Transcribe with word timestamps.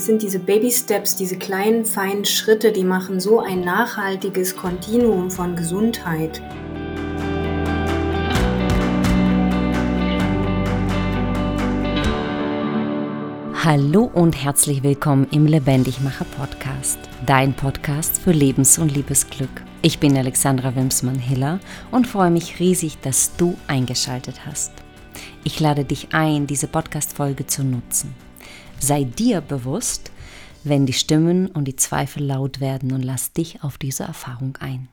Das 0.00 0.06
sind 0.06 0.22
diese 0.22 0.38
Baby 0.38 0.70
Steps, 0.70 1.14
diese 1.14 1.36
kleinen, 1.36 1.84
feinen 1.84 2.24
Schritte, 2.24 2.72
die 2.72 2.84
machen 2.84 3.20
so 3.20 3.40
ein 3.40 3.60
nachhaltiges 3.60 4.56
Kontinuum 4.56 5.30
von 5.30 5.56
Gesundheit. 5.56 6.40
Hallo 13.62 14.10
und 14.14 14.42
herzlich 14.42 14.82
willkommen 14.82 15.26
im 15.32 15.44
Lebendigmacher 15.44 16.24
Podcast, 16.24 16.98
dein 17.26 17.52
Podcast 17.52 18.22
für 18.22 18.32
Lebens- 18.32 18.78
und 18.78 18.94
Liebesglück. 18.94 19.50
Ich 19.82 19.98
bin 19.98 20.16
Alexandra 20.16 20.74
Wimsmann-Hiller 20.74 21.60
und 21.90 22.06
freue 22.06 22.30
mich 22.30 22.58
riesig, 22.58 22.98
dass 23.02 23.36
du 23.36 23.58
eingeschaltet 23.66 24.46
hast. 24.46 24.72
Ich 25.44 25.60
lade 25.60 25.84
dich 25.84 26.14
ein, 26.14 26.46
diese 26.46 26.68
Podcast-Folge 26.68 27.46
zu 27.46 27.64
nutzen. 27.64 28.14
Sei 28.82 29.04
dir 29.04 29.42
bewusst, 29.42 30.10
wenn 30.64 30.86
die 30.86 30.94
Stimmen 30.94 31.48
und 31.48 31.66
die 31.66 31.76
Zweifel 31.76 32.24
laut 32.24 32.60
werden 32.60 32.92
und 32.92 33.02
lass 33.02 33.32
dich 33.32 33.62
auf 33.62 33.76
diese 33.76 34.04
Erfahrung 34.04 34.56
ein. 34.58 34.88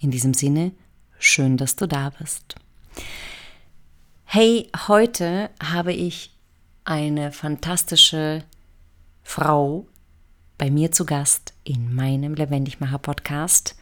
In 0.00 0.10
diesem 0.10 0.34
Sinne, 0.34 0.72
schön, 1.18 1.56
dass 1.56 1.76
du 1.76 1.86
da 1.86 2.10
bist. 2.10 2.56
Hey, 4.24 4.68
heute 4.88 5.50
habe 5.62 5.92
ich 5.92 6.32
eine 6.84 7.30
fantastische 7.30 8.42
Frau 9.22 9.86
bei 10.58 10.68
mir 10.68 10.90
zu 10.90 11.06
Gast 11.06 11.54
in 11.62 11.94
meinem 11.94 12.34
Lebendigmacher 12.34 12.98
Podcast. 12.98 13.76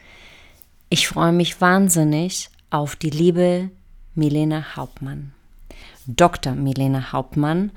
Ich 0.91 1.09
freue 1.09 1.33
mich 1.33 1.61
wahnsinnig 1.63 2.51
auf 2.69 2.97
die 2.97 3.11
liebe 3.11 3.71
Milena 4.15 4.77
Hauptmann. 4.77 5.33
Dr. 6.09 6.55
Milena 6.55 7.13
Hauptmann, 7.13 7.71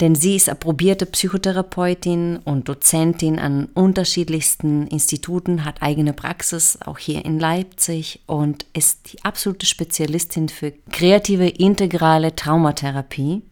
denn 0.00 0.14
sie 0.14 0.34
ist 0.34 0.48
approbierte 0.48 1.06
Psychotherapeutin 1.06 2.38
und 2.38 2.68
Dozentin 2.68 3.38
an 3.38 3.66
unterschiedlichsten 3.74 4.86
Instituten, 4.86 5.64
hat 5.64 5.82
eigene 5.82 6.14
Praxis 6.14 6.78
auch 6.84 6.98
hier 6.98 7.24
in 7.24 7.38
Leipzig 7.38 8.20
und 8.26 8.66
ist 8.72 9.12
die 9.12 9.22
absolute 9.22 9.66
Spezialistin 9.66 10.48
für 10.48 10.72
kreative 10.90 11.46
integrale 11.46 12.34
Traumatherapie 12.34 13.42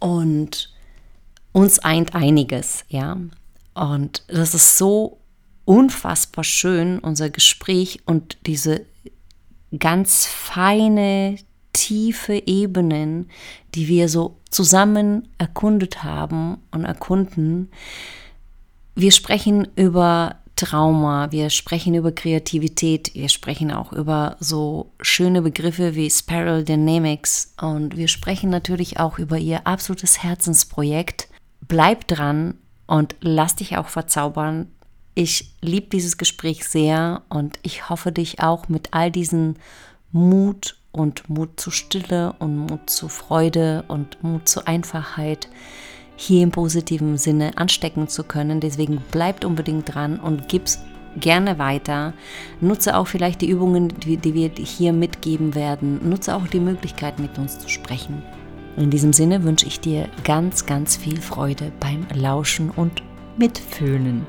und 0.00 0.74
uns 1.52 1.78
eint 1.78 2.14
einiges, 2.14 2.84
ja. 2.88 3.16
Und 3.74 4.24
das 4.28 4.54
ist 4.54 4.76
so 4.76 5.18
unfassbar 5.64 6.44
schön, 6.44 6.98
unser 6.98 7.30
Gespräch 7.30 8.00
und 8.04 8.36
diese 8.46 8.84
ganz 9.78 10.26
feine, 10.26 11.36
tiefe 11.74 12.42
Ebenen, 12.46 13.28
die 13.74 13.88
wir 13.88 14.08
so 14.08 14.38
zusammen 14.50 15.28
erkundet 15.36 16.02
haben 16.02 16.58
und 16.70 16.84
erkunden. 16.84 17.70
Wir 18.94 19.10
sprechen 19.10 19.68
über 19.76 20.36
Trauma, 20.56 21.32
wir 21.32 21.50
sprechen 21.50 21.94
über 21.94 22.12
Kreativität, 22.12 23.12
wir 23.14 23.28
sprechen 23.28 23.72
auch 23.72 23.92
über 23.92 24.36
so 24.38 24.92
schöne 25.00 25.42
Begriffe 25.42 25.96
wie 25.96 26.08
Spiral 26.08 26.64
Dynamics 26.64 27.54
und 27.60 27.96
wir 27.96 28.06
sprechen 28.08 28.50
natürlich 28.50 29.00
auch 29.00 29.18
über 29.18 29.36
ihr 29.36 29.66
absolutes 29.66 30.22
Herzensprojekt. 30.22 31.28
Bleib 31.60 32.06
dran 32.06 32.54
und 32.86 33.16
lass 33.20 33.56
dich 33.56 33.76
auch 33.76 33.88
verzaubern. 33.88 34.70
Ich 35.16 35.54
liebe 35.60 35.88
dieses 35.88 36.18
Gespräch 36.18 36.64
sehr 36.68 37.22
und 37.28 37.58
ich 37.62 37.88
hoffe 37.88 38.12
dich 38.12 38.40
auch 38.40 38.68
mit 38.68 38.94
all 38.94 39.10
diesen 39.10 39.58
Mut 40.12 40.76
und 40.94 41.28
Mut 41.28 41.60
zu 41.60 41.70
Stille 41.70 42.34
und 42.38 42.56
Mut 42.56 42.88
zu 42.88 43.08
Freude 43.08 43.84
und 43.88 44.22
Mut 44.22 44.48
zur 44.48 44.66
Einfachheit 44.68 45.48
hier 46.16 46.42
im 46.42 46.52
positiven 46.52 47.18
Sinne 47.18 47.58
anstecken 47.58 48.08
zu 48.08 48.22
können. 48.22 48.60
Deswegen 48.60 49.02
bleibt 49.10 49.44
unbedingt 49.44 49.92
dran 49.92 50.18
und 50.20 50.48
gib's 50.48 50.78
gerne 51.16 51.58
weiter. 51.58 52.14
Nutze 52.60 52.96
auch 52.96 53.08
vielleicht 53.08 53.40
die 53.40 53.50
Übungen, 53.50 53.88
die, 53.88 54.16
die 54.16 54.34
wir 54.34 54.50
hier 54.56 54.92
mitgeben 54.92 55.54
werden. 55.54 56.08
Nutze 56.08 56.34
auch 56.34 56.46
die 56.46 56.60
Möglichkeit, 56.60 57.18
mit 57.18 57.38
uns 57.38 57.58
zu 57.58 57.68
sprechen. 57.68 58.22
In 58.76 58.90
diesem 58.90 59.12
Sinne 59.12 59.44
wünsche 59.44 59.66
ich 59.66 59.80
dir 59.80 60.08
ganz, 60.24 60.66
ganz 60.66 60.96
viel 60.96 61.20
Freude 61.20 61.72
beim 61.80 62.06
Lauschen 62.14 62.70
und 62.70 63.02
Mitfühlen. 63.36 64.26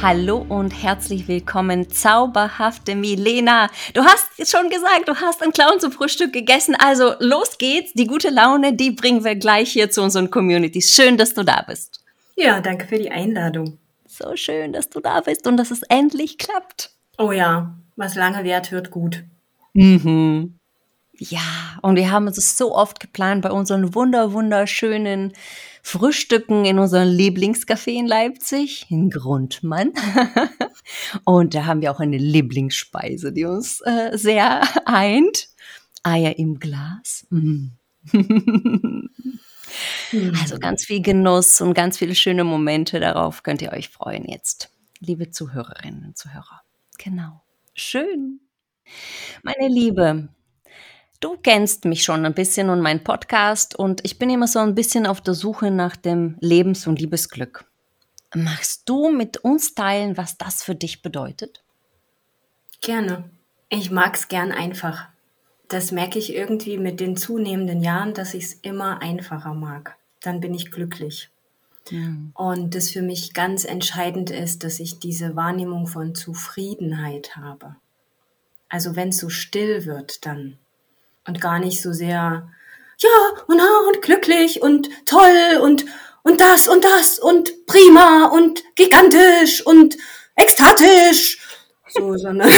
Hallo 0.00 0.46
und 0.48 0.70
herzlich 0.80 1.26
willkommen, 1.26 1.90
zauberhafte 1.90 2.94
Milena. 2.94 3.68
Du 3.94 4.04
hast 4.04 4.28
schon 4.48 4.70
gesagt, 4.70 5.08
du 5.08 5.16
hast 5.16 5.42
einen 5.42 5.52
Clown 5.52 5.80
zum 5.80 5.90
Frühstück 5.90 6.32
gegessen. 6.32 6.76
Also 6.78 7.14
los 7.18 7.58
geht's. 7.58 7.94
Die 7.94 8.06
gute 8.06 8.30
Laune, 8.30 8.74
die 8.74 8.92
bringen 8.92 9.24
wir 9.24 9.34
gleich 9.34 9.72
hier 9.72 9.90
zu 9.90 10.00
unseren 10.00 10.30
Communities. 10.30 10.94
Schön, 10.94 11.16
dass 11.16 11.34
du 11.34 11.42
da 11.42 11.64
bist. 11.66 12.04
Ja, 12.36 12.60
danke 12.60 12.86
für 12.86 12.98
die 12.98 13.10
Einladung. 13.10 13.78
So 14.06 14.36
schön, 14.36 14.72
dass 14.72 14.88
du 14.88 15.00
da 15.00 15.20
bist 15.20 15.48
und 15.48 15.56
dass 15.56 15.72
es 15.72 15.82
endlich 15.82 16.38
klappt. 16.38 16.92
Oh 17.18 17.32
ja, 17.32 17.74
was 17.96 18.14
lange 18.14 18.44
währt, 18.44 18.70
wird 18.70 18.92
gut. 18.92 19.24
Mhm. 19.72 20.57
Ja, 21.18 21.78
und 21.82 21.96
wir 21.96 22.12
haben 22.12 22.28
es 22.28 22.56
so 22.56 22.74
oft 22.74 23.00
geplant 23.00 23.42
bei 23.42 23.50
unseren 23.50 23.94
wunder 23.94 24.32
wunderschönen 24.32 25.32
Frühstücken 25.82 26.64
in 26.64 26.78
unserem 26.78 27.08
Lieblingscafé 27.08 27.98
in 27.98 28.06
Leipzig, 28.06 28.86
in 28.88 29.10
Grundmann. 29.10 29.92
und 31.24 31.54
da 31.54 31.66
haben 31.66 31.80
wir 31.80 31.90
auch 31.90 31.98
eine 31.98 32.18
Lieblingsspeise, 32.18 33.32
die 33.32 33.46
uns 33.46 33.80
äh, 33.80 34.16
sehr 34.16 34.62
eint. 34.86 35.48
Eier 36.04 36.38
im 36.38 36.60
Glas. 36.60 37.26
Mm. 37.30 37.70
also 40.40 40.58
ganz 40.60 40.84
viel 40.84 41.02
Genuss 41.02 41.60
und 41.60 41.74
ganz 41.74 41.98
viele 41.98 42.14
schöne 42.14 42.44
Momente. 42.44 43.00
Darauf 43.00 43.42
könnt 43.42 43.60
ihr 43.60 43.72
euch 43.72 43.88
freuen 43.88 44.24
jetzt, 44.24 44.70
liebe 45.00 45.30
Zuhörerinnen 45.30 46.04
und 46.04 46.16
Zuhörer. 46.16 46.62
Genau. 46.98 47.42
Schön. 47.74 48.40
Meine 49.42 49.68
Liebe, 49.68 50.28
Du 51.20 51.36
kennst 51.36 51.84
mich 51.84 52.04
schon 52.04 52.24
ein 52.24 52.34
bisschen 52.34 52.70
und 52.70 52.80
meinen 52.80 53.02
Podcast 53.02 53.76
und 53.76 54.04
ich 54.04 54.20
bin 54.20 54.30
immer 54.30 54.46
so 54.46 54.60
ein 54.60 54.76
bisschen 54.76 55.04
auf 55.04 55.20
der 55.20 55.34
Suche 55.34 55.72
nach 55.72 55.96
dem 55.96 56.36
Lebens- 56.40 56.86
und 56.86 57.00
Liebesglück. 57.00 57.64
Magst 58.34 58.88
du 58.88 59.10
mit 59.10 59.38
uns 59.38 59.74
teilen, 59.74 60.16
was 60.16 60.38
das 60.38 60.62
für 60.62 60.76
dich 60.76 61.02
bedeutet? 61.02 61.64
Gerne. 62.82 63.24
Ich 63.68 63.90
mag 63.90 64.14
es 64.14 64.28
gern 64.28 64.52
einfach. 64.52 65.08
Das 65.68 65.90
merke 65.90 66.20
ich 66.20 66.34
irgendwie 66.34 66.78
mit 66.78 67.00
den 67.00 67.16
zunehmenden 67.16 67.82
Jahren, 67.82 68.14
dass 68.14 68.34
ich 68.34 68.44
es 68.44 68.52
immer 68.54 69.02
einfacher 69.02 69.54
mag. 69.54 69.96
Dann 70.20 70.40
bin 70.40 70.54
ich 70.54 70.70
glücklich. 70.70 71.30
Mhm. 71.90 72.30
Und 72.34 72.76
das 72.76 72.90
für 72.90 73.02
mich 73.02 73.34
ganz 73.34 73.64
entscheidend 73.64 74.30
ist, 74.30 74.62
dass 74.62 74.78
ich 74.78 75.00
diese 75.00 75.34
Wahrnehmung 75.34 75.88
von 75.88 76.14
Zufriedenheit 76.14 77.34
habe. 77.36 77.74
Also 78.68 78.94
wenn 78.94 79.08
es 79.08 79.18
so 79.18 79.30
still 79.30 79.84
wird, 79.84 80.24
dann 80.24 80.58
und 81.28 81.40
gar 81.40 81.60
nicht 81.60 81.80
so 81.80 81.92
sehr, 81.92 82.48
ja, 82.98 83.44
und, 83.46 83.60
und 83.60 84.02
glücklich 84.02 84.60
und 84.62 84.88
toll 85.06 85.60
und, 85.62 85.84
und 86.22 86.40
das 86.40 86.66
und 86.66 86.84
das 86.84 87.18
und 87.18 87.66
prima 87.66 88.26
und 88.26 88.62
gigantisch 88.74 89.64
und 89.64 89.96
ekstatisch. 90.34 91.38
So, 91.88 92.16
sondern 92.16 92.48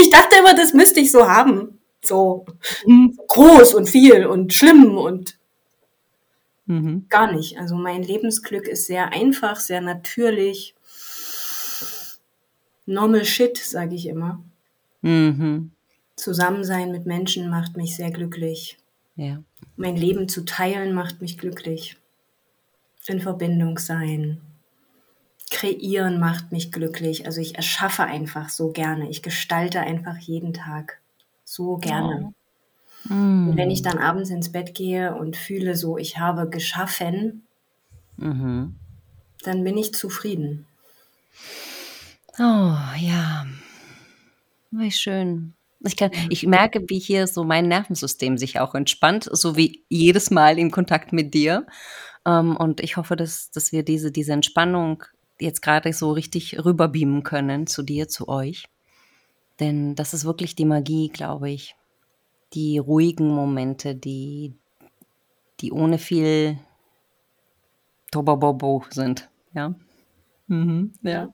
ich 0.00 0.10
dachte 0.10 0.36
immer, 0.38 0.54
das 0.54 0.74
müsste 0.74 1.00
ich 1.00 1.10
so 1.10 1.28
haben. 1.28 1.80
So 2.02 2.44
mhm. 2.84 3.18
groß 3.28 3.74
und 3.74 3.88
viel 3.88 4.26
und 4.26 4.52
schlimm 4.52 4.98
und 4.98 5.38
mhm. 6.66 7.06
gar 7.08 7.32
nicht. 7.32 7.58
Also 7.58 7.76
mein 7.76 8.02
Lebensglück 8.02 8.68
ist 8.68 8.86
sehr 8.86 9.12
einfach, 9.12 9.60
sehr 9.60 9.80
natürlich. 9.80 10.74
Normal 12.86 13.24
shit, 13.24 13.56
sage 13.56 13.94
ich 13.94 14.06
immer. 14.06 14.44
Mhm. 15.00 15.70
Zusammensein 16.16 16.92
mit 16.92 17.06
Menschen 17.06 17.48
macht 17.48 17.76
mich 17.76 17.96
sehr 17.96 18.10
glücklich. 18.10 18.78
Ja. 19.16 19.42
Mein 19.76 19.96
Leben 19.96 20.28
zu 20.28 20.44
teilen 20.44 20.92
macht 20.94 21.20
mich 21.20 21.38
glücklich. 21.38 21.96
In 23.06 23.20
Verbindung 23.20 23.78
sein. 23.78 24.40
Kreieren 25.50 26.18
macht 26.18 26.52
mich 26.52 26.72
glücklich. 26.72 27.26
Also 27.26 27.40
ich 27.40 27.56
erschaffe 27.56 28.04
einfach 28.04 28.48
so 28.48 28.70
gerne. 28.70 29.08
Ich 29.10 29.22
gestalte 29.22 29.80
einfach 29.80 30.16
jeden 30.18 30.52
Tag 30.54 31.00
so 31.44 31.76
gerne. 31.76 32.32
Oh. 33.08 33.12
Mm. 33.12 33.48
Und 33.50 33.56
wenn 33.56 33.70
ich 33.70 33.82
dann 33.82 33.98
abends 33.98 34.30
ins 34.30 34.50
Bett 34.50 34.74
gehe 34.74 35.14
und 35.14 35.36
fühle 35.36 35.76
so, 35.76 35.98
ich 35.98 36.18
habe 36.18 36.48
geschaffen, 36.48 37.42
mhm. 38.16 38.76
dann 39.42 39.62
bin 39.62 39.76
ich 39.76 39.94
zufrieden. 39.94 40.66
Oh 42.38 42.76
ja, 42.98 43.46
wie 44.70 44.90
schön. 44.90 45.52
Ich, 45.84 45.96
kann, 45.96 46.10
ich 46.30 46.46
merke, 46.46 46.82
wie 46.88 46.98
hier 46.98 47.26
so 47.26 47.44
mein 47.44 47.68
Nervensystem 47.68 48.38
sich 48.38 48.58
auch 48.58 48.74
entspannt, 48.74 49.28
so 49.30 49.56
wie 49.56 49.84
jedes 49.88 50.30
Mal 50.30 50.58
in 50.58 50.70
Kontakt 50.70 51.12
mit 51.12 51.34
dir. 51.34 51.66
Ähm, 52.26 52.56
und 52.56 52.80
ich 52.80 52.96
hoffe, 52.96 53.16
dass, 53.16 53.50
dass 53.50 53.72
wir 53.72 53.84
diese, 53.84 54.10
diese 54.10 54.32
Entspannung 54.32 55.04
jetzt 55.38 55.62
gerade 55.62 55.92
so 55.92 56.12
richtig 56.12 56.64
rüberbeamen 56.64 57.22
können 57.22 57.66
zu 57.66 57.82
dir, 57.82 58.08
zu 58.08 58.28
euch. 58.28 58.64
Denn 59.60 59.94
das 59.94 60.14
ist 60.14 60.24
wirklich 60.24 60.56
die 60.56 60.64
Magie, 60.64 61.08
glaube 61.08 61.50
ich. 61.50 61.76
Die 62.54 62.78
ruhigen 62.78 63.28
Momente, 63.28 63.94
die, 63.94 64.54
die 65.60 65.72
ohne 65.72 65.98
viel 65.98 66.58
Tobobobo 68.10 68.84
sind. 68.90 69.28
Ja. 69.52 69.74
Mhm, 70.46 70.92
ja. 71.02 71.32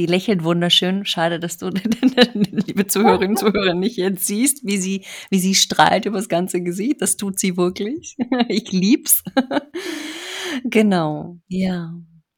Sie 0.00 0.06
lächelt 0.06 0.44
wunderschön. 0.44 1.04
Schade, 1.04 1.38
dass 1.38 1.58
du, 1.58 1.68
liebe 2.32 2.86
Zuhörerinnen 2.86 3.36
und 3.36 3.38
Zuhörer, 3.38 3.74
nicht 3.74 3.98
jetzt 3.98 4.26
siehst, 4.26 4.64
wie 4.64 4.78
sie, 4.78 5.04
wie 5.28 5.38
sie 5.38 5.54
strahlt 5.54 6.06
über 6.06 6.16
das 6.16 6.30
ganze 6.30 6.62
Gesicht. 6.62 7.02
Das 7.02 7.18
tut 7.18 7.38
sie 7.38 7.58
wirklich. 7.58 8.16
Ich 8.48 8.72
lieb's. 8.72 9.22
Genau. 10.64 11.38
Ja. 11.48 11.94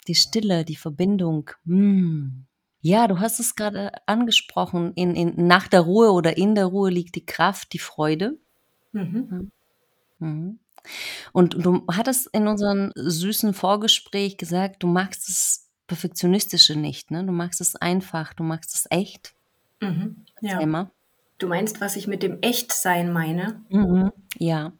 Die 0.08 0.16
Stille, 0.16 0.64
die 0.64 0.74
Verbindung. 0.74 1.50
Hm. 1.64 2.46
Ja, 2.80 3.06
du 3.06 3.20
hast 3.20 3.38
es 3.38 3.54
gerade 3.54 3.92
angesprochen. 4.06 4.92
In, 4.96 5.14
in, 5.14 5.46
nach 5.46 5.68
der 5.68 5.82
Ruhe 5.82 6.10
oder 6.10 6.36
in 6.36 6.56
der 6.56 6.66
Ruhe 6.66 6.90
liegt 6.90 7.14
die 7.14 7.24
Kraft, 7.24 7.72
die 7.72 7.78
Freude. 7.78 8.38
Mhm. 8.90 9.52
Mhm. 10.18 10.58
Und 11.32 11.64
du 11.64 11.84
hattest 11.90 12.28
in 12.32 12.48
unserem 12.48 12.90
süßen 12.96 13.54
Vorgespräch 13.54 14.36
gesagt, 14.36 14.82
du 14.82 14.88
magst 14.88 15.28
das 15.28 15.71
Perfektionistische 15.86 16.76
nicht, 16.76 17.10
ne? 17.10 17.24
Du 17.24 17.32
magst 17.32 17.60
es 17.60 17.76
einfach, 17.76 18.34
du 18.34 18.42
magst 18.42 18.74
es 18.74 18.86
echt. 18.90 19.34
Mhm. 19.80 20.24
Ja. 20.40 20.60
Immer. 20.60 20.90
Du 21.38 21.48
meinst, 21.48 21.80
was 21.80 21.96
ich 21.96 22.06
mit 22.06 22.22
dem 22.22 22.40
Echtsein 22.40 23.12
meine? 23.12 23.60
Mhm. 23.68 24.12
Ja. 24.38 24.72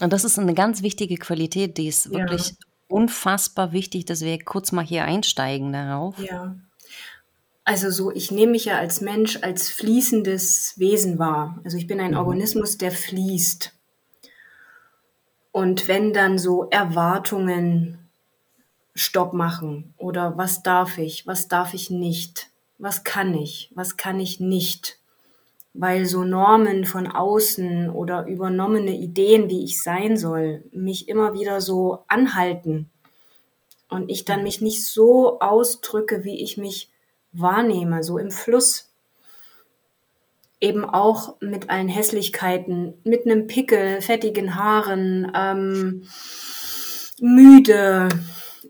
Und 0.00 0.12
das 0.12 0.24
ist 0.24 0.38
eine 0.38 0.54
ganz 0.54 0.82
wichtige 0.82 1.16
Qualität, 1.16 1.78
die 1.78 1.88
ist 1.88 2.10
wirklich 2.10 2.50
ja. 2.50 2.54
unfassbar 2.88 3.72
wichtig, 3.72 4.04
dass 4.04 4.20
wir 4.20 4.38
kurz 4.44 4.72
mal 4.72 4.84
hier 4.84 5.04
einsteigen 5.04 5.72
darauf. 5.72 6.18
Ja. 6.18 6.54
Also 7.64 7.90
so, 7.90 8.12
ich 8.12 8.30
nehme 8.30 8.52
mich 8.52 8.66
ja 8.66 8.78
als 8.78 9.00
Mensch 9.00 9.38
als 9.42 9.68
fließendes 9.70 10.74
Wesen 10.78 11.18
wahr. 11.18 11.60
Also 11.64 11.76
ich 11.76 11.86
bin 11.86 12.00
ein 12.00 12.12
mhm. 12.12 12.18
Organismus, 12.18 12.78
der 12.78 12.92
fließt. 12.92 13.74
Und 15.52 15.88
wenn 15.88 16.12
dann 16.12 16.38
so 16.38 16.68
Erwartungen 16.70 18.07
Stopp 18.98 19.32
machen? 19.32 19.94
Oder 19.96 20.36
was 20.36 20.62
darf 20.62 20.98
ich, 20.98 21.26
was 21.26 21.48
darf 21.48 21.74
ich 21.74 21.90
nicht, 21.90 22.50
was 22.78 23.04
kann 23.04 23.34
ich, 23.34 23.70
was 23.74 23.96
kann 23.96 24.20
ich 24.20 24.40
nicht, 24.40 24.98
weil 25.74 26.06
so 26.06 26.24
Normen 26.24 26.84
von 26.84 27.06
außen 27.06 27.90
oder 27.90 28.26
übernommene 28.26 28.96
Ideen, 28.96 29.48
wie 29.48 29.64
ich 29.64 29.82
sein 29.82 30.16
soll, 30.16 30.64
mich 30.72 31.08
immer 31.08 31.34
wieder 31.34 31.60
so 31.60 32.04
anhalten. 32.08 32.90
Und 33.88 34.10
ich 34.10 34.24
dann 34.24 34.42
mich 34.42 34.60
nicht 34.60 34.84
so 34.84 35.40
ausdrücke, 35.40 36.24
wie 36.24 36.42
ich 36.42 36.58
mich 36.58 36.90
wahrnehme, 37.32 38.02
so 38.02 38.18
im 38.18 38.30
Fluss. 38.30 38.90
Eben 40.60 40.84
auch 40.84 41.40
mit 41.40 41.70
allen 41.70 41.88
Hässlichkeiten, 41.88 42.94
mit 43.04 43.24
einem 43.24 43.46
Pickel, 43.46 44.02
fettigen 44.02 44.56
Haaren, 44.56 45.30
ähm, 45.34 46.02
müde, 47.20 48.08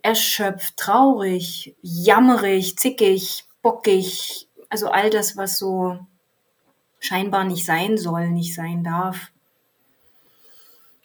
erschöpft, 0.08 0.76
traurig, 0.78 1.76
jammerig, 1.82 2.78
zickig, 2.78 3.44
bockig, 3.62 4.49
also 4.70 4.88
all 4.88 5.10
das, 5.10 5.37
was 5.37 5.58
so 5.58 5.99
scheinbar 6.99 7.44
nicht 7.44 7.66
sein 7.66 7.99
soll, 7.99 8.31
nicht 8.31 8.55
sein 8.55 8.82
darf. 8.82 9.31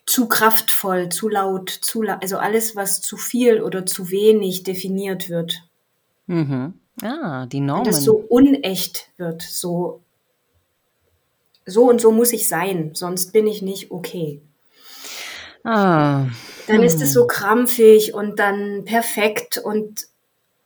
Zu 0.05 0.27
kraftvoll, 0.27 1.09
zu 1.09 1.27
laut, 1.27 1.69
zu 1.69 2.01
la 2.01 2.17
also 2.17 2.38
alles, 2.38 2.75
was 2.75 3.01
zu 3.01 3.17
viel 3.17 3.61
oder 3.61 3.85
zu 3.85 4.09
wenig 4.09 4.63
definiert 4.63 5.29
wird. 5.29 5.63
Mhm. 6.27 6.73
Ah, 7.01 7.45
die 7.45 7.59
Normen. 7.59 7.85
Wenn 7.85 7.91
das 7.91 8.03
so 8.03 8.15
unecht 8.15 9.09
wird, 9.17 9.41
so 9.41 10.01
so 11.65 11.89
und 11.89 12.00
so 12.00 12.11
muss 12.11 12.31
ich 12.31 12.47
sein, 12.47 12.91
sonst 12.94 13.33
bin 13.33 13.47
ich 13.47 13.61
nicht 13.61 13.91
okay. 13.91 14.41
Ah. 15.63 16.27
Dann 16.68 16.83
ist 16.83 17.01
es 17.01 17.13
so 17.13 17.21
hm. 17.21 17.27
krampfig 17.27 18.13
und 18.13 18.39
dann 18.39 18.86
perfekt 18.86 19.57
und 19.57 20.07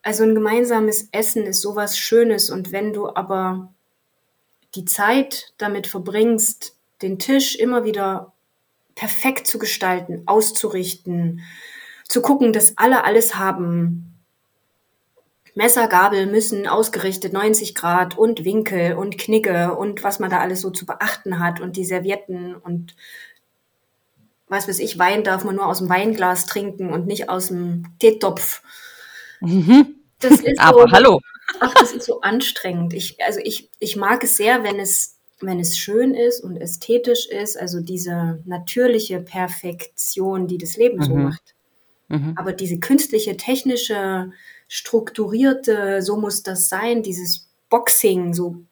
also 0.01 0.23
ein 0.23 0.35
gemeinsames 0.35 1.09
Essen 1.11 1.43
ist 1.45 1.61
sowas 1.61 1.97
Schönes 1.97 2.49
und 2.49 2.71
wenn 2.71 2.93
du 2.93 3.09
aber 3.13 3.73
die 4.75 4.85
Zeit 4.85 5.53
damit 5.57 5.87
verbringst, 5.87 6.75
den 7.01 7.19
Tisch 7.19 7.55
immer 7.55 7.83
wieder 7.83 8.33
perfekt 8.95 9.47
zu 9.47 9.59
gestalten, 9.59 10.23
auszurichten, 10.25 11.41
zu 12.07 12.21
gucken, 12.21 12.53
dass 12.53 12.77
alle 12.77 13.03
alles 13.03 13.35
haben, 13.35 14.07
Messer, 15.57 15.87
Gabel 15.87 16.27
müssen 16.27 16.67
ausgerichtet 16.67 17.33
90 17.33 17.73
Grad 17.73 18.15
und 18.15 18.45
Winkel 18.45 18.93
und 18.93 19.17
Knicke 19.17 19.75
und 19.75 20.03
was 20.03 20.19
man 20.19 20.29
da 20.29 20.39
alles 20.39 20.61
so 20.61 20.69
zu 20.69 20.85
beachten 20.85 21.39
hat 21.39 21.59
und 21.59 21.77
die 21.77 21.83
Servietten 21.83 22.55
und 22.55 22.95
was 24.47 24.67
weiß 24.67 24.79
ich, 24.79 24.97
Wein 24.97 25.23
darf 25.23 25.43
man 25.43 25.55
nur 25.55 25.67
aus 25.67 25.79
dem 25.79 25.89
Weinglas 25.89 26.45
trinken 26.45 26.91
und 26.91 27.07
nicht 27.07 27.29
aus 27.29 27.47
dem 27.47 27.85
Teetopf. 27.99 28.61
Mhm. 29.41 29.95
Das 30.19 30.39
ist 30.39 30.59
Aber 30.59 30.83
so, 30.83 30.91
hallo. 30.91 31.21
Ach, 31.59 31.73
das 31.73 31.93
ist 31.93 32.05
so 32.05 32.21
anstrengend. 32.21 32.93
Ich, 32.93 33.21
also 33.23 33.39
ich, 33.43 33.69
ich 33.79 33.95
mag 33.95 34.23
es 34.23 34.35
sehr, 34.35 34.63
wenn 34.63 34.79
es, 34.79 35.17
wenn 35.39 35.59
es 35.59 35.77
schön 35.77 36.13
ist 36.13 36.43
und 36.43 36.57
ästhetisch 36.57 37.27
ist, 37.27 37.57
also 37.57 37.79
diese 37.79 38.41
natürliche 38.45 39.19
Perfektion, 39.19 40.47
die 40.47 40.57
das 40.57 40.77
Leben 40.77 40.97
mhm. 40.97 41.03
so 41.03 41.15
macht. 41.15 41.55
Mhm. 42.07 42.33
Aber 42.37 42.53
diese 42.53 42.79
künstliche, 42.79 43.37
technische 43.37 44.31
strukturierte, 44.67 46.01
so 46.01 46.17
muss 46.17 46.43
das 46.43 46.69
sein, 46.69 47.03
dieses 47.03 47.47
Boxing, 47.69 48.33
so 48.33 48.63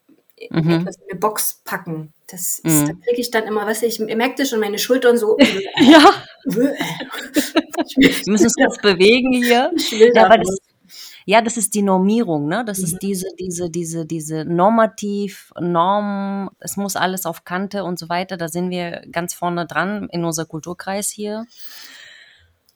mhm. 0.49 0.71
etwas 0.71 0.97
in 0.97 1.11
eine 1.11 1.19
Box 1.19 1.61
packen. 1.63 2.13
Das 2.27 2.59
ist, 2.59 2.63
mhm. 2.63 2.87
da 2.87 2.93
kriege 2.93 3.21
ich 3.21 3.31
dann 3.31 3.43
immer, 3.45 3.65
was 3.65 3.83
ich, 3.83 3.99
merke 3.99 4.35
das 4.37 4.49
schon, 4.49 4.59
meine 4.59 4.79
Schultern 4.79 5.17
so. 5.17 5.37
ja. 5.79 6.13
Wir 6.45 8.11
müssen 8.27 8.45
uns 8.45 8.55
kurz 8.55 8.81
bewegen 8.81 9.31
hier. 9.33 9.71
Ja, 10.13 10.25
aber 10.25 10.37
das, 10.37 10.57
ja, 11.25 11.41
das 11.41 11.57
ist 11.57 11.73
die 11.73 11.81
Normierung, 11.81 12.47
ne? 12.47 12.63
Das 12.65 12.79
mhm. 12.79 12.83
ist 12.85 12.99
diese, 12.99 13.27
diese, 13.39 13.69
diese, 13.69 14.05
diese 14.05 14.45
Normativ, 14.45 15.51
Norm, 15.59 16.51
es 16.59 16.77
muss 16.77 16.95
alles 16.95 17.25
auf 17.25 17.43
Kante 17.43 17.83
und 17.83 17.97
so 17.97 18.09
weiter. 18.09 18.37
Da 18.37 18.47
sind 18.47 18.69
wir 18.69 19.03
ganz 19.11 19.33
vorne 19.33 19.65
dran 19.65 20.07
in 20.11 20.23
unser 20.23 20.45
Kulturkreis 20.45 21.09
hier. 21.09 21.45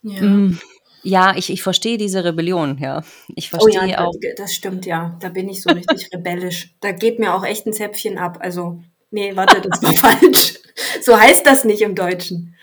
Ja. 0.02 0.22
Mm. 0.22 0.60
Ja, 1.04 1.36
ich, 1.36 1.50
ich 1.50 1.64
verstehe 1.64 1.98
diese 1.98 2.24
Rebellion, 2.24 2.78
ja. 2.80 3.04
Ich 3.36 3.50
verstehe 3.50 3.82
oh 3.82 3.86
ja, 3.86 4.06
auch. 4.06 4.14
Das 4.38 4.54
stimmt, 4.54 4.86
ja. 4.86 5.18
Da 5.20 5.30
bin 5.30 5.50
ich 5.50 5.62
so 5.62 5.70
richtig 5.70 6.10
rebellisch. 6.14 6.74
Da 6.82 6.92
geht 6.92 7.20
mir 7.20 7.34
auch 7.34 7.46
echt 7.46 7.66
ein 7.66 7.74
Zäpfchen 7.74 8.18
ab. 8.18 8.40
Also, 8.42 8.80
nee, 9.12 9.36
warte, 9.36 9.62
das 9.62 9.82
war 9.82 9.94
falsch. 9.96 10.60
So 11.02 11.20
heißt 11.20 11.46
das 11.46 11.64
nicht 11.64 11.82
im 11.82 11.96
Deutschen. 11.96 12.56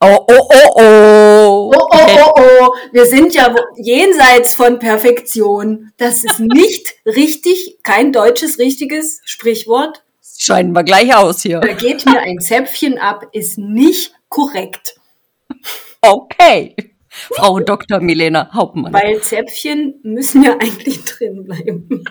Oh, 0.00 0.18
oh, 0.26 0.48
oh, 0.48 0.70
oh. 0.74 1.72
Oh, 1.74 1.88
oh, 1.92 2.06
oh, 2.16 2.32
oh. 2.36 2.74
Wir 2.90 3.06
sind 3.06 3.34
ja 3.34 3.54
jenseits 3.76 4.54
von 4.54 4.78
Perfektion. 4.78 5.92
Das 5.96 6.24
ist 6.24 6.40
nicht 6.40 6.94
richtig, 7.06 7.78
kein 7.82 8.12
deutsches 8.12 8.58
richtiges 8.58 9.20
Sprichwort. 9.24 10.02
Scheinen 10.38 10.72
wir 10.72 10.82
gleich 10.82 11.14
aus 11.14 11.42
hier. 11.42 11.60
Da 11.60 11.72
geht 11.74 12.04
mir 12.04 12.18
ein 12.18 12.40
Zäpfchen 12.40 12.98
ab, 12.98 13.28
ist 13.32 13.58
nicht 13.58 14.12
korrekt. 14.28 14.96
Okay. 16.00 16.74
Frau 17.34 17.60
Dr. 17.60 18.00
Milena 18.00 18.50
Hauptmann. 18.52 18.92
Weil 18.92 19.20
Zäpfchen 19.20 19.94
müssen 20.02 20.42
ja 20.42 20.52
eigentlich 20.52 21.04
drin 21.04 21.44
bleiben. 21.44 22.04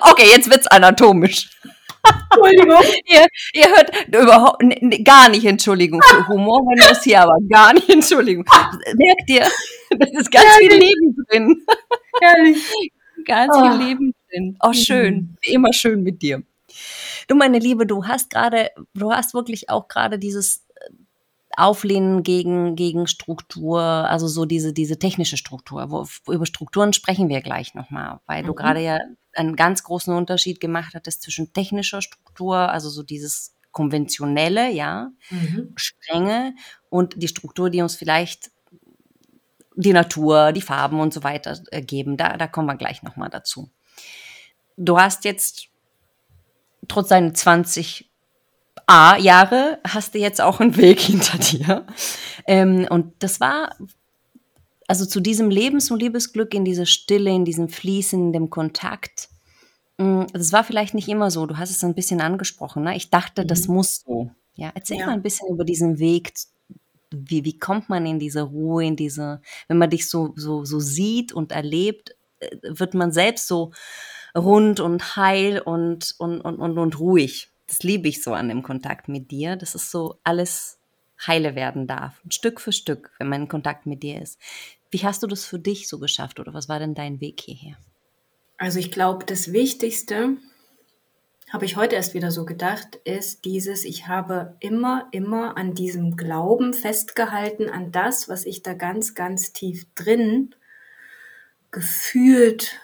Okay, 0.00 0.30
jetzt 0.30 0.50
wird's 0.50 0.66
anatomisch. 0.66 1.50
Entschuldigung. 2.30 2.82
ihr, 3.06 3.26
ihr 3.54 3.68
hört 3.68 3.90
überhaupt 4.08 4.62
gar 5.04 5.28
nicht 5.28 5.44
Entschuldigung 5.44 6.02
für 6.02 6.28
Humor, 6.28 6.60
wenn 6.60 6.88
das 6.88 7.02
hier 7.02 7.22
aber 7.22 7.36
gar 7.50 7.72
nicht 7.72 7.88
Entschuldigung. 7.88 8.44
Merkt 8.94 9.28
ihr, 9.28 9.46
das 9.90 10.10
ist 10.12 10.30
ganz 10.30 10.44
Herrlich. 10.44 10.70
viel 10.70 10.80
Leben 10.80 11.16
drin. 11.28 11.66
Herrlich. 12.20 12.92
Ganz 13.24 13.54
oh. 13.56 13.62
viel 13.62 13.86
Leben 13.86 14.14
drin. 14.30 14.56
Oh, 14.62 14.72
schön. 14.72 15.36
Wie 15.42 15.54
immer 15.54 15.72
schön 15.72 16.02
mit 16.02 16.20
dir. 16.22 16.42
Du, 17.26 17.34
meine 17.34 17.58
Liebe, 17.58 17.86
du 17.86 18.06
hast 18.06 18.30
gerade, 18.30 18.70
du 18.94 19.10
hast 19.10 19.32
wirklich 19.32 19.70
auch 19.70 19.88
gerade 19.88 20.18
dieses 20.18 20.63
Auflehnen 21.56 22.22
gegen, 22.22 22.76
gegen 22.76 23.06
Struktur, 23.06 23.80
also 23.80 24.28
so 24.28 24.44
diese, 24.44 24.72
diese 24.72 24.98
technische 24.98 25.36
Struktur. 25.36 25.90
Wo, 25.90 26.06
über 26.32 26.46
Strukturen 26.46 26.92
sprechen 26.92 27.28
wir 27.28 27.40
gleich 27.40 27.74
nochmal, 27.74 28.20
weil 28.26 28.42
mhm. 28.42 28.46
du 28.46 28.54
gerade 28.54 28.80
ja 28.80 28.98
einen 29.34 29.56
ganz 29.56 29.82
großen 29.82 30.14
Unterschied 30.14 30.60
gemacht 30.60 30.94
hattest 30.94 31.22
zwischen 31.22 31.52
technischer 31.52 32.02
Struktur, 32.02 32.56
also 32.56 32.88
so 32.88 33.02
dieses 33.02 33.54
konventionelle, 33.72 34.70
ja, 34.70 35.10
mhm. 35.30 35.72
strenge 35.76 36.54
und 36.90 37.20
die 37.20 37.28
Struktur, 37.28 37.70
die 37.70 37.82
uns 37.82 37.96
vielleicht 37.96 38.50
die 39.76 39.92
Natur, 39.92 40.52
die 40.52 40.60
Farben 40.60 41.00
und 41.00 41.12
so 41.12 41.24
weiter 41.24 41.58
äh, 41.72 41.82
geben. 41.82 42.16
Da, 42.16 42.36
da 42.36 42.46
kommen 42.46 42.68
wir 42.68 42.76
gleich 42.76 43.02
nochmal 43.02 43.30
dazu. 43.30 43.70
Du 44.76 44.98
hast 44.98 45.24
jetzt 45.24 45.68
trotz 46.88 47.08
deiner 47.08 47.34
20 47.34 48.10
A-Jahre 48.86 49.78
hast 49.86 50.14
du 50.14 50.18
jetzt 50.18 50.40
auch 50.40 50.60
einen 50.60 50.76
Weg 50.76 51.00
hinter 51.00 51.38
dir. 51.38 51.86
Ähm, 52.46 52.86
und 52.90 53.12
das 53.20 53.40
war, 53.40 53.76
also 54.86 55.06
zu 55.06 55.20
diesem 55.20 55.50
Lebens- 55.50 55.90
und 55.90 56.00
Liebesglück, 56.00 56.54
in 56.54 56.64
dieser 56.64 56.86
Stille, 56.86 57.30
in 57.30 57.44
diesem 57.44 57.68
Fließen, 57.68 58.18
in 58.18 58.32
dem 58.32 58.50
Kontakt, 58.50 59.28
mm, 59.98 60.24
das 60.32 60.52
war 60.52 60.64
vielleicht 60.64 60.94
nicht 60.94 61.08
immer 61.08 61.30
so. 61.30 61.46
Du 61.46 61.56
hast 61.56 61.70
es 61.70 61.84
ein 61.84 61.94
bisschen 61.94 62.20
angesprochen. 62.20 62.84
Ne? 62.84 62.96
Ich 62.96 63.10
dachte, 63.10 63.46
das 63.46 63.68
mhm. 63.68 63.74
muss 63.74 64.02
so. 64.06 64.30
Ja, 64.56 64.70
erzähl 64.74 64.98
ja. 64.98 65.06
mal 65.06 65.12
ein 65.12 65.22
bisschen 65.22 65.48
über 65.48 65.64
diesen 65.64 65.98
Weg. 65.98 66.32
Wie, 67.10 67.44
wie 67.44 67.58
kommt 67.58 67.88
man 67.88 68.06
in 68.06 68.18
diese 68.18 68.42
Ruhe, 68.42 68.84
in 68.84 68.96
diese, 68.96 69.40
wenn 69.68 69.78
man 69.78 69.90
dich 69.90 70.08
so, 70.08 70.32
so, 70.36 70.64
so 70.64 70.80
sieht 70.80 71.32
und 71.32 71.52
erlebt, 71.52 72.16
äh, 72.40 72.48
wird 72.62 72.94
man 72.94 73.12
selbst 73.12 73.48
so 73.48 73.72
rund 74.36 74.80
und 74.80 75.16
heil 75.16 75.60
und, 75.60 76.14
und, 76.18 76.40
und, 76.40 76.58
und, 76.58 76.78
und 76.78 76.98
ruhig 76.98 77.53
das 77.66 77.82
liebe 77.82 78.08
ich 78.08 78.22
so 78.22 78.32
an 78.32 78.48
dem 78.48 78.62
Kontakt 78.62 79.08
mit 79.08 79.30
dir, 79.30 79.56
dass 79.56 79.74
es 79.74 79.90
so 79.90 80.18
alles 80.24 80.78
heile 81.26 81.54
werden 81.54 81.86
darf, 81.86 82.20
Stück 82.28 82.60
für 82.60 82.72
Stück, 82.72 83.12
wenn 83.18 83.28
man 83.28 83.42
in 83.42 83.48
Kontakt 83.48 83.86
mit 83.86 84.02
dir 84.02 84.20
ist. 84.20 84.38
Wie 84.90 85.04
hast 85.04 85.22
du 85.22 85.26
das 85.26 85.44
für 85.44 85.58
dich 85.58 85.88
so 85.88 85.98
geschafft 85.98 86.40
oder 86.40 86.54
was 86.54 86.68
war 86.68 86.78
denn 86.78 86.94
dein 86.94 87.20
Weg 87.20 87.40
hierher? 87.40 87.76
Also 88.58 88.78
ich 88.78 88.90
glaube, 88.90 89.24
das 89.24 89.52
Wichtigste, 89.52 90.36
habe 91.54 91.66
ich 91.66 91.76
heute 91.76 91.94
erst 91.94 92.14
wieder 92.14 92.30
so 92.30 92.44
gedacht, 92.44 92.96
ist 93.04 93.44
dieses, 93.44 93.84
ich 93.84 94.08
habe 94.08 94.56
immer, 94.60 95.08
immer 95.12 95.56
an 95.56 95.74
diesem 95.74 96.16
Glauben 96.16 96.74
festgehalten, 96.74 97.68
an 97.68 97.92
das, 97.92 98.28
was 98.28 98.44
ich 98.44 98.62
da 98.62 98.74
ganz, 98.74 99.14
ganz 99.14 99.52
tief 99.52 99.86
drin 99.94 100.54
gefühlt 101.70 102.80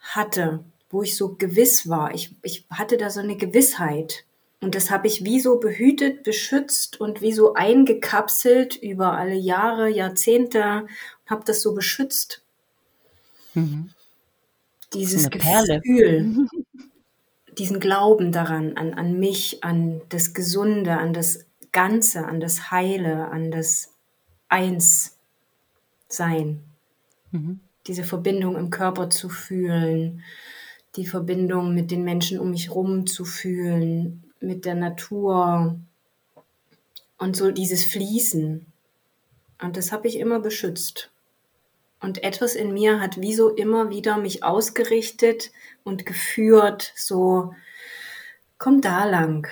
hatte 0.00 0.64
wo 0.96 1.02
ich 1.02 1.14
so 1.14 1.34
gewiss 1.34 1.90
war. 1.90 2.14
Ich, 2.14 2.34
ich 2.42 2.64
hatte 2.70 2.96
da 2.96 3.10
so 3.10 3.20
eine 3.20 3.36
Gewissheit. 3.36 4.24
Und 4.62 4.74
das 4.74 4.90
habe 4.90 5.06
ich 5.06 5.26
wie 5.26 5.40
so 5.40 5.58
behütet, 5.58 6.22
beschützt 6.22 6.98
und 6.98 7.20
wie 7.20 7.32
so 7.32 7.52
eingekapselt 7.52 8.76
über 8.76 9.12
alle 9.12 9.34
Jahre, 9.34 9.90
Jahrzehnte, 9.90 10.86
habe 11.26 11.44
das 11.44 11.60
so 11.60 11.74
beschützt. 11.74 12.42
Mhm. 13.52 13.90
Dieses 14.94 15.28
Gefühl, 15.28 16.48
diesen 17.58 17.78
Glauben 17.78 18.32
daran, 18.32 18.78
an, 18.78 18.94
an 18.94 19.18
mich, 19.18 19.62
an 19.62 20.00
das 20.08 20.32
Gesunde, 20.32 20.96
an 20.96 21.12
das 21.12 21.44
Ganze, 21.72 22.24
an 22.24 22.40
das 22.40 22.70
Heile, 22.70 23.28
an 23.28 23.50
das 23.50 23.92
Einssein. 24.48 25.12
Mhm. 27.32 27.60
Diese 27.86 28.04
Verbindung 28.04 28.56
im 28.56 28.70
Körper 28.70 29.10
zu 29.10 29.28
fühlen, 29.28 30.22
die 30.96 31.06
Verbindung 31.06 31.74
mit 31.74 31.90
den 31.90 32.04
Menschen 32.04 32.38
um 32.38 32.50
mich 32.50 32.68
herum 32.68 33.06
zu 33.06 33.24
fühlen, 33.24 34.24
mit 34.40 34.64
der 34.64 34.74
Natur 34.74 35.78
und 37.18 37.36
so 37.36 37.50
dieses 37.50 37.84
Fließen. 37.84 38.66
Und 39.62 39.76
das 39.76 39.92
habe 39.92 40.08
ich 40.08 40.18
immer 40.18 40.40
beschützt. 40.40 41.10
Und 42.00 42.22
etwas 42.22 42.54
in 42.54 42.74
mir 42.74 43.00
hat 43.00 43.20
wie 43.20 43.34
so 43.34 43.48
immer 43.48 43.90
wieder 43.90 44.18
mich 44.18 44.44
ausgerichtet 44.44 45.50
und 45.82 46.04
geführt, 46.04 46.92
so, 46.94 47.54
komm 48.58 48.80
da 48.80 49.04
lang, 49.06 49.48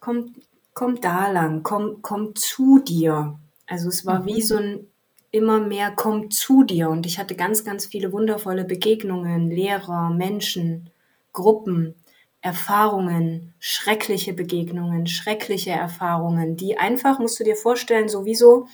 komm, 0.00 0.34
komm 0.72 1.00
da 1.00 1.30
lang, 1.30 1.62
komm, 1.62 2.00
komm 2.00 2.34
zu 2.34 2.80
dir. 2.80 3.38
Also 3.66 3.88
es 3.88 4.06
war 4.06 4.20
mhm. 4.20 4.26
wie 4.26 4.42
so 4.42 4.56
ein 4.56 4.86
immer 5.30 5.60
mehr 5.60 5.90
kommt 5.90 6.34
zu 6.34 6.64
dir. 6.64 6.88
Und 6.88 7.06
ich 7.06 7.18
hatte 7.18 7.34
ganz, 7.34 7.64
ganz 7.64 7.86
viele 7.86 8.12
wundervolle 8.12 8.64
Begegnungen, 8.64 9.50
Lehrer, 9.50 10.10
Menschen, 10.10 10.90
Gruppen, 11.32 11.94
Erfahrungen, 12.40 13.54
schreckliche 13.58 14.32
Begegnungen, 14.32 15.06
schreckliche 15.06 15.72
Erfahrungen, 15.72 16.56
die 16.56 16.78
einfach, 16.78 17.18
musst 17.18 17.40
du 17.40 17.44
dir 17.44 17.56
vorstellen, 17.56 18.08
sowieso, 18.08 18.68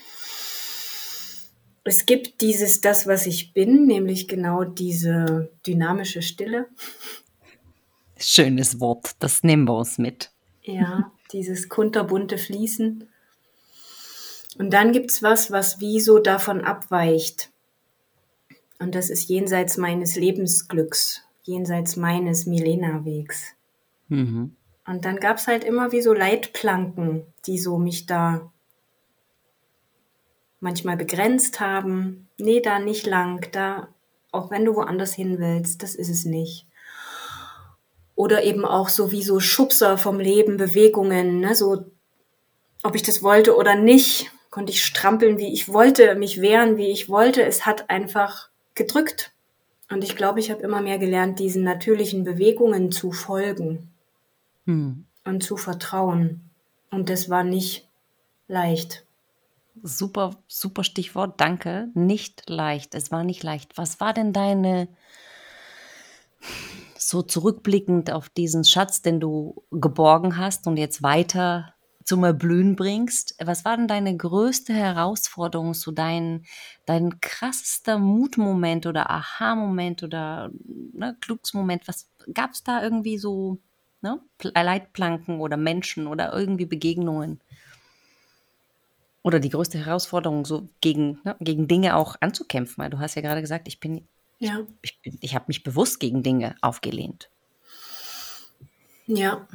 es 1.85 2.06
gibt 2.06 2.40
dieses, 2.40 2.80
das, 2.80 3.06
was 3.06 3.26
ich 3.26 3.54
bin, 3.54 3.87
nämlich 3.87 4.28
genau 4.28 4.64
diese 4.64 5.50
dynamische 5.66 6.23
Stille. 6.23 6.68
Schönes 8.18 8.78
Wort, 8.78 9.16
das 9.18 9.42
nehmen 9.42 9.66
wir 9.66 9.76
uns 9.76 9.99
mit. 9.99 10.30
Ja, 10.62 11.11
dieses 11.32 11.68
kunterbunte 11.68 12.38
Fließen. 12.38 13.09
Und 14.59 14.71
dann 14.73 14.92
gibt's 14.92 15.23
was, 15.23 15.50
was 15.50 15.80
wie 15.80 16.00
so 16.00 16.18
davon 16.18 16.62
abweicht. 16.62 17.50
Und 18.78 18.94
das 18.94 19.11
ist 19.11 19.28
jenseits 19.28 19.76
meines 19.76 20.16
Lebensglücks, 20.16 21.23
jenseits 21.42 21.97
meines 21.97 22.47
Milena-Wegs. 22.47 23.54
Mhm. 24.09 24.56
Und 24.87 25.04
dann 25.04 25.16
gab's 25.21 25.47
halt 25.47 25.64
immer 25.64 25.92
wie 25.92 26.02
so 26.02 26.12
Leitplanken, 26.12 27.25
die 27.47 27.59
so 27.59 27.78
mich 27.78 28.06
da 28.06 28.52
manchmal 30.61 30.97
begrenzt 30.97 31.61
haben. 31.61 32.28
Nee, 32.38 32.61
da 32.61 32.78
nicht 32.78 33.06
lang, 33.06 33.47
da, 33.52 33.88
auch 34.32 34.50
wenn 34.50 34.64
du 34.64 34.75
woanders 34.75 35.12
hin 35.14 35.38
willst, 35.38 35.82
das 35.82 35.94
ist 35.94 36.09
es 36.09 36.25
nicht. 36.25 36.66
Oder 38.14 38.42
eben 38.44 38.64
auch 38.64 38.88
so 38.88 39.12
wie 39.12 39.23
so 39.23 39.40
Schubser 39.40 39.97
vom 39.97 40.21
Leben, 40.21 40.56
Bewegungen, 40.56 41.40
ne, 41.40 41.54
so, 41.54 41.87
ob 42.82 42.94
ich 42.94 43.02
das 43.02 43.23
wollte 43.23 43.56
oder 43.56 43.75
nicht, 43.75 44.30
konnte 44.52 44.71
ich 44.71 44.85
strampeln, 44.85 45.38
wie 45.38 45.52
ich 45.52 45.73
wollte, 45.73 46.14
mich 46.14 46.40
wehren, 46.40 46.76
wie 46.76 46.88
ich 46.88 47.09
wollte. 47.09 47.42
Es 47.42 47.64
hat 47.66 47.88
einfach 47.90 48.50
gedrückt. 48.75 49.32
Und 49.90 50.04
ich 50.04 50.14
glaube, 50.14 50.40
ich 50.40 50.50
habe 50.50 50.62
immer 50.62 50.82
mehr 50.82 50.99
gelernt, 50.99 51.38
diesen 51.38 51.64
natürlichen 51.64 52.23
Bewegungen 52.23 52.92
zu 52.92 53.12
folgen 53.12 53.90
hm. 54.66 55.06
und 55.25 55.42
zu 55.42 55.56
vertrauen. 55.56 56.50
Und 56.90 57.09
das 57.09 57.30
war 57.30 57.44
nicht 57.44 57.88
leicht. 58.47 59.06
Super, 59.82 60.37
super 60.49 60.85
Stichwort, 60.85 61.40
danke. 61.40 61.88
Nicht 61.94 62.42
leicht. 62.47 62.94
Es 62.94 63.11
war 63.11 63.25
nicht 63.25 63.42
leicht. 63.42 63.78
Was 63.78 64.00
war 64.00 64.12
denn 64.12 64.35
deine, 64.35 64.88
so 66.99 67.23
zurückblickend 67.23 68.12
auf 68.12 68.28
diesen 68.28 68.64
Schatz, 68.64 69.00
den 69.00 69.18
du 69.18 69.64
geborgen 69.71 70.37
hast 70.37 70.66
und 70.66 70.76
jetzt 70.76 71.02
weiter 71.02 71.73
zum 72.04 72.25
Erblühen 72.25 72.76
bringst. 72.76 73.37
Was 73.42 73.64
war 73.64 73.76
denn 73.76 73.88
deine 73.88 74.16
größte 74.16 74.73
Herausforderung, 74.73 75.75
so 75.75 75.90
dein, 75.90 76.44
dein 76.87 77.21
krassester 77.21 77.99
Mutmoment 77.99 78.87
oder 78.87 79.11
Aha-Moment 79.11 80.02
oder 80.02 80.50
ne, 80.92 81.16
Glücksmoment? 81.21 81.87
Was 81.88 82.09
gab 82.32 82.52
es 82.52 82.62
da 82.62 82.82
irgendwie 82.82 83.18
so 83.18 83.59
ne, 84.00 84.21
Leitplanken 84.42 85.40
oder 85.40 85.56
Menschen 85.56 86.06
oder 86.06 86.32
irgendwie 86.32 86.66
Begegnungen? 86.66 87.40
Oder 89.23 89.38
die 89.38 89.50
größte 89.50 89.78
Herausforderung, 89.78 90.44
so 90.44 90.68
gegen, 90.80 91.21
ne, 91.25 91.37
gegen 91.40 91.68
Dinge 91.68 91.97
auch 91.97 92.16
anzukämpfen, 92.21 92.82
weil 92.82 92.90
du 92.90 92.99
hast 92.99 93.14
ja 93.14 93.23
gerade 93.23 93.40
gesagt, 93.40 93.68
ich 93.68 93.78
bin, 93.78 94.06
ja. 94.38 94.66
ich, 94.82 94.99
ich, 95.02 95.18
ich 95.21 95.35
habe 95.35 95.44
mich 95.49 95.62
bewusst 95.62 96.00
gegen 96.00 96.23
Dinge 96.23 96.56
aufgelehnt. 96.61 97.30
Ja, 99.06 99.47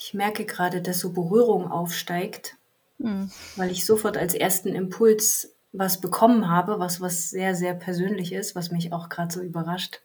ich 0.00 0.14
merke 0.14 0.46
gerade, 0.46 0.80
dass 0.80 1.00
so 1.00 1.12
Berührung 1.12 1.70
aufsteigt, 1.70 2.56
mhm. 2.98 3.30
weil 3.56 3.70
ich 3.70 3.84
sofort 3.84 4.16
als 4.16 4.34
ersten 4.34 4.74
Impuls 4.74 5.52
was 5.72 6.00
bekommen 6.00 6.48
habe, 6.48 6.80
was 6.80 7.00
was 7.00 7.30
sehr, 7.30 7.54
sehr 7.54 7.74
persönlich 7.74 8.32
ist, 8.32 8.56
was 8.56 8.70
mich 8.70 8.92
auch 8.92 9.08
gerade 9.10 9.32
so 9.32 9.42
überrascht. 9.42 10.00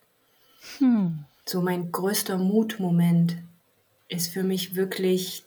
Mhm. 0.80 1.24
So 1.46 1.62
mein 1.62 1.92
größter 1.92 2.38
Mutmoment 2.38 3.38
ist 4.10 4.32
für 4.32 4.44
mich 4.44 4.76
wirklich 4.76 5.46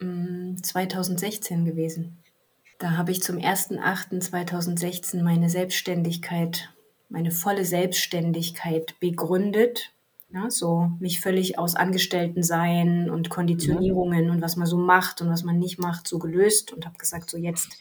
mh, 0.00 0.54
mm, 0.54 0.62
2016 0.62 1.64
gewesen. 1.64 2.18
Da 2.78 2.96
habe 2.96 3.12
ich 3.12 3.22
zum 3.22 3.36
1.8.2016 3.36 5.22
meine 5.22 5.48
Selbstständigkeit, 5.48 6.68
meine 7.08 7.30
volle 7.30 7.64
Selbstständigkeit 7.64 8.98
begründet 9.00 9.92
ja, 10.32 10.50
so 10.50 10.90
mich 10.98 11.20
völlig 11.20 11.58
aus 11.58 11.76
Angestellten-Sein 11.76 13.10
und 13.10 13.30
Konditionierungen 13.30 14.30
und 14.30 14.42
was 14.42 14.56
man 14.56 14.66
so 14.66 14.76
macht 14.76 15.22
und 15.22 15.30
was 15.30 15.44
man 15.44 15.58
nicht 15.58 15.78
macht, 15.78 16.08
so 16.08 16.18
gelöst 16.18 16.72
und 16.72 16.84
habe 16.84 16.98
gesagt, 16.98 17.30
so 17.30 17.38
jetzt 17.38 17.78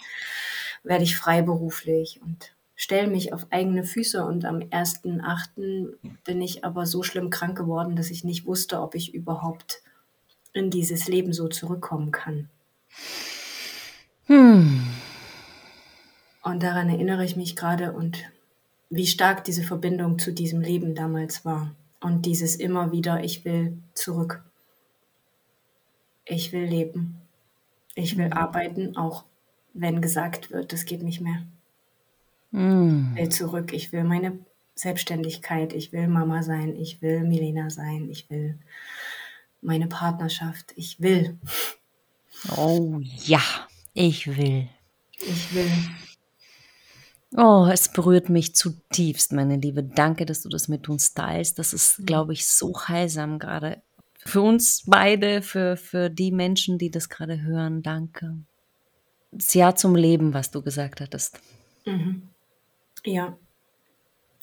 werde 0.84 1.04
ich 1.04 1.18
freiberuflich 1.18 2.22
und 2.24 2.56
stelle 2.76 3.08
mich 3.08 3.34
auf 3.34 3.48
eigene 3.50 3.84
Füße. 3.84 4.24
Und 4.24 4.46
am 4.46 4.58
1.8. 4.58 5.94
bin 6.24 6.42
ich 6.42 6.64
aber 6.64 6.86
so 6.86 7.04
schlimm 7.04 7.30
krank 7.30 7.58
geworden, 7.58 7.96
dass 7.96 8.12
ich 8.12 8.24
nicht 8.24 8.46
wusste, 8.46 8.82
ob 8.82 8.96
ich 8.96 9.14
überhaupt 9.14 9.82
in 10.54 10.70
dieses 10.70 11.08
Leben 11.08 11.34
so 11.34 11.48
zurückkommen 11.48 12.12
kann. 12.12 12.50
Hm. 14.28 14.86
Und 16.44 16.64
daran 16.64 16.90
erinnere 16.90 17.26
ich 17.26 17.36
mich 17.36 17.56
gerade 17.56 17.92
und 17.92 18.20
wie 18.90 19.08
stark 19.08 19.44
diese 19.44 19.64
Verbindung 19.64 20.20
zu 20.20 20.32
diesem 20.32 20.62
Leben 20.62 20.96
damals 20.96 21.44
war. 21.44 21.72
Und 22.06 22.28
dieses 22.28 22.56
immer 22.56 22.92
wieder, 22.92 23.24
ich 23.24 23.46
will 23.46 23.80
zurück. 23.96 24.44
Ich 26.24 26.54
will 26.54 26.66
leben. 26.66 27.20
Ich 27.96 28.16
will 28.16 28.28
mhm. 28.28 28.34
arbeiten, 28.34 28.96
auch 28.96 29.24
wenn 29.74 30.04
gesagt 30.04 30.52
wird, 30.52 30.72
das 30.72 30.86
geht 30.86 31.02
nicht 31.02 31.20
mehr. 31.20 31.48
Mhm. 32.52 33.14
Ich 33.16 33.22
will 33.22 33.30
zurück. 33.30 33.74
Ich 33.74 33.92
will 33.92 34.04
meine 34.04 34.38
Selbstständigkeit, 34.76 35.74
ich 35.74 35.94
will 35.94 36.08
Mama 36.08 36.44
sein, 36.44 36.76
ich 36.76 37.02
will 37.02 37.22
Milena 37.22 37.72
sein, 37.72 38.08
ich 38.12 38.30
will 38.30 38.60
meine 39.64 39.88
Partnerschaft, 39.88 40.74
ich 40.76 41.02
will. 41.02 41.40
Oh 42.56 43.00
ja, 43.02 43.42
ich 43.96 44.28
will. 44.28 44.68
Ich 45.18 45.56
will. 45.56 45.72
Oh, 47.38 47.68
es 47.70 47.90
berührt 47.90 48.30
mich 48.30 48.56
zutiefst, 48.56 49.34
meine 49.34 49.58
Liebe. 49.58 49.84
Danke, 49.84 50.26
dass 50.26 50.42
du 50.42 50.50
das 50.50 50.68
mit 50.68 50.88
uns 50.88 51.14
teilst. 51.14 51.60
Das 51.60 51.74
ist, 51.74 52.00
mhm. 52.00 52.06
glaube 52.06 52.34
ich, 52.34 52.48
so 52.48 52.74
heilsam 52.88 53.40
gerade 53.40 53.82
für 54.26 54.42
uns 54.42 54.84
beide, 54.88 55.42
für, 55.42 55.78
für 55.78 56.10
die 56.10 56.32
Menschen, 56.32 56.78
die 56.78 56.90
das 56.90 57.10
gerade 57.10 57.42
hören. 57.42 57.84
Danke. 57.84 58.38
Das 59.32 59.54
Ja 59.54 59.76
zum 59.76 59.96
Leben, 59.96 60.34
was 60.34 60.50
du 60.52 60.62
gesagt 60.62 61.02
hattest. 61.02 61.40
Mhm. 61.86 62.30
Ja. 63.04 63.38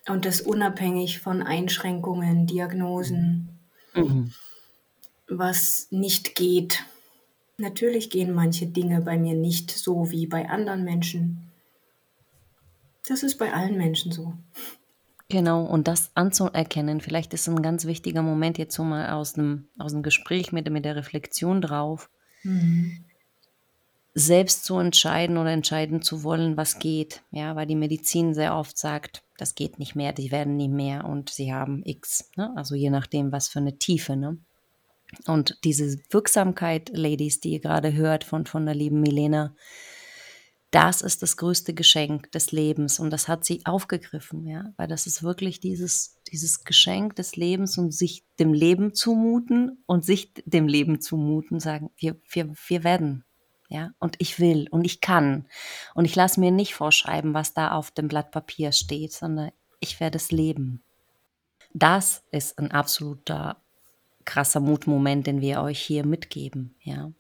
Und 0.08 0.24
das 0.24 0.40
unabhängig 0.40 1.20
von 1.20 1.42
Einschränkungen, 1.42 2.46
Diagnosen, 2.46 3.58
mhm. 3.94 4.32
was 5.28 5.88
nicht 5.90 6.34
geht. 6.34 6.84
Natürlich 7.56 8.10
gehen 8.10 8.34
manche 8.34 8.66
Dinge 8.66 9.00
bei 9.00 9.16
mir 9.16 9.34
nicht 9.34 9.70
so 9.70 10.10
wie 10.10 10.26
bei 10.26 10.48
anderen 10.48 10.84
Menschen. 10.84 11.51
Das 13.06 13.22
ist 13.22 13.38
bei 13.38 13.52
allen 13.52 13.76
Menschen 13.76 14.12
so. 14.12 14.34
Genau, 15.28 15.64
und 15.64 15.88
das 15.88 16.10
anzuerkennen, 16.14 17.00
vielleicht 17.00 17.32
ist 17.32 17.48
ein 17.48 17.62
ganz 17.62 17.86
wichtiger 17.86 18.22
Moment 18.22 18.58
jetzt 18.58 18.74
so 18.74 18.84
mal 18.84 19.10
aus 19.10 19.32
dem, 19.32 19.68
aus 19.78 19.92
dem 19.92 20.02
Gespräch 20.02 20.52
mit, 20.52 20.70
mit 20.70 20.84
der 20.84 20.94
Reflexion 20.94 21.62
drauf, 21.62 22.10
mhm. 22.42 23.04
selbst 24.12 24.64
zu 24.64 24.78
entscheiden 24.78 25.38
oder 25.38 25.50
entscheiden 25.50 26.02
zu 26.02 26.22
wollen, 26.22 26.58
was 26.58 26.78
geht. 26.78 27.22
Ja, 27.30 27.56
weil 27.56 27.66
die 27.66 27.76
Medizin 27.76 28.34
sehr 28.34 28.54
oft 28.54 28.76
sagt, 28.76 29.22
das 29.38 29.54
geht 29.54 29.78
nicht 29.78 29.94
mehr, 29.94 30.12
die 30.12 30.30
werden 30.30 30.56
nie 30.56 30.68
mehr 30.68 31.06
und 31.06 31.30
sie 31.30 31.54
haben 31.54 31.82
X. 31.84 32.30
Ne? 32.36 32.52
Also 32.54 32.74
je 32.74 32.90
nachdem, 32.90 33.32
was 33.32 33.48
für 33.48 33.60
eine 33.60 33.78
Tiefe. 33.78 34.16
Ne? 34.16 34.36
Und 35.26 35.58
diese 35.64 35.98
Wirksamkeit, 36.10 36.90
Ladies, 36.92 37.40
die 37.40 37.52
ihr 37.52 37.60
gerade 37.60 37.94
hört 37.94 38.24
von, 38.24 38.44
von 38.44 38.66
der 38.66 38.74
lieben 38.74 39.00
Milena, 39.00 39.54
das 40.72 41.02
ist 41.02 41.20
das 41.22 41.36
größte 41.36 41.74
Geschenk 41.74 42.32
des 42.32 42.50
Lebens. 42.50 42.98
Und 42.98 43.10
das 43.10 43.28
hat 43.28 43.44
sie 43.44 43.64
aufgegriffen, 43.66 44.46
ja, 44.46 44.72
weil 44.78 44.88
das 44.88 45.06
ist 45.06 45.22
wirklich 45.22 45.60
dieses, 45.60 46.16
dieses 46.28 46.64
Geschenk 46.64 47.14
des 47.14 47.36
Lebens 47.36 47.76
und 47.76 47.92
sich 47.92 48.24
dem 48.40 48.54
Leben 48.54 48.94
zumuten 48.94 49.84
und 49.84 50.02
sich 50.02 50.32
dem 50.46 50.66
Leben 50.66 51.02
zumuten, 51.02 51.60
sagen, 51.60 51.90
wir, 51.96 52.16
wir, 52.26 52.54
wir 52.66 52.84
werden, 52.84 53.24
ja, 53.68 53.90
und 53.98 54.16
ich 54.18 54.40
will 54.40 54.66
und 54.70 54.84
ich 54.86 55.02
kann. 55.02 55.46
Und 55.94 56.06
ich 56.06 56.16
lasse 56.16 56.40
mir 56.40 56.50
nicht 56.50 56.74
vorschreiben, 56.74 57.34
was 57.34 57.52
da 57.52 57.72
auf 57.72 57.90
dem 57.90 58.08
Blatt 58.08 58.30
Papier 58.30 58.72
steht, 58.72 59.12
sondern 59.12 59.50
ich 59.78 60.00
werde 60.00 60.16
es 60.16 60.32
leben. 60.32 60.82
Das 61.74 62.24
ist 62.30 62.58
ein 62.58 62.70
absoluter 62.70 63.62
krasser 64.24 64.60
Mutmoment, 64.60 65.26
den 65.26 65.42
wir 65.42 65.60
euch 65.60 65.82
hier 65.82 66.06
mitgeben, 66.06 66.76
ja 66.80 67.12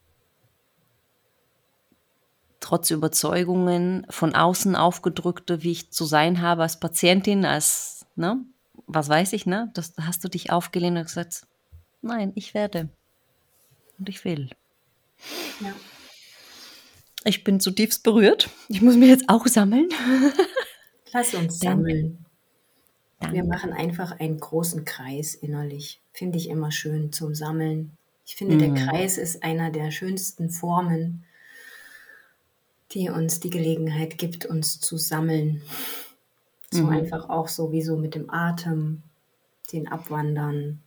trotz 2.62 2.90
Überzeugungen 2.90 4.06
von 4.08 4.34
außen 4.34 4.76
aufgedrückte, 4.76 5.62
wie 5.62 5.72
ich 5.72 5.90
zu 5.90 6.04
sein 6.04 6.40
habe 6.40 6.62
als 6.62 6.80
Patientin, 6.80 7.44
als, 7.44 8.06
ne, 8.16 8.42
was 8.86 9.08
weiß 9.08 9.34
ich, 9.34 9.44
ne, 9.44 9.70
das 9.74 9.92
hast 10.00 10.24
du 10.24 10.28
dich 10.28 10.50
aufgelehnt 10.50 10.96
und 10.96 11.04
gesagt, 11.04 11.46
nein, 12.00 12.32
ich 12.34 12.54
werde 12.54 12.88
und 13.98 14.08
ich 14.08 14.24
will. 14.24 14.48
Ja. 15.60 15.74
Ich 17.24 17.44
bin 17.44 17.60
zutiefst 17.60 18.02
berührt. 18.02 18.50
Ich 18.68 18.82
muss 18.82 18.96
mich 18.96 19.08
jetzt 19.08 19.28
auch 19.28 19.46
sammeln. 19.46 19.88
Lass 21.12 21.34
uns 21.34 21.60
sammeln. 21.60 22.24
Danke. 23.20 23.36
Wir 23.36 23.44
machen 23.44 23.72
einfach 23.72 24.18
einen 24.18 24.40
großen 24.40 24.84
Kreis 24.84 25.34
innerlich. 25.34 26.00
Finde 26.12 26.38
ich 26.38 26.48
immer 26.48 26.72
schön 26.72 27.12
zum 27.12 27.34
Sammeln. 27.34 27.96
Ich 28.26 28.34
finde, 28.34 28.56
mhm. 28.56 28.74
der 28.74 28.84
Kreis 28.86 29.18
ist 29.18 29.44
einer 29.44 29.70
der 29.70 29.92
schönsten 29.92 30.50
Formen, 30.50 31.24
die 32.92 33.08
uns 33.08 33.40
die 33.40 33.50
Gelegenheit 33.50 34.18
gibt, 34.18 34.46
uns 34.46 34.80
zu 34.80 34.96
sammeln. 34.96 35.62
So 36.70 36.84
mhm. 36.84 36.90
einfach 36.90 37.28
auch 37.28 37.48
so 37.48 37.72
wie 37.72 37.82
so 37.82 37.96
mit 37.96 38.14
dem 38.14 38.30
Atem, 38.30 39.02
den 39.72 39.88
Abwandern. 39.88 40.82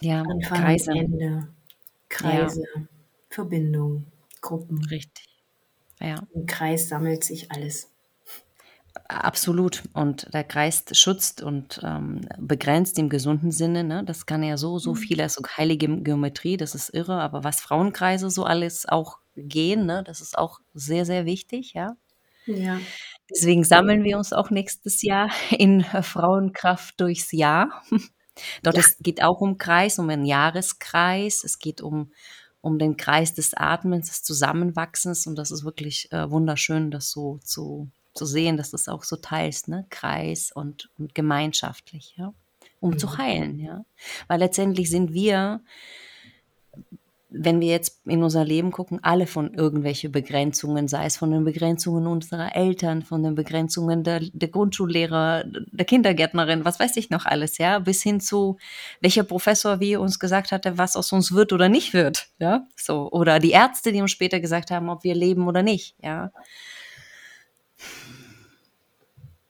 Ja, 0.00 0.22
Anfang 0.22 0.62
Kreise. 0.62 0.92
Ende, 0.92 1.48
Kreise, 2.08 2.64
ja. 2.74 2.82
Verbindung, 3.28 4.06
Gruppen. 4.40 4.84
Richtig. 4.86 5.28
Ja. 6.00 6.26
Im 6.34 6.46
Kreis 6.46 6.88
sammelt 6.88 7.24
sich 7.24 7.52
alles. 7.52 7.90
Absolut. 9.06 9.82
Und 9.92 10.32
der 10.32 10.44
Kreis 10.44 10.84
schützt 10.92 11.42
und 11.42 11.80
ähm, 11.84 12.22
begrenzt 12.38 12.98
im 12.98 13.08
gesunden 13.08 13.52
Sinne. 13.52 13.84
Ne? 13.84 14.04
Das 14.04 14.26
kann 14.26 14.42
ja 14.42 14.56
so, 14.56 14.78
so 14.78 14.92
mhm. 14.92 14.96
viel, 14.96 15.20
also 15.20 15.42
heilige 15.56 15.88
Geometrie, 16.00 16.56
das 16.56 16.74
ist 16.74 16.90
irre. 16.94 17.20
Aber 17.20 17.44
was 17.44 17.60
Frauenkreise 17.60 18.30
so 18.30 18.44
alles 18.44 18.88
auch 18.88 19.18
gehen, 19.42 19.86
ne? 19.86 20.02
das 20.04 20.20
ist 20.20 20.36
auch 20.36 20.60
sehr, 20.74 21.04
sehr 21.04 21.24
wichtig, 21.26 21.72
ja. 21.74 21.96
Ja. 22.46 22.80
Deswegen 23.30 23.64
sammeln 23.64 24.02
wir 24.02 24.18
uns 24.18 24.32
auch 24.32 24.50
nächstes 24.50 25.02
Jahr 25.02 25.30
in 25.50 25.84
Frauenkraft 25.84 27.00
durchs 27.00 27.32
Jahr. 27.32 27.82
Dort 28.62 28.76
ja. 28.76 28.82
es 28.82 28.96
geht 28.98 29.22
auch 29.22 29.40
um 29.40 29.58
Kreis, 29.58 29.98
um 29.98 30.08
einen 30.08 30.24
Jahreskreis. 30.24 31.44
Es 31.44 31.58
geht 31.58 31.80
um, 31.80 32.12
um 32.60 32.78
den 32.78 32.96
Kreis 32.96 33.34
des 33.34 33.54
Atmens, 33.54 34.08
des 34.08 34.22
Zusammenwachsens. 34.22 35.26
Und 35.26 35.36
das 35.36 35.50
ist 35.50 35.64
wirklich 35.64 36.10
äh, 36.12 36.30
wunderschön, 36.30 36.90
das 36.90 37.10
so 37.10 37.38
zu, 37.44 37.90
zu 38.14 38.26
sehen, 38.26 38.56
dass 38.56 38.70
du 38.70 38.76
es 38.76 38.88
auch 38.88 39.04
so 39.04 39.16
teilst, 39.16 39.68
ne? 39.68 39.86
Kreis 39.90 40.50
und, 40.52 40.90
und 40.98 41.14
gemeinschaftlich, 41.14 42.14
ja. 42.16 42.32
Um 42.80 42.92
mhm. 42.92 42.98
zu 42.98 43.18
heilen, 43.18 43.58
ja. 43.58 43.84
Weil 44.26 44.40
letztendlich 44.40 44.90
sind 44.90 45.12
wir 45.12 45.60
wenn 47.32 47.60
wir 47.60 47.68
jetzt 47.68 48.00
in 48.06 48.22
unser 48.22 48.44
Leben 48.44 48.72
gucken, 48.72 48.98
alle 49.02 49.26
von 49.26 49.54
irgendwelche 49.54 50.08
Begrenzungen, 50.08 50.88
sei 50.88 51.06
es 51.06 51.16
von 51.16 51.30
den 51.30 51.44
Begrenzungen 51.44 52.06
unserer 52.06 52.56
Eltern, 52.56 53.02
von 53.02 53.22
den 53.22 53.34
Begrenzungen 53.34 54.02
der, 54.02 54.20
der 54.20 54.48
Grundschullehrer, 54.48 55.44
der 55.46 55.84
Kindergärtnerin, 55.84 56.64
was 56.64 56.80
weiß 56.80 56.96
ich 56.96 57.10
noch 57.10 57.26
alles, 57.26 57.58
ja, 57.58 57.78
bis 57.78 58.02
hin 58.02 58.20
zu 58.20 58.58
welcher 59.00 59.22
Professor 59.22 59.80
wie 59.80 59.96
uns 59.96 60.18
gesagt 60.18 60.50
hatte, 60.50 60.76
was 60.76 60.96
aus 60.96 61.12
uns 61.12 61.32
wird 61.32 61.52
oder 61.52 61.68
nicht 61.68 61.94
wird, 61.94 62.28
ja, 62.38 62.66
so, 62.76 63.10
oder 63.10 63.38
die 63.38 63.52
Ärzte, 63.52 63.92
die 63.92 64.02
uns 64.02 64.10
später 64.10 64.40
gesagt 64.40 64.70
haben, 64.70 64.88
ob 64.88 65.04
wir 65.04 65.14
leben 65.14 65.46
oder 65.46 65.62
nicht, 65.62 65.94
ja. 66.02 66.32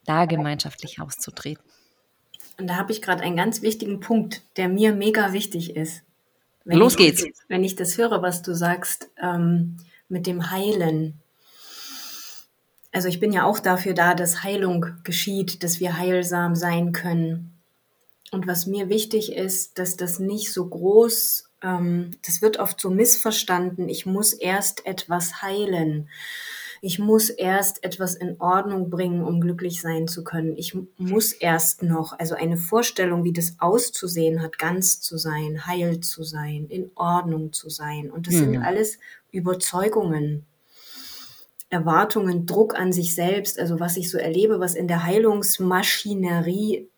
Da 0.05 0.27
gemeinschaftlich 0.27 1.01
auszutreten. 1.01 1.65
Und 2.59 2.67
da 2.67 2.77
habe 2.77 2.93
ich 2.93 3.01
gerade 3.01 3.23
einen 3.23 3.37
ganz 3.37 3.63
wichtigen 3.63 4.01
Punkt, 4.01 4.43
der 4.59 4.69
mir 4.69 4.93
mega 4.93 5.33
wichtig 5.33 5.77
ist. 5.77 6.03
Wenn 6.71 6.79
Los 6.79 6.93
ich, 6.93 6.99
geht's. 6.99 7.25
Wenn 7.49 7.65
ich 7.65 7.75
das 7.75 7.99
höre, 7.99 8.23
was 8.23 8.43
du 8.43 8.55
sagst 8.55 9.11
ähm, 9.21 9.79
mit 10.09 10.29
dem 10.29 10.53
Heilen. 10.53 11.21
Also 12.93 13.09
ich 13.09 13.19
bin 13.19 13.33
ja 13.33 13.45
auch 13.45 13.59
dafür 13.59 13.93
da, 13.93 14.15
dass 14.15 14.45
Heilung 14.45 14.87
geschieht, 15.03 15.65
dass 15.65 15.81
wir 15.81 15.99
heilsam 15.99 16.55
sein 16.55 16.93
können. 16.93 17.55
Und 18.31 18.47
was 18.47 18.67
mir 18.67 18.89
wichtig 18.89 19.33
ist, 19.33 19.81
dass 19.81 19.97
das 19.97 20.21
nicht 20.21 20.53
so 20.53 20.69
groß, 20.69 21.51
ähm, 21.63 22.13
das 22.25 22.41
wird 22.41 22.61
oft 22.61 22.81
so 22.81 22.89
missverstanden, 22.89 23.89
ich 23.89 24.07
muss 24.07 24.33
erst 24.33 24.87
etwas 24.87 25.43
heilen 25.43 26.09
ich 26.83 26.99
muss 26.99 27.29
erst 27.29 27.85
etwas 27.85 28.15
in 28.15 28.41
Ordnung 28.41 28.89
bringen, 28.89 29.23
um 29.23 29.41
glücklich 29.41 29.81
sein 29.83 30.09
zu 30.09 30.25
können. 30.25 30.57
Ich 30.57 30.77
muss 30.97 31.33
erst 31.33 31.83
noch, 31.83 32.19
also 32.19 32.35
eine 32.35 32.57
Vorstellung, 32.57 33.23
wie 33.25 33.33
das 33.33 33.57
auszusehen 33.59 34.43
hat, 34.43 34.59
ganz 34.59 35.01
zu 35.01 35.19
sein, 35.19 35.67
heil 35.67 36.01
zu 36.01 36.23
sein, 36.23 36.67
in 36.69 36.91
Ordnung 36.95 37.53
zu 37.53 37.69
sein. 37.69 38.11
Und 38.11 38.27
das 38.27 38.35
mhm. 38.35 38.53
sind 38.53 38.63
alles 38.63 38.99
Überzeugungen, 39.31 40.47
Erwartungen, 41.69 42.47
Druck 42.47 42.75
an 42.75 42.93
sich 42.93 43.15
selbst, 43.15 43.59
also 43.59 43.79
was 43.79 43.97
ich 43.97 44.11
so 44.11 44.19
erlebe, 44.19 44.59
was 44.59 44.75
in 44.75 44.89
der 44.89 45.05
Heilungsmaschinerie 45.05 46.90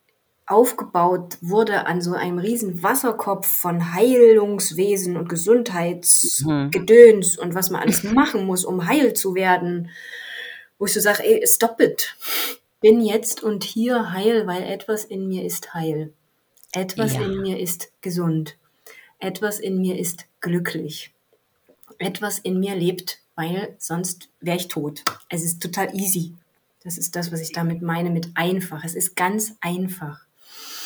aufgebaut 0.52 1.38
wurde 1.40 1.86
an 1.86 2.00
so 2.00 2.12
einem 2.12 2.38
riesen 2.38 2.82
Wasserkopf 2.82 3.46
von 3.46 3.94
Heilungswesen 3.94 5.16
und 5.16 5.28
Gesundheitsgedöns 5.28 7.36
mhm. 7.36 7.42
und 7.42 7.54
was 7.54 7.70
man 7.70 7.82
alles 7.82 8.04
machen 8.04 8.46
muss, 8.46 8.64
um 8.64 8.86
heil 8.86 9.14
zu 9.14 9.34
werden, 9.34 9.90
wo 10.78 10.86
ich 10.86 10.92
so 10.92 11.00
sage, 11.00 11.24
ey, 11.24 11.46
stop 11.46 11.80
it. 11.80 12.16
Bin 12.80 13.00
jetzt 13.00 13.42
und 13.42 13.64
hier 13.64 14.12
heil, 14.12 14.46
weil 14.46 14.64
etwas 14.64 15.04
in 15.04 15.28
mir 15.28 15.44
ist 15.44 15.74
heil. 15.74 16.12
Etwas 16.72 17.14
ja. 17.14 17.22
in 17.22 17.40
mir 17.40 17.58
ist 17.58 17.92
gesund. 18.00 18.56
Etwas 19.18 19.60
in 19.60 19.80
mir 19.80 19.98
ist 19.98 20.26
glücklich. 20.40 21.12
Etwas 21.98 22.40
in 22.40 22.58
mir 22.58 22.74
lebt, 22.74 23.20
weil 23.36 23.76
sonst 23.78 24.28
wäre 24.40 24.56
ich 24.56 24.68
tot. 24.68 25.04
Es 25.28 25.44
ist 25.44 25.62
total 25.62 25.94
easy. 25.94 26.34
Das 26.82 26.98
ist 26.98 27.14
das, 27.14 27.30
was 27.30 27.40
ich 27.40 27.52
damit 27.52 27.82
meine 27.82 28.10
mit 28.10 28.30
einfach. 28.34 28.82
Es 28.84 28.94
ist 28.94 29.14
ganz 29.14 29.54
einfach. 29.60 30.26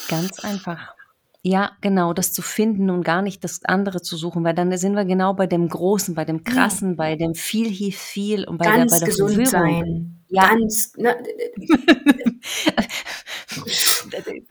Ganz 0.08 0.40
einfach. 0.40 0.94
Ja, 1.42 1.72
genau, 1.80 2.12
das 2.12 2.32
zu 2.32 2.42
finden 2.42 2.90
und 2.90 3.04
gar 3.04 3.22
nicht 3.22 3.44
das 3.44 3.64
andere 3.64 4.02
zu 4.02 4.16
suchen, 4.16 4.42
weil 4.42 4.54
dann 4.54 4.76
sind 4.76 4.96
wir 4.96 5.04
genau 5.04 5.32
bei 5.32 5.46
dem 5.46 5.68
Großen, 5.68 6.16
bei 6.16 6.24
dem 6.24 6.42
Krassen, 6.42 6.90
ja. 6.90 6.94
bei 6.96 7.14
dem 7.14 7.34
viel 7.36 7.70
hilft 7.70 8.00
viel 8.00 8.44
und 8.44 8.58
bei 8.58 8.64
Ganz 8.64 8.90
der, 8.92 8.96
bei 8.96 8.98
der 8.98 9.08
gesund 9.08 9.30
Verwirrung. 9.30 9.50
sein. 9.50 10.24
Ja. 10.28 10.48
Ganz, 10.48 10.92
ne, 10.96 11.16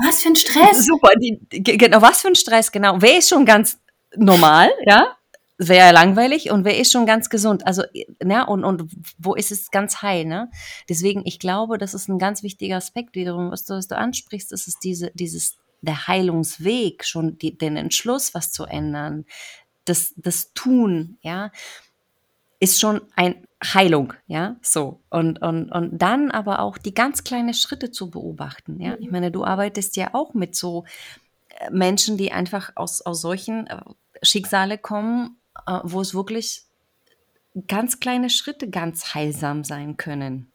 Was 0.05 0.21
für 0.21 0.29
ein 0.29 0.35
Stress? 0.35 0.85
Super, 0.85 1.11
die, 1.21 1.37
genau, 1.49 2.01
was 2.01 2.21
für 2.21 2.29
ein 2.29 2.35
Stress, 2.35 2.71
genau. 2.71 2.95
Wer 2.99 3.17
ist 3.17 3.29
schon 3.29 3.45
ganz 3.45 3.77
normal, 4.15 4.71
ja? 4.85 5.17
Wäre 5.57 5.93
langweilig 5.93 6.51
und 6.51 6.65
wer 6.65 6.77
ist 6.77 6.91
schon 6.91 7.05
ganz 7.05 7.29
gesund? 7.29 7.65
Also, 7.65 7.83
ne, 8.21 8.45
und, 8.45 8.65
und 8.65 8.91
wo 9.17 9.35
ist 9.35 9.51
es 9.51 9.71
ganz 9.71 10.01
heil, 10.01 10.25
ne? 10.25 10.51
Deswegen, 10.89 11.21
ich 11.23 11.39
glaube, 11.39 11.77
das 11.77 11.93
ist 11.93 12.09
ein 12.09 12.19
ganz 12.19 12.43
wichtiger 12.43 12.75
Aspekt 12.75 13.15
wiederum, 13.15 13.51
was 13.51 13.63
du, 13.63 13.73
was 13.73 13.87
du 13.87 13.97
ansprichst, 13.97 14.51
ist 14.51 14.67
es 14.67 14.79
diese, 14.79 15.11
dieses, 15.13 15.57
der 15.81 16.07
Heilungsweg, 16.07 17.05
schon 17.05 17.37
die, 17.37 17.57
den 17.57 17.77
Entschluss, 17.77 18.33
was 18.33 18.51
zu 18.51 18.65
ändern, 18.65 19.25
das, 19.85 20.13
das 20.17 20.51
Tun, 20.53 21.17
ja, 21.21 21.51
ist 22.59 22.79
schon 22.79 23.01
ein 23.15 23.47
Heilung, 23.63 24.13
ja, 24.27 24.57
so. 24.61 24.99
Und, 25.09 25.41
und, 25.41 25.71
und 25.71 25.97
dann 25.97 26.31
aber 26.31 26.59
auch 26.59 26.77
die 26.77 26.93
ganz 26.93 27.23
kleinen 27.23 27.53
Schritte 27.53 27.91
zu 27.91 28.09
beobachten, 28.09 28.81
ja. 28.81 28.95
Ich 28.99 29.07
mhm. 29.07 29.11
meine, 29.11 29.31
du 29.31 29.45
arbeitest 29.45 29.95
ja 29.95 30.09
auch 30.13 30.33
mit 30.33 30.55
so 30.55 30.83
äh, 31.47 31.69
Menschen, 31.71 32.17
die 32.17 32.31
einfach 32.31 32.71
aus, 32.75 33.01
aus 33.01 33.21
solchen 33.21 33.67
äh, 33.67 33.79
Schicksale 34.21 34.77
kommen, 34.77 35.37
wo 35.83 36.01
es 36.01 36.13
wirklich 36.13 36.63
ganz 37.67 37.99
kleine 37.99 38.29
Schritte 38.29 38.69
ganz 38.69 39.13
heilsam 39.13 39.63
sein 39.63 39.97
können. 39.97 40.51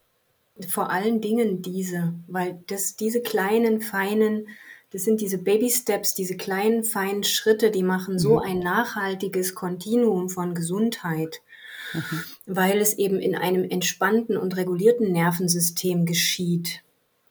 Vor 0.68 0.90
allen 0.90 1.20
Dingen 1.20 1.62
diese, 1.62 2.14
weil 2.26 2.62
das, 2.66 2.96
diese 2.96 3.22
kleinen, 3.22 3.80
feinen, 3.80 4.48
das 4.90 5.04
sind 5.04 5.20
diese 5.20 5.38
Baby 5.38 5.70
Steps, 5.70 6.14
diese 6.14 6.36
kleinen, 6.36 6.84
feinen 6.84 7.24
Schritte, 7.24 7.70
die 7.70 7.82
machen 7.82 8.18
so 8.18 8.34
mhm. 8.34 8.44
ein 8.44 8.58
nachhaltiges 8.58 9.54
Kontinuum 9.54 10.28
von 10.28 10.54
Gesundheit, 10.54 11.40
mhm. 11.94 12.24
weil 12.46 12.78
es 12.78 12.98
eben 12.98 13.20
in 13.20 13.34
einem 13.34 13.64
entspannten 13.64 14.36
und 14.36 14.56
regulierten 14.56 15.12
Nervensystem 15.12 16.04
geschieht. 16.04 16.82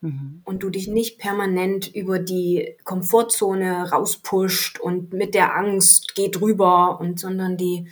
Mhm. 0.02 0.42
Und 0.46 0.64
du 0.64 0.70
dich 0.70 0.88
nicht 0.88 1.20
permanent 1.20 1.94
über 1.94 2.20
die 2.20 2.76
Komfortzone 2.84 3.92
rauspusht 3.92 4.80
und 4.80 5.14
mit 5.14 5.34
der 5.36 5.56
Angst 5.56 6.16
geht 6.16 6.40
rüber 6.42 7.00
und 7.00 7.20
sondern 7.20 7.58
die 7.58 7.88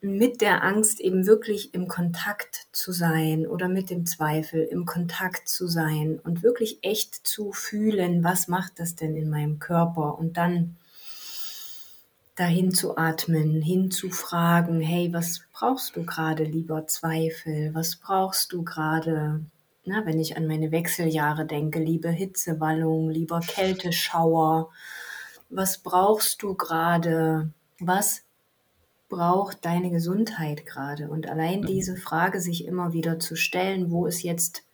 mit 0.00 0.40
der 0.40 0.64
Angst 0.64 0.98
eben 0.98 1.24
wirklich 1.24 1.72
im 1.72 1.86
Kontakt 1.86 2.66
zu 2.72 2.90
sein 2.90 3.46
oder 3.46 3.68
mit 3.68 3.90
dem 3.90 4.04
Zweifel 4.04 4.64
im 4.64 4.86
Kontakt 4.86 5.48
zu 5.48 5.68
sein 5.68 6.18
und 6.18 6.42
wirklich 6.42 6.80
echt 6.82 7.14
zu 7.14 7.52
fühlen, 7.52 8.24
was 8.24 8.48
macht 8.48 8.80
das 8.80 8.96
denn 8.96 9.16
in 9.16 9.30
meinem 9.30 9.60
Körper 9.60 10.18
und 10.18 10.36
dann 10.36 10.76
dahin 12.34 12.74
zu 12.74 12.96
atmen, 12.96 13.62
hinzufragen, 13.62 14.80
hey, 14.80 15.12
was 15.12 15.42
brauchst 15.52 15.94
du 15.94 16.04
gerade, 16.04 16.42
lieber 16.42 16.86
Zweifel? 16.88 17.72
Was 17.72 17.96
brauchst 17.96 18.52
du 18.52 18.64
gerade, 18.64 19.40
na, 19.86 20.04
wenn 20.04 20.18
ich 20.18 20.36
an 20.36 20.46
meine 20.46 20.72
Wechseljahre 20.72 21.46
denke, 21.46 21.78
liebe 21.78 22.10
Hitzewallung, 22.10 23.08
lieber 23.08 23.40
Kälteschauer? 23.40 24.70
Was 25.48 25.78
brauchst 25.78 26.42
du 26.42 26.54
gerade? 26.54 27.50
Was 27.78 28.22
braucht 29.08 29.64
deine 29.64 29.90
Gesundheit 29.90 30.66
gerade? 30.66 31.08
Und 31.08 31.28
allein 31.28 31.60
mhm. 31.60 31.66
diese 31.66 31.96
Frage 31.96 32.40
sich 32.40 32.66
immer 32.66 32.92
wieder 32.92 33.20
zu 33.20 33.36
stellen, 33.36 33.90
wo 33.90 34.06
ist 34.06 34.22
jetzt 34.22 34.64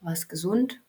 was 0.00 0.26
gesund 0.26 0.80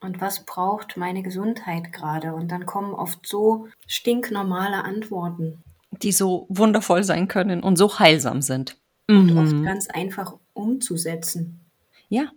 und 0.00 0.20
was 0.20 0.44
braucht 0.44 0.96
meine 0.96 1.22
Gesundheit 1.22 1.92
gerade? 1.92 2.34
Und 2.34 2.52
dann 2.52 2.66
kommen 2.66 2.94
oft 2.94 3.26
so 3.26 3.68
stinknormale 3.86 4.84
Antworten. 4.84 5.62
Die 5.90 6.12
so 6.12 6.46
wundervoll 6.48 7.02
sein 7.02 7.28
können 7.28 7.62
und 7.62 7.76
so 7.76 7.98
heilsam 7.98 8.40
sind. 8.40 8.76
Und 9.08 9.32
mhm. 9.32 9.38
oft 9.38 9.64
ganz 9.64 9.88
einfach 9.88 10.36
umzusetzen. 10.54 11.60
Ja, 12.08 12.30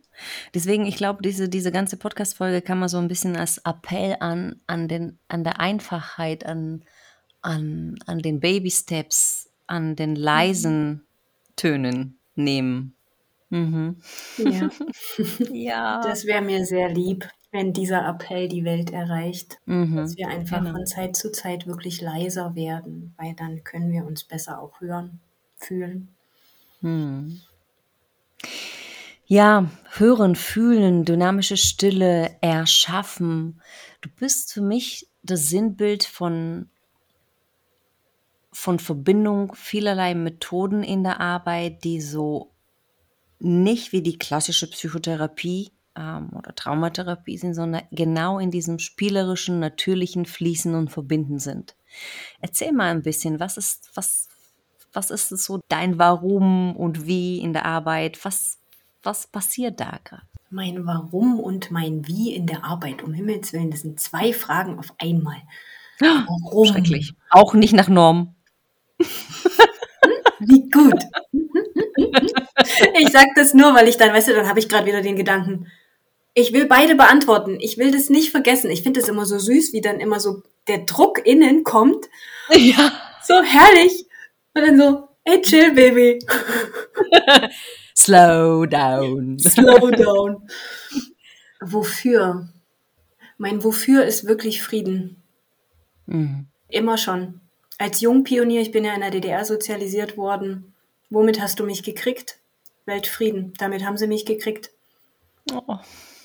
deswegen, 0.54 0.86
ich 0.86 0.96
glaube, 0.96 1.22
diese, 1.22 1.50
diese 1.50 1.72
ganze 1.72 1.98
Podcast-Folge 1.98 2.62
kann 2.62 2.80
man 2.80 2.90
so 2.90 2.98
ein 2.98 3.08
bisschen 3.08 3.36
als 3.36 3.60
Appell 3.60 4.18
an, 4.20 4.62
an, 4.68 4.88
den, 4.88 5.20
an 5.28 5.44
der 5.44 5.60
Einfachheit, 5.60 6.46
an, 6.46 6.84
an, 7.42 7.96
an 8.06 8.20
den 8.20 8.40
Baby-Steps, 8.40 9.50
an 9.68 9.96
den 9.96 10.16
leisen. 10.16 11.06
Tönen 11.56 12.18
nehmen. 12.36 12.96
Mhm. 13.50 13.98
Ja. 14.38 14.70
ja. 15.52 16.02
Das 16.02 16.26
wäre 16.26 16.42
mir 16.42 16.66
sehr 16.66 16.90
lieb, 16.90 17.30
wenn 17.52 17.74
dieser 17.74 18.06
Appell 18.08 18.50
die 18.50 18.66
Welt 18.66 18.92
erreicht, 18.92 19.60
mhm. 19.66 19.96
dass 19.96 20.18
wir 20.18 20.28
einfach 20.28 20.60
genau. 20.60 20.72
von 20.72 20.86
Zeit 20.86 21.16
zu 21.16 21.32
Zeit 21.32 21.68
wirklich 21.68 22.02
leiser 22.02 22.56
werden, 22.56 23.14
weil 23.18 23.34
dann 23.34 23.64
können 23.64 23.92
wir 23.92 24.06
uns 24.06 24.24
besser 24.24 24.60
auch 24.62 24.82
hören, 24.82 25.20
fühlen. 25.56 26.10
Mhm. 26.82 27.42
Ja, 29.28 29.72
hören, 29.98 30.36
fühlen, 30.36 31.04
dynamische 31.04 31.58
Stille, 31.58 32.38
erschaffen. 32.42 33.60
Du 34.02 34.10
bist 34.10 34.54
für 34.54 34.62
mich 34.62 35.10
das 35.24 35.50
Sinnbild 35.50 36.04
von 36.04 36.70
von 38.52 38.80
Verbindung 38.80 39.54
vielerlei 39.54 40.16
Methoden 40.16 40.82
in 40.82 41.04
der 41.04 41.20
Arbeit, 41.20 41.84
die 41.84 42.00
so 42.00 42.52
nicht 43.40 43.92
wie 43.92 44.02
die 44.02 44.18
klassische 44.18 44.70
Psychotherapie 44.70 45.74
ähm, 45.98 46.30
oder 46.34 46.56
Traumatherapie 46.56 47.38
sind, 47.38 47.54
sondern 47.54 47.82
genau 47.92 48.40
in 48.40 48.52
diesem 48.52 48.80
spielerischen, 48.80 49.60
natürlichen 49.60 50.26
Fließen 50.26 50.74
und 50.74 50.90
Verbinden 50.90 51.40
sind. 51.40 51.76
Erzähl 52.40 52.72
mal 52.72 52.92
ein 52.92 53.02
bisschen, 53.02 53.42
was 53.42 53.58
ist, 53.58 53.92
was, 53.96 54.30
was 54.94 55.10
ist 55.10 55.30
so 55.30 55.60
dein 55.68 56.00
Warum 56.00 56.78
und 56.78 57.06
Wie 57.06 57.40
in 57.40 57.52
der 57.52 57.66
Arbeit? 57.66 58.24
Was, 58.24 58.60
was 59.06 59.28
passiert 59.28 59.80
da 59.80 60.00
gerade? 60.04 60.24
Mein 60.50 60.86
Warum 60.86 61.40
und 61.40 61.72
mein 61.72 62.08
Wie 62.08 62.34
in 62.34 62.48
der 62.48 62.64
Arbeit, 62.64 63.04
um 63.04 63.14
Himmels 63.14 63.54
Willen, 63.54 63.72
das 63.72 63.82
sind 63.82 64.00
zwei 64.00 64.34
Fragen 64.34 64.80
auf 64.80 64.94
einmal. 65.00 65.38
Warum? 66.00 66.68
Schrecklich. 66.68 67.14
Auch 67.30 67.54
nicht 67.54 67.74
nach 67.74 67.88
Norm. 67.88 68.36
Wie 70.40 70.70
gut. 70.70 71.04
Ich 73.00 73.10
sag 73.12 73.28
das 73.36 73.54
nur, 73.54 73.74
weil 73.74 73.88
ich 73.88 73.98
dann, 73.98 74.14
weißt 74.14 74.30
du, 74.30 74.34
dann 74.34 74.48
habe 74.48 74.60
ich 74.60 74.70
gerade 74.70 74.86
wieder 74.86 75.02
den 75.02 75.16
Gedanken, 75.16 75.72
ich 76.34 76.52
will 76.52 76.66
beide 76.66 76.96
beantworten. 76.96 77.58
Ich 77.62 77.78
will 77.78 77.92
das 77.92 78.10
nicht 78.10 78.32
vergessen. 78.32 78.70
Ich 78.70 78.84
finde 78.84 79.00
es 79.00 79.08
immer 79.08 79.26
so 79.26 79.40
süß, 79.40 79.72
wie 79.72 79.82
dann 79.82 80.00
immer 80.00 80.20
so 80.20 80.44
der 80.68 80.80
Druck 80.80 81.26
innen 81.26 81.64
kommt. 81.64 82.10
Ja. 82.52 82.92
So 83.24 83.42
herrlich. 83.42 84.06
Und 84.54 84.68
dann 84.68 84.78
so, 84.78 85.08
hey, 85.24 85.42
chill, 85.42 85.74
Baby. 85.74 86.20
Slow 87.98 88.66
down. 88.66 89.40
Slow 89.40 89.92
down. 89.92 90.50
Wofür? 91.62 92.50
Mein 93.38 93.64
Wofür 93.64 94.06
ist 94.06 94.28
wirklich 94.28 94.62
Frieden. 94.62 95.24
Mhm. 96.06 96.48
Immer 96.70 96.98
schon 96.98 97.42
als 97.78 98.02
Jungpionier, 98.02 98.62
ich 98.62 98.72
bin 98.72 98.86
ja 98.86 98.94
in 98.94 99.02
der 99.02 99.12
DDR 99.12 99.46
sozialisiert 99.46 100.18
worden. 100.18 100.74
Womit 101.10 101.42
hast 101.42 101.60
du 101.60 101.66
mich 101.66 101.84
gekriegt? 101.84 102.40
Weltfrieden. 102.86 103.54
Damit 103.58 103.86
haben 103.86 103.98
sie 103.98 104.08
mich 104.08 104.26
gekriegt. 104.26 104.72
Oh. 105.52 105.78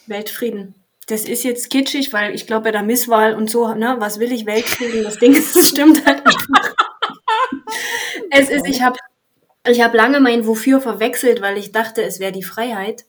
Weltfrieden. 0.07 0.75
Das 1.07 1.25
ist 1.25 1.43
jetzt 1.43 1.71
kitschig, 1.71 2.13
weil 2.13 2.35
ich 2.35 2.47
glaube 2.47 2.65
bei 2.65 2.71
der 2.71 2.83
Misswahl 2.83 3.35
und 3.35 3.51
so, 3.51 3.75
ne, 3.75 3.97
was 3.99 4.21
will 4.21 4.33
ich 4.33 4.47
Weltfrieden? 4.47 5.03
Das 5.03 5.19
Ding 5.19 5.35
das 5.35 5.69
stimmt 5.69 6.05
halt 6.07 6.25
einfach. 6.25 6.75
es 8.31 8.49
ist, 8.49 8.67
ich 8.67 8.83
habe 8.83 8.97
ich 9.67 9.83
hab 9.83 9.95
lange 9.95 10.21
mein 10.21 10.47
Wofür 10.47 10.81
verwechselt, 10.81 11.43
weil 11.43 11.59
ich 11.59 11.73
dachte, 11.73 12.03
es 12.03 12.21
wäre 12.21 12.33
die 12.33 12.43
Freiheit. 12.43 13.05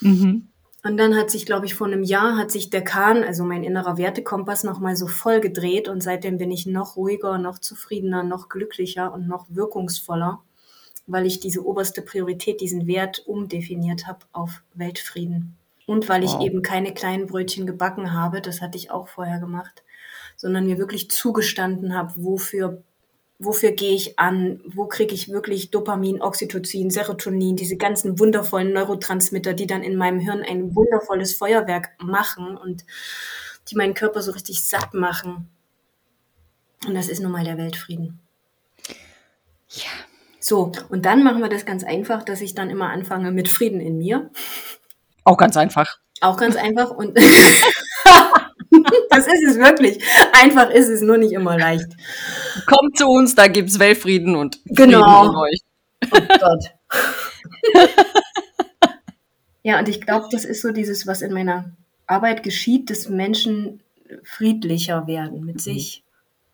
Mhm. 0.00 0.48
Und 0.82 0.98
dann 0.98 1.16
hat 1.16 1.30
sich, 1.30 1.46
glaube 1.46 1.64
ich, 1.64 1.74
vor 1.74 1.86
einem 1.86 2.02
Jahr 2.02 2.36
hat 2.36 2.50
sich 2.50 2.68
der 2.68 2.84
Kahn, 2.84 3.24
also 3.24 3.42
mein 3.42 3.64
innerer 3.64 3.96
Wertekompass, 3.96 4.64
nochmal 4.64 4.96
so 4.96 5.06
voll 5.06 5.40
gedreht 5.40 5.88
und 5.88 6.02
seitdem 6.02 6.36
bin 6.36 6.50
ich 6.50 6.66
noch 6.66 6.96
ruhiger, 6.96 7.38
noch 7.38 7.58
zufriedener, 7.58 8.22
noch 8.22 8.50
glücklicher 8.50 9.12
und 9.12 9.26
noch 9.26 9.46
wirkungsvoller, 9.48 10.42
weil 11.06 11.24
ich 11.24 11.40
diese 11.40 11.64
oberste 11.64 12.02
Priorität, 12.02 12.60
diesen 12.60 12.86
Wert 12.86 13.26
umdefiniert 13.26 14.06
habe 14.06 14.26
auf 14.32 14.62
Weltfrieden. 14.74 15.56
Und 15.86 16.08
weil 16.10 16.22
ich 16.22 16.32
wow. 16.32 16.44
eben 16.44 16.60
keine 16.60 16.92
kleinen 16.92 17.26
Brötchen 17.26 17.66
gebacken 17.66 18.12
habe, 18.12 18.42
das 18.42 18.60
hatte 18.60 18.76
ich 18.76 18.90
auch 18.90 19.08
vorher 19.08 19.38
gemacht, 19.38 19.82
sondern 20.36 20.66
mir 20.66 20.76
wirklich 20.76 21.10
zugestanden 21.10 21.94
habe, 21.94 22.12
wofür 22.16 22.82
wofür 23.38 23.72
gehe 23.72 23.94
ich 23.94 24.18
an, 24.18 24.60
wo 24.66 24.86
kriege 24.86 25.14
ich 25.14 25.28
wirklich 25.28 25.70
Dopamin, 25.70 26.22
Oxytocin, 26.22 26.90
Serotonin, 26.90 27.56
diese 27.56 27.76
ganzen 27.76 28.18
wundervollen 28.18 28.72
Neurotransmitter, 28.72 29.54
die 29.54 29.66
dann 29.66 29.82
in 29.82 29.96
meinem 29.96 30.20
Hirn 30.20 30.42
ein 30.42 30.74
wundervolles 30.74 31.34
Feuerwerk 31.36 31.90
machen 31.98 32.56
und 32.56 32.84
die 33.68 33.76
meinen 33.76 33.94
Körper 33.94 34.22
so 34.22 34.32
richtig 34.32 34.64
satt 34.64 34.94
machen. 34.94 35.48
Und 36.86 36.94
das 36.94 37.08
ist 37.08 37.20
nun 37.20 37.32
mal 37.32 37.44
der 37.44 37.58
Weltfrieden. 37.58 38.20
Ja. 39.70 39.90
So, 40.38 40.72
und 40.90 41.06
dann 41.06 41.24
machen 41.24 41.40
wir 41.40 41.48
das 41.48 41.64
ganz 41.64 41.84
einfach, 41.84 42.22
dass 42.22 42.42
ich 42.42 42.54
dann 42.54 42.68
immer 42.68 42.90
anfange 42.90 43.32
mit 43.32 43.48
Frieden 43.48 43.80
in 43.80 43.96
mir. 43.96 44.30
Auch 45.24 45.38
ganz 45.38 45.56
einfach. 45.56 45.98
Auch 46.20 46.36
ganz 46.36 46.56
einfach 46.56 46.90
und 46.90 47.16
das 49.16 49.26
ist 49.26 49.50
es 49.50 49.58
wirklich. 49.58 50.02
Einfach 50.32 50.70
ist 50.70 50.88
es, 50.88 51.02
nur 51.02 51.18
nicht 51.18 51.32
immer 51.32 51.58
leicht. 51.58 51.88
Kommt 52.66 52.98
zu 52.98 53.06
uns, 53.06 53.34
da 53.34 53.46
gibt 53.46 53.70
es 53.70 53.78
Weltfrieden 53.78 54.36
und 54.36 54.60
genau. 54.66 55.22
Frieden 55.22 55.36
euch. 55.36 55.60
Oh 56.10 56.20
Gott. 56.40 56.64
ja, 59.62 59.78
und 59.78 59.88
ich 59.88 60.00
glaube, 60.00 60.26
das 60.30 60.44
ist 60.44 60.62
so 60.62 60.72
dieses, 60.72 61.06
was 61.06 61.22
in 61.22 61.32
meiner 61.32 61.72
Arbeit 62.06 62.42
geschieht, 62.42 62.90
dass 62.90 63.08
Menschen 63.08 63.80
friedlicher 64.22 65.06
werden 65.06 65.44
mit 65.44 65.56
mhm. 65.56 65.60
sich, 65.60 66.04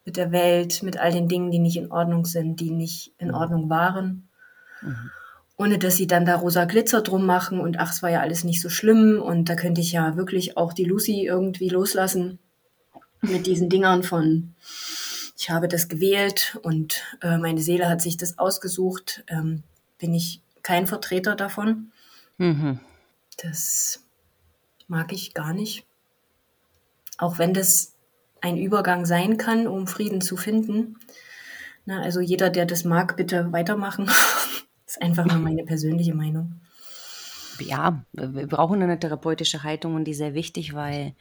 mit 0.05 0.17
der 0.17 0.33
Welt, 0.33 0.83
mit 0.83 0.99
all 0.99 1.13
den 1.13 1.29
Dingen, 1.29 1.51
die 1.51 1.59
nicht 1.59 1.77
in 1.77 1.91
Ordnung 1.91 2.25
sind, 2.25 2.61
die 2.61 2.71
nicht 2.71 3.13
in 3.19 3.29
mhm. 3.29 3.35
Ordnung 3.35 3.71
waren. 3.71 4.29
Mhm. 4.83 5.11
Ohne 5.57 5.79
dass 5.79 5.97
sie 5.97 6.07
dann 6.07 6.25
da 6.25 6.37
rosa 6.37 6.65
Glitzer 6.65 7.03
drum 7.03 7.27
machen 7.27 7.61
und 7.61 7.79
ach, 7.79 7.93
es 7.93 8.03
war 8.03 8.11
ja 8.11 8.21
alles 8.21 8.45
nicht 8.45 8.63
so 8.63 8.71
schlimm 8.71 9.21
und 9.21 9.51
da 9.51 9.57
könnte 9.57 9.83
ich 9.83 9.93
ja 9.93 10.17
wirklich 10.17 10.57
auch 10.57 10.73
die 10.73 10.85
Lucy 10.85 11.27
irgendwie 11.27 11.69
loslassen 11.69 12.39
mit 13.21 13.47
diesen 13.47 13.69
Dingern 13.69 14.03
von 14.03 14.55
ich 15.41 15.49
habe 15.49 15.69
das 15.69 15.89
gewählt 15.89 16.59
und 16.63 17.01
äh, 17.23 17.39
meine 17.39 17.63
Seele 17.63 17.89
hat 17.89 18.03
sich 18.03 18.19
das 18.19 18.39
ausgesucht, 18.39 19.25
ähm, 19.29 19.63
bin 19.99 20.13
ich 20.13 20.43
kein 20.63 20.87
Vertreter 20.87 21.35
davon. 21.35 21.93
Mhm. 22.37 22.79
Das 23.43 24.05
mag 24.87 25.15
ich 25.15 25.33
gar 25.33 25.55
nicht. 25.55 25.87
Auch 27.17 27.39
wenn 27.39 27.55
das 27.55 27.95
ein 28.43 28.59
Übergang 28.59 29.07
sein 29.07 29.39
kann, 29.39 29.67
um 29.67 29.87
Frieden 29.87 30.21
zu 30.21 30.37
finden. 30.37 30.99
Na, 31.87 32.03
also 32.03 32.21
jeder, 32.21 32.51
der 32.51 32.67
das 32.67 32.85
mag, 32.85 33.17
bitte 33.17 33.51
weitermachen. 33.51 34.07
das 34.87 34.97
ist 34.97 35.03
einfach 35.03 35.25
nur 35.25 35.39
meine 35.39 35.65
persönliche 35.65 36.15
Meinung. 36.15 36.61
Ja, 37.61 38.05
wir 38.13 38.47
brauchen 38.47 38.83
eine 38.83 38.99
therapeutische 38.99 39.63
Haltung 39.63 39.95
und 39.95 40.05
die 40.05 40.13
ist 40.13 40.19
sehr 40.19 40.35
wichtig, 40.35 40.75
weil 40.75 41.15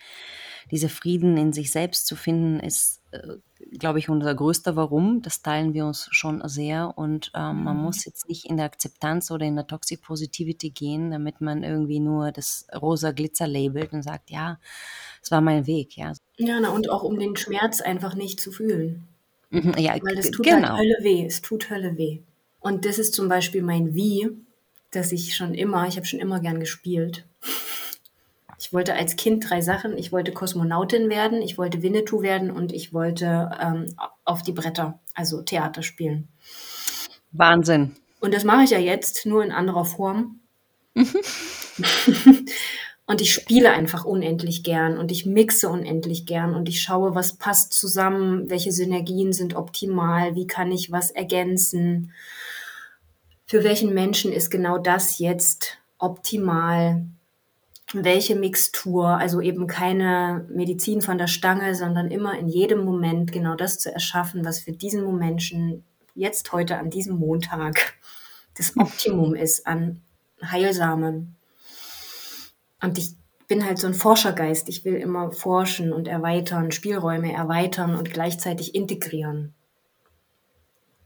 dieser 0.71 0.89
Frieden 0.89 1.37
in 1.37 1.53
sich 1.53 1.71
selbst 1.71 2.07
zu 2.07 2.15
finden, 2.15 2.59
ist, 2.59 3.01
äh, 3.11 3.37
glaube 3.77 3.99
ich, 3.99 4.09
unser 4.09 4.33
größter 4.35 4.75
Warum. 4.75 5.21
Das 5.21 5.41
teilen 5.41 5.73
wir 5.73 5.85
uns 5.85 6.07
schon 6.11 6.41
sehr. 6.47 6.93
Und 6.97 7.31
ähm, 7.35 7.63
man 7.63 7.77
mhm. 7.77 7.83
muss 7.83 8.05
jetzt 8.05 8.27
nicht 8.29 8.45
in 8.45 8.57
der 8.57 8.65
Akzeptanz 8.65 9.31
oder 9.31 9.45
in 9.45 9.55
der 9.55 9.67
Toxic 9.67 10.01
Positivity 10.01 10.69
gehen, 10.69 11.11
damit 11.11 11.41
man 11.41 11.63
irgendwie 11.63 11.99
nur 11.99 12.31
das 12.31 12.67
rosa 12.79 13.11
Glitzer 13.11 13.47
labelt 13.47 13.93
und 13.93 14.03
sagt, 14.03 14.29
ja, 14.29 14.59
es 15.21 15.31
war 15.31 15.41
mein 15.41 15.67
Weg. 15.67 15.97
Ja, 15.97 16.13
ja 16.37 16.59
na, 16.59 16.69
und 16.69 16.89
auch 16.89 17.03
um 17.03 17.19
den 17.19 17.35
Schmerz 17.35 17.81
einfach 17.81 18.15
nicht 18.15 18.39
zu 18.39 18.51
fühlen. 18.51 19.07
Mhm, 19.49 19.73
ja, 19.77 19.95
Weil 20.01 20.19
es 20.19 20.31
tut 20.31 20.45
halt 20.45 20.57
genau. 20.57 20.69
halt 20.69 20.79
Hölle 20.79 20.97
weh. 21.01 21.25
Es 21.25 21.41
tut 21.41 21.69
Hölle 21.69 21.97
weh. 21.97 22.19
Und 22.59 22.85
das 22.85 22.99
ist 22.99 23.13
zum 23.13 23.29
Beispiel 23.29 23.63
mein 23.63 23.95
Wie, 23.95 24.29
dass 24.91 25.11
ich 25.11 25.35
schon 25.35 25.53
immer, 25.53 25.87
ich 25.87 25.95
habe 25.95 26.05
schon 26.05 26.19
immer 26.19 26.39
gern 26.39 26.59
gespielt. 26.59 27.25
Ich 28.59 28.73
wollte 28.73 28.93
als 28.93 29.15
Kind 29.15 29.49
drei 29.49 29.61
Sachen. 29.61 29.97
Ich 29.97 30.11
wollte 30.11 30.33
Kosmonautin 30.33 31.09
werden, 31.09 31.41
ich 31.41 31.57
wollte 31.57 31.81
Winnetou 31.81 32.21
werden 32.21 32.51
und 32.51 32.73
ich 32.73 32.93
wollte 32.93 33.49
ähm, 33.59 33.95
auf 34.25 34.41
die 34.41 34.51
Bretter, 34.51 34.99
also 35.15 35.41
Theater 35.41 35.81
spielen. 35.81 36.27
Wahnsinn. 37.31 37.95
Und 38.19 38.33
das 38.33 38.43
mache 38.43 38.63
ich 38.63 38.71
ja 38.71 38.79
jetzt, 38.79 39.25
nur 39.25 39.45
in 39.45 39.53
anderer 39.53 39.85
Form. 39.85 40.41
und 43.05 43.21
ich 43.21 43.33
spiele 43.33 43.71
einfach 43.71 44.03
unendlich 44.03 44.63
gern 44.63 44.97
und 44.97 45.09
ich 45.13 45.25
mixe 45.25 45.69
unendlich 45.69 46.25
gern 46.25 46.53
und 46.53 46.67
ich 46.67 46.81
schaue, 46.81 47.15
was 47.15 47.37
passt 47.37 47.71
zusammen, 47.71 48.49
welche 48.49 48.73
Synergien 48.73 49.31
sind 49.31 49.55
optimal, 49.55 50.35
wie 50.35 50.47
kann 50.47 50.69
ich 50.73 50.91
was 50.91 51.11
ergänzen. 51.11 52.11
Für 53.45 53.63
welchen 53.63 53.93
Menschen 53.93 54.33
ist 54.33 54.49
genau 54.49 54.77
das 54.77 55.17
jetzt 55.17 55.77
optimal? 55.97 57.05
Welche 57.93 58.35
Mixtur, 58.35 59.07
also 59.07 59.41
eben 59.41 59.67
keine 59.67 60.45
Medizin 60.49 61.01
von 61.01 61.17
der 61.17 61.27
Stange, 61.27 61.75
sondern 61.75 62.11
immer 62.11 62.37
in 62.37 62.47
jedem 62.47 62.83
Moment 62.83 63.31
genau 63.31 63.55
das 63.55 63.79
zu 63.79 63.91
erschaffen, 63.91 64.45
was 64.45 64.59
für 64.59 64.71
diesen 64.71 65.17
Menschen 65.17 65.83
jetzt 66.13 66.51
heute 66.51 66.77
an 66.77 66.89
diesem 66.89 67.17
Montag 67.17 67.95
das 68.55 68.73
Optimum 68.77 69.35
ist 69.35 69.65
an 69.65 70.01
Heilsamem. 70.43 71.35
Und 72.81 72.97
ich 72.97 73.15
bin 73.47 73.65
halt 73.65 73.79
so 73.79 73.87
ein 73.87 73.93
Forschergeist. 73.93 74.69
Ich 74.69 74.85
will 74.85 74.95
immer 74.95 75.31
forschen 75.31 75.91
und 75.91 76.07
erweitern, 76.07 76.71
Spielräume 76.71 77.33
erweitern 77.33 77.95
und 77.95 78.11
gleichzeitig 78.11 78.75
integrieren. 78.75 79.53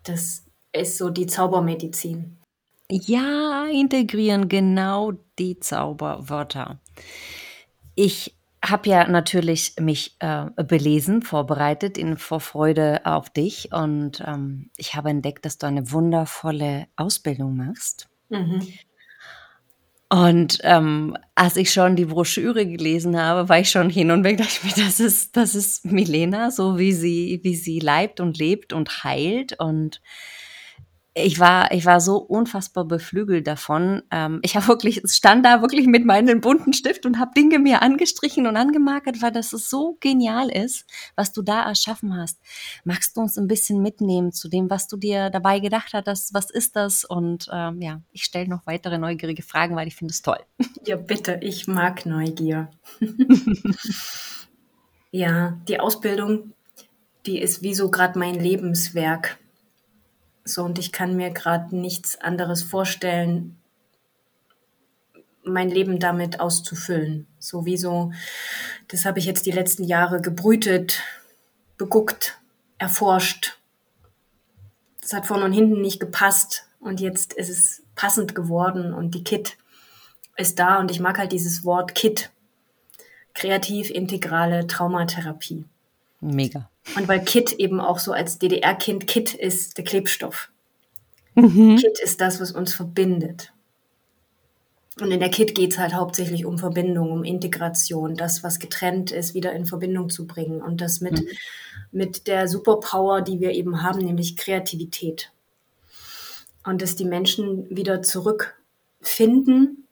Das 0.04 0.44
ist 0.74 0.98
so 0.98 1.10
die 1.10 1.28
Zaubermedizin. 1.28 2.38
Ja, 2.92 3.66
integrieren, 3.72 4.50
genau 4.50 5.14
die 5.40 5.60
Zauberwörter. 5.60 6.80
Ich 7.96 8.36
habe 8.64 8.90
ja 8.90 9.08
natürlich 9.08 9.76
mich 9.80 10.16
äh, 10.20 10.46
belesen, 10.64 11.22
vorbereitet 11.22 11.98
in 11.98 12.18
Vorfreude 12.18 13.02
auf 13.06 13.30
dich 13.30 13.74
und 13.74 14.24
ähm, 14.26 14.70
ich 14.78 14.96
habe 14.96 15.10
entdeckt, 15.10 15.46
dass 15.46 15.58
du 15.58 15.68
eine 15.68 15.92
wundervolle 15.92 16.88
Ausbildung 16.96 17.58
machst. 17.58 18.08
Mhm. 18.30 18.66
Und 20.10 20.60
ähm, 20.62 21.18
als 21.34 21.58
ich 21.58 21.74
schon 21.74 21.96
die 21.96 22.06
Broschüre 22.06 22.68
gelesen 22.68 23.20
habe, 23.20 23.50
war 23.50 23.60
ich 23.60 23.72
schon 23.72 23.90
hin 23.90 24.12
und 24.12 24.24
weg, 24.24 24.38
dachte 24.38 24.52
ich 24.52 24.64
mir, 24.64 24.84
das 24.86 25.00
ist, 25.00 25.36
das 25.36 25.56
ist 25.56 25.86
Milena, 25.86 26.52
so 26.52 26.78
wie 26.78 26.94
sie, 26.94 27.40
wie 27.42 27.56
sie 27.56 27.80
leibt 27.80 28.20
und 28.20 28.38
lebt 28.38 28.74
und 28.74 29.04
heilt 29.04 29.60
und 29.60 30.02
ich 31.16 31.40
war, 31.40 31.72
ich 31.72 31.86
war 31.86 32.02
so 32.02 32.18
unfassbar 32.18 32.86
beflügelt 32.86 33.46
davon. 33.46 34.02
Ähm, 34.10 34.40
ich 34.42 34.56
habe 34.56 34.68
wirklich, 34.68 35.02
stand 35.06 35.46
da 35.46 35.62
wirklich 35.62 35.86
mit 35.86 36.06
meinem 36.06 36.42
bunten 36.42 36.74
Stift 36.74 37.06
und 37.06 37.20
habe 37.20 37.32
Dinge 37.36 37.60
mir 37.60 37.84
angestrichen 37.84 38.48
und 38.48 38.58
angemarkert, 38.58 39.22
weil 39.22 39.32
das 39.32 39.52
so 39.52 39.98
genial 40.00 40.50
ist, 40.50 40.86
was 41.16 41.32
du 41.32 41.44
da 41.44 41.64
erschaffen 41.64 42.18
hast. 42.18 42.40
Magst 42.84 43.16
du 43.16 43.22
uns 43.22 43.38
ein 43.38 43.48
bisschen 43.48 43.82
mitnehmen 43.84 44.32
zu 44.32 44.50
dem, 44.50 44.72
was 44.72 44.88
du 44.88 44.98
dir 44.98 45.30
dabei 45.30 45.60
gedacht 45.60 45.94
hast? 45.94 46.34
Was 46.34 46.50
ist 46.50 46.76
das? 46.76 47.06
Und 47.06 47.48
ähm, 47.54 47.80
ja, 47.82 48.02
ich 48.12 48.24
stelle 48.24 48.50
noch 48.50 48.66
weitere 48.66 48.98
neugierige 48.98 49.44
Fragen, 49.44 49.76
weil 49.76 49.88
ich 49.88 49.96
finde 49.96 50.12
es 50.12 50.22
toll. 50.22 50.40
Ja, 50.86 50.98
bitte, 50.98 51.40
ich 51.42 51.66
mag 51.68 52.06
Neugier. 52.06 52.70
ja, 55.12 55.58
die 55.70 55.80
Ausbildung, 55.80 56.52
die 57.26 57.40
ist 57.40 57.62
wie 57.62 57.74
so 57.74 57.90
gerade 57.90 58.20
mein 58.20 58.36
Lebenswerk 58.36 59.40
so, 60.46 60.64
und 60.64 60.78
ich 60.78 60.92
kann 60.92 61.16
mir 61.16 61.32
gerade 61.32 61.76
nichts 61.76 62.20
anderes 62.20 62.64
vorstellen, 62.64 63.58
mein 65.46 65.70
Leben 65.70 66.00
damit 66.00 66.40
auszufüllen. 66.40 67.28
Sowieso, 67.40 68.12
das 68.88 69.06
habe 69.06 69.20
ich 69.20 69.26
jetzt 69.26 69.46
die 69.46 69.52
letzten 69.52 69.84
Jahre 69.84 70.22
gebrütet, 70.22 71.02
beguckt, 71.78 72.40
erforscht. 72.78 73.60
Das 75.02 75.14
hat 75.14 75.26
vorne 75.26 75.46
und 75.46 75.54
hinten 75.54 75.82
nicht 75.82 76.00
gepasst 76.00 76.68
und 76.80 77.00
jetzt 77.00 77.34
ist 77.34 77.50
es 77.50 77.84
passend 77.96 78.36
geworden 78.36 78.94
und 78.94 79.16
die 79.16 79.24
Kit 79.24 79.58
ist 80.38 80.60
da 80.60 80.80
und 80.80 80.92
ich 80.92 81.00
mag 81.00 81.18
halt 81.18 81.32
dieses 81.32 81.64
Wort 81.64 81.96
Kit. 81.96 82.32
Kreativ 83.34 83.90
integrale 83.90 84.68
Traumatherapie. 84.68 85.66
Mega. 86.22 86.70
Und 86.96 87.08
weil 87.08 87.24
Kit 87.24 87.54
eben 87.54 87.80
auch 87.80 88.00
so 88.00 88.12
als 88.12 88.40
DDR-Kind, 88.40 89.08
Kit 89.08 89.34
ist 89.34 89.78
der 89.78 89.84
Klebstoff. 89.84 90.50
Mhm. 91.36 91.78
Kit 91.78 92.00
ist 92.04 92.22
das, 92.22 92.40
was 92.40 92.52
uns 92.52 92.74
verbindet. 92.74 93.52
Und 95.00 95.12
in 95.12 95.20
der 95.20 95.30
Kit 95.30 95.56
geht 95.56 95.72
es 95.72 95.80
halt 95.80 95.94
hauptsächlich 95.96 96.46
um 96.46 96.60
Verbindung, 96.60 97.12
um 97.12 97.24
Integration, 97.24 98.16
das, 98.16 98.44
was 98.44 98.60
getrennt 98.60 99.12
ist, 99.12 99.34
wieder 99.34 99.52
in 99.54 99.66
Verbindung 99.66 100.10
zu 100.10 100.28
bringen. 100.28 100.62
Und 100.62 100.82
das 100.82 101.02
mit, 101.02 101.14
mhm. 101.14 101.28
mit 101.92 102.28
der 102.28 102.48
Superpower, 102.48 103.22
die 103.22 103.40
wir 103.40 103.52
eben 103.52 103.82
haben, 103.82 104.00
nämlich 104.00 104.38
Kreativität. 104.38 105.32
Und 106.64 106.82
dass 106.82 106.96
die 106.96 107.06
Menschen 107.06 107.76
wieder 107.76 108.04
zurückfinden. 108.04 109.88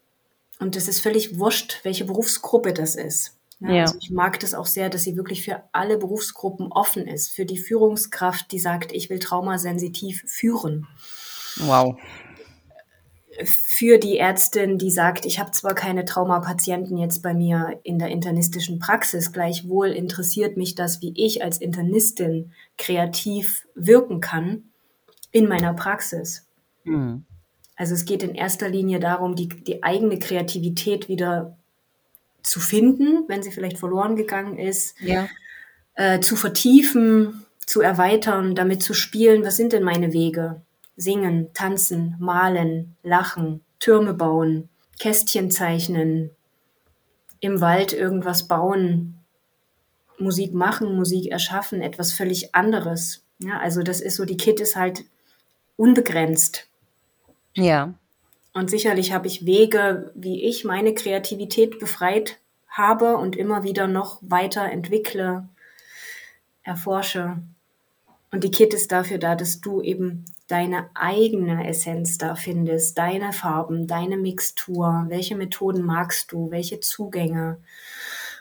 Und 0.60 0.76
es 0.76 0.88
ist 0.88 1.00
völlig 1.00 1.40
wurscht, 1.40 1.80
welche 1.82 2.06
Berufsgruppe 2.06 2.72
das 2.72 2.96
ist. 2.96 3.36
Ja, 3.62 3.72
ja. 3.72 3.82
Also 3.84 3.98
ich 4.02 4.10
mag 4.10 4.40
das 4.40 4.54
auch 4.54 4.66
sehr, 4.66 4.90
dass 4.90 5.04
sie 5.04 5.16
wirklich 5.16 5.44
für 5.44 5.64
alle 5.72 5.98
Berufsgruppen 5.98 6.72
offen 6.72 7.08
ist. 7.08 7.30
Für 7.30 7.46
die 7.46 7.58
Führungskraft, 7.58 8.52
die 8.52 8.60
sagt, 8.60 8.92
ich 8.92 9.10
will 9.10 9.20
traumasensitiv 9.20 10.24
führen. 10.26 10.88
Wow. 11.58 12.00
Für 13.44 13.98
die 13.98 14.18
Ärztin, 14.18 14.78
die 14.78 14.92
sagt, 14.92 15.26
ich 15.26 15.40
habe 15.40 15.52
zwar 15.52 15.74
keine 15.74 16.06
Traumapatienten 16.06 16.98
jetzt 16.98 17.22
bei 17.22 17.34
mir 17.34 17.80
in 17.84 17.98
der 17.98 18.10
internistischen 18.10 18.80
Praxis, 18.80 19.32
gleichwohl 19.32 19.88
interessiert 19.88 20.58
mich 20.58 20.76
das, 20.76 21.02
wie 21.02 21.14
ich 21.16 21.44
als 21.44 21.60
Internistin 21.60 22.52
kreativ 22.78 23.68
wirken 23.74 24.20
kann 24.20 24.64
in 25.32 25.48
meiner 25.48 25.74
Praxis. 25.74 26.48
Mhm. 26.84 27.26
Also 27.76 27.94
es 27.94 28.06
geht 28.06 28.22
in 28.22 28.36
erster 28.36 28.70
Linie 28.70 29.00
darum, 29.00 29.36
die, 29.36 29.48
die 29.48 29.82
eigene 29.82 30.20
Kreativität 30.20 31.08
wieder 31.08 31.58
zu 32.44 32.60
finden, 32.60 33.26
wenn 33.28 33.44
sie 33.44 33.52
vielleicht 33.52 33.78
verloren 33.78 34.16
gegangen 34.16 34.58
ist, 34.58 35.00
ja. 35.00 35.28
äh, 35.96 36.20
zu 36.20 36.36
vertiefen, 36.36 37.46
zu 37.66 37.82
erweitern, 37.82 38.56
damit 38.56 38.84
zu 38.84 38.94
spielen, 38.94 39.46
was 39.46 39.58
sind 39.58 39.74
denn 39.74 39.84
meine 39.84 40.14
Wege? 40.14 40.62
Singen, 40.98 41.54
tanzen, 41.54 42.16
malen, 42.20 42.96
lachen, 43.04 43.62
Türme 43.80 44.14
bauen, 44.14 44.70
Kästchen 45.00 45.50
zeichnen, 45.52 46.32
im 47.40 47.62
Wald 47.62 47.94
irgendwas 47.94 48.48
bauen, 48.48 49.20
Musik 50.20 50.54
machen, 50.54 50.96
Musik 50.96 51.32
erschaffen, 51.32 51.82
etwas 51.82 52.12
völlig 52.12 52.54
anderes. 52.54 53.24
Ja, 53.40 53.60
also 53.60 53.82
das 53.82 54.02
ist 54.02 54.16
so, 54.16 54.26
die 54.26 54.38
Kit 54.38 54.60
ist 54.60 54.76
halt 54.76 55.04
unbegrenzt. 55.76 56.68
Ja. 57.56 57.96
Und 58.54 58.70
sicherlich 58.70 59.14
habe 59.14 59.28
ich 59.28 59.46
Wege, 59.46 60.12
wie 60.14 60.44
ich 60.44 60.66
meine 60.66 60.94
Kreativität 60.94 61.80
befreit 61.80 62.40
habe 62.68 63.18
und 63.18 63.36
immer 63.36 63.64
wieder 63.64 63.88
noch 63.88 64.20
weiter 64.22 64.70
entwickle, 64.70 65.48
erforsche. 66.64 67.38
Und 68.32 68.44
die 68.44 68.52
Kit 68.52 68.74
ist 68.74 68.92
dafür 68.92 69.18
da, 69.18 69.36
dass 69.36 69.62
du 69.62 69.82
eben 69.82 70.26
deine 70.48 70.90
eigene 70.96 71.68
Essenz 71.68 72.18
da 72.18 72.36
findest, 72.36 72.98
deine 72.98 73.32
Farben, 73.32 73.88
deine 73.88 74.18
Mixtur, 74.18 75.06
welche 75.08 75.36
Methoden 75.36 75.84
magst 75.84 76.32
du, 76.32 76.52
welche 76.52 76.82
Zugänge, 76.82 77.58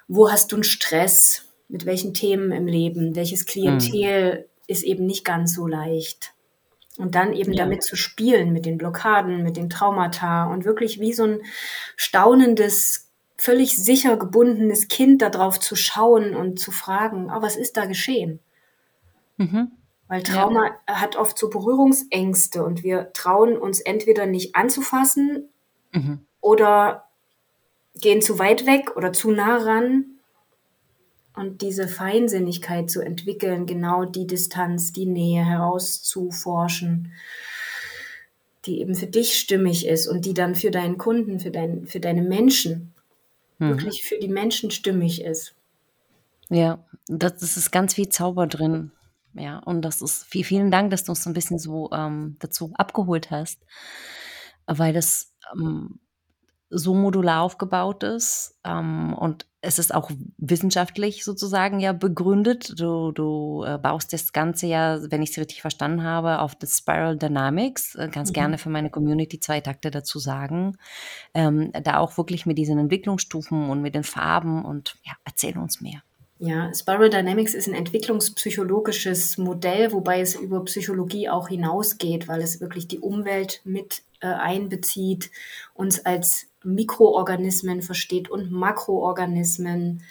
wo 0.09 0.31
hast 0.31 0.51
du 0.51 0.57
einen 0.57 0.65
Stress, 0.65 1.45
mit 1.69 1.87
welchen 1.87 2.15
Themen 2.15 2.51
im 2.51 2.67
Leben, 2.67 3.15
welches 3.15 3.47
Klientel 3.47 4.41
mhm. 4.41 4.45
ist 4.67 4.83
eben 4.83 5.07
nicht 5.07 5.25
ganz 5.25 5.55
so 5.55 5.69
leicht. 5.69 6.35
Und 7.01 7.15
dann 7.15 7.33
eben 7.33 7.53
ja. 7.53 7.65
damit 7.65 7.83
zu 7.83 7.97
spielen, 7.97 8.53
mit 8.53 8.67
den 8.67 8.79
Blockaden, 8.79 9.43
mit 9.43 9.57
den 9.57 9.71
Traumata 9.71 10.45
und 10.45 10.65
wirklich 10.65 11.01
wie 11.01 11.13
so 11.13 11.25
ein 11.25 11.43
staunendes, 11.97 13.11
völlig 13.37 13.77
sicher 13.77 14.17
gebundenes 14.17 14.89
Kind 14.89 15.23
darauf 15.23 15.59
zu 15.59 15.77
schauen 15.77 16.37
und 16.37 16.61
zu 16.61 16.73
fragen, 16.73 17.31
oh, 17.35 17.43
was 17.43 17.57
ist 17.57 17.77
da 17.77 17.87
geschehen? 17.87 18.41
Mhm. 19.39 19.73
Weil 20.09 20.23
Trauma 20.25 20.67
ja. 20.89 21.01
hat 21.01 21.17
oft 21.17 21.39
so 21.39 21.49
Berührungsängste 21.49 22.65
und 22.65 22.83
wir 22.83 23.13
trauen 23.13 23.57
uns 23.57 23.81
entweder 23.81 24.27
nicht 24.27 24.57
anzufassen 24.57 25.49
mhm. 25.93 26.27
oder 26.41 27.05
gehen 27.95 28.21
zu 28.21 28.39
weit 28.39 28.67
weg 28.67 28.97
oder 28.97 29.13
zu 29.13 29.31
nah 29.31 29.57
ran. 29.57 30.20
Und 31.35 31.63
diese 31.63 31.87
Feinsinnigkeit 31.87 32.91
zu 32.91 33.01
entwickeln, 33.01 33.67
genau 33.67 34.05
die 34.05 34.27
Distanz, 34.27 34.93
die 34.93 35.07
Nähe 35.07 35.45
herauszuforschen, 35.45 37.13
die 38.67 38.81
eben 38.81 38.95
für 38.95 39.07
dich 39.07 39.39
stimmig 39.39 39.87
ist 39.87 40.07
und 40.07 40.25
die 40.25 40.35
dann 40.35 40.55
für 40.55 40.71
deinen 40.71 40.99
Kunden, 40.99 41.41
für, 41.41 41.51
dein, 41.51 41.87
für 41.87 42.01
deine 42.01 42.23
Menschen, 42.23 42.93
mhm. 43.59 43.69
wirklich 43.69 44.03
für 44.03 44.19
die 44.19 44.29
Menschen 44.29 44.71
stimmig 44.71 45.23
ist. 45.23 45.55
Ja, 46.51 46.85
das, 47.07 47.37
das 47.37 47.57
ist 47.57 47.71
ganz 47.71 47.95
viel 47.95 48.09
Zauber 48.09 48.47
drin. 48.47 48.91
Ja, 49.35 49.59
und 49.59 49.83
das 49.83 50.03
ist 50.03 50.25
viel, 50.25 50.45
vielen 50.45 50.73
Dank, 50.73 50.91
dass 50.91 51.05
du 51.05 51.13
uns 51.13 51.23
so 51.23 51.31
ein 51.31 51.35
bisschen 51.35 51.61
so 51.61 51.89
ähm, 51.93 52.37
dazu 52.41 52.73
abgeholt 52.75 53.31
hast, 53.31 53.61
weil 54.67 54.93
das 54.93 55.33
ähm, 55.55 56.01
so 56.71 56.95
modular 56.95 57.43
aufgebaut 57.43 58.05
ist 58.05 58.59
ähm, 58.65 59.13
und 59.15 59.47
es 59.63 59.79
ist 59.79 59.95
auch 59.95 60.11
wissenschaftlich 60.39 61.25
sozusagen 61.25 61.81
ja 61.81 61.93
begründet. 61.93 62.81
Du, 62.81 63.13
du 63.13 63.65
äh, 63.65 63.77
baust 63.77 64.13
das 64.13 64.33
Ganze 64.33 64.67
ja, 64.67 64.99
wenn 65.11 65.23
ich 65.23 65.31
es 65.31 65.39
richtig 65.39 65.61
verstanden 65.61 66.03
habe, 66.03 66.39
auf 66.39 66.55
das 66.55 66.79
Spiral 66.79 67.19
Dynamics. 67.19 67.95
Äh, 67.97 68.09
ganz 68.09 68.31
mhm. 68.31 68.35
gerne 68.35 68.59
für 68.59 68.71
meine 68.71 68.89
Community 68.89 69.39
zwei 69.39 69.61
Takte 69.61 69.91
dazu 69.91 70.19
sagen. 70.19 70.79
Ähm, 71.35 71.73
da 71.73 71.99
auch 71.99 72.17
wirklich 72.17 72.47
mit 72.47 72.57
diesen 72.57 72.79
Entwicklungsstufen 72.79 73.69
und 73.69 73.83
mit 73.83 73.95
den 73.95 74.05
Farben 74.05 74.65
und 74.65 74.97
ja, 75.05 75.13
erzähl 75.25 75.59
uns 75.59 75.81
mehr. 75.81 76.03
Ja, 76.43 76.73
Spiral 76.73 77.11
Dynamics 77.11 77.53
ist 77.53 77.69
ein 77.69 77.75
entwicklungspsychologisches 77.75 79.37
Modell, 79.37 79.93
wobei 79.93 80.23
es 80.23 80.35
über 80.35 80.65
Psychologie 80.65 81.29
auch 81.29 81.49
hinausgeht, 81.49 82.29
weil 82.29 82.41
es 82.41 82.63
wirklich 82.63 82.89
die 82.89 82.99
Umwelt 82.99 83.61
mit 83.65 84.05
äh, 84.21 84.29
einbezieht, 84.29 85.31
uns 85.75 86.07
als 86.07 86.47
Mikroorganismen 86.65 87.83
versteht 87.83 88.31
und 88.31 88.51
Makroorganismen, 88.51 90.03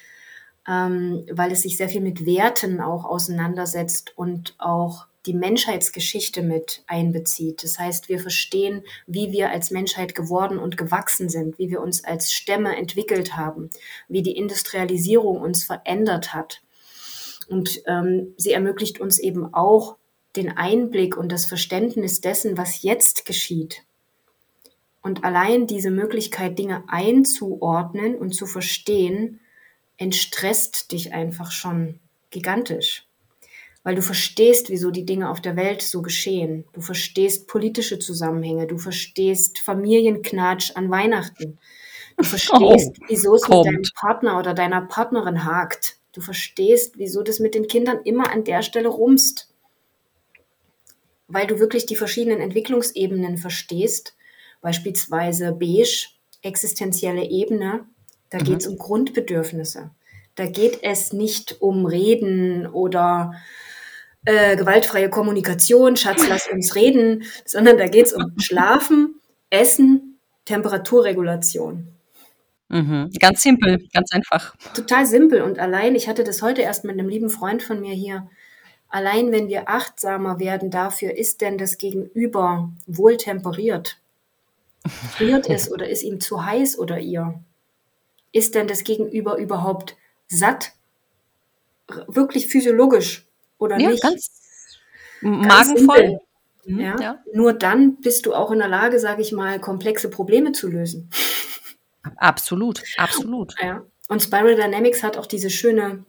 ähm, 0.67 1.25
weil 1.31 1.51
es 1.51 1.63
sich 1.63 1.77
sehr 1.77 1.89
viel 1.89 2.01
mit 2.01 2.27
Werten 2.27 2.79
auch 2.79 3.05
auseinandersetzt 3.05 4.13
und 4.15 4.53
auch 4.59 5.07
die 5.25 5.33
Menschheitsgeschichte 5.33 6.41
mit 6.41 6.83
einbezieht. 6.87 7.63
Das 7.63 7.77
heißt, 7.77 8.09
wir 8.09 8.19
verstehen, 8.19 8.83
wie 9.05 9.31
wir 9.31 9.49
als 9.49 9.71
Menschheit 9.71 10.15
geworden 10.15 10.57
und 10.57 10.77
gewachsen 10.77 11.29
sind, 11.29 11.59
wie 11.59 11.69
wir 11.69 11.81
uns 11.81 12.03
als 12.03 12.31
Stämme 12.31 12.75
entwickelt 12.75 13.35
haben, 13.35 13.69
wie 14.07 14.21
die 14.21 14.37
Industrialisierung 14.37 15.41
uns 15.41 15.63
verändert 15.63 16.33
hat. 16.33 16.61
Und 17.49 17.81
ähm, 17.87 18.33
sie 18.37 18.53
ermöglicht 18.53 19.01
uns 19.01 19.19
eben 19.19 19.53
auch 19.53 19.97
den 20.35 20.55
Einblick 20.55 21.17
und 21.17 21.31
das 21.31 21.45
Verständnis 21.45 22.21
dessen, 22.21 22.57
was 22.57 22.81
jetzt 22.83 23.25
geschieht. 23.25 23.83
Und 25.01 25.23
allein 25.23 25.67
diese 25.67 25.91
Möglichkeit, 25.91 26.59
Dinge 26.59 26.83
einzuordnen 26.87 28.15
und 28.15 28.35
zu 28.35 28.45
verstehen, 28.45 29.39
entstresst 29.97 30.91
dich 30.91 31.13
einfach 31.13 31.51
schon 31.51 31.99
gigantisch 32.29 33.08
weil 33.89 33.95
du 33.95 34.03
verstehst, 34.03 34.69
wieso 34.69 34.91
die 34.91 35.03
Dinge 35.03 35.31
auf 35.31 35.41
der 35.41 35.55
Welt 35.55 35.81
so 35.81 36.03
geschehen. 36.03 36.63
Du 36.73 36.81
verstehst 36.81 37.47
politische 37.47 37.97
Zusammenhänge, 37.97 38.67
du 38.67 38.77
verstehst 38.77 39.57
Familienknatsch 39.57 40.73
an 40.75 40.91
Weihnachten. 40.91 41.57
Du 42.15 42.23
verstehst, 42.23 42.91
oh, 42.99 43.05
wieso 43.07 43.33
es 43.33 43.41
kommt. 43.41 43.65
mit 43.65 43.73
deinem 43.73 43.91
Partner 43.95 44.37
oder 44.37 44.53
deiner 44.53 44.81
Partnerin 44.81 45.43
hakt. 45.43 45.97
Du 46.11 46.21
verstehst, 46.21 46.99
wieso 46.99 47.23
das 47.23 47.39
mit 47.39 47.55
den 47.55 47.65
Kindern 47.65 48.01
immer 48.03 48.31
an 48.31 48.43
der 48.43 48.61
Stelle 48.61 48.89
rumst. 48.89 49.51
Weil 51.27 51.47
du 51.47 51.57
wirklich 51.57 51.87
die 51.87 51.95
verschiedenen 51.95 52.41
Entwicklungsebenen 52.41 53.37
verstehst, 53.37 54.15
beispielsweise 54.61 55.51
beige, 55.51 56.09
existenzielle 56.43 57.27
Ebene, 57.27 57.85
da 58.29 58.37
mhm. 58.37 58.43
geht 58.43 58.61
es 58.61 58.67
um 58.67 58.77
Grundbedürfnisse. 58.77 59.89
Da 60.35 60.45
geht 60.45 60.83
es 60.83 61.11
nicht 61.11 61.59
um 61.59 61.87
Reden 61.87 62.67
oder 62.67 63.33
äh, 64.25 64.57
gewaltfreie 64.57 65.09
Kommunikation, 65.09 65.95
Schatz, 65.95 66.27
lass 66.27 66.47
uns 66.47 66.75
reden, 66.75 67.23
sondern 67.45 67.77
da 67.77 67.87
geht 67.87 68.07
es 68.07 68.13
um 68.13 68.33
Schlafen, 68.39 69.15
Essen, 69.49 70.19
Temperaturregulation. 70.45 71.87
Mhm. 72.67 73.09
Ganz 73.19 73.41
simpel, 73.41 73.87
ganz 73.93 74.11
einfach. 74.11 74.55
Total 74.75 75.05
simpel 75.05 75.41
und 75.41 75.57
allein, 75.57 75.95
ich 75.95 76.07
hatte 76.07 76.23
das 76.23 76.41
heute 76.41 76.61
erst 76.61 76.83
mit 76.83 76.93
einem 76.93 77.09
lieben 77.09 77.29
Freund 77.29 77.63
von 77.63 77.79
mir 77.79 77.93
hier, 77.93 78.29
allein 78.89 79.31
wenn 79.31 79.47
wir 79.47 79.69
achtsamer 79.69 80.39
werden 80.39 80.69
dafür, 80.69 81.15
ist 81.15 81.41
denn 81.41 81.57
das 81.57 81.77
Gegenüber 81.77 82.69
wohl 82.85 83.17
temperiert? 83.17 83.97
Friert 85.11 85.49
es 85.49 85.71
oder 85.71 85.89
ist 85.89 86.03
ihm 86.03 86.19
zu 86.19 86.45
heiß 86.45 86.77
oder 86.77 86.99
ihr? 86.99 87.39
Ist 88.31 88.53
denn 88.55 88.67
das 88.67 88.83
Gegenüber 88.83 89.37
überhaupt 89.37 89.95
satt? 90.27 90.73
Wirklich 92.07 92.47
physiologisch 92.47 93.28
oder 93.59 93.77
ja, 93.77 93.89
nicht. 93.89 94.01
Ganz 94.01 94.31
magenvoll. 95.21 96.19
Mhm, 96.65 96.79
ja. 96.79 96.95
ja. 96.99 97.23
Nur 97.33 97.53
dann 97.53 97.97
bist 97.97 98.25
du 98.25 98.33
auch 98.33 98.51
in 98.51 98.59
der 98.59 98.67
Lage, 98.67 98.99
sage 98.99 99.21
ich 99.21 99.31
mal, 99.31 99.59
komplexe 99.59 100.09
Probleme 100.09 100.51
zu 100.51 100.67
lösen. 100.67 101.09
Absolut, 102.15 102.81
absolut. 102.97 103.53
Ja. 103.61 103.83
Und 104.07 104.23
Spiral 104.23 104.55
Dynamics 104.55 105.03
hat 105.03 105.17
auch 105.17 105.27
diese 105.27 105.49
schöne 105.49 106.05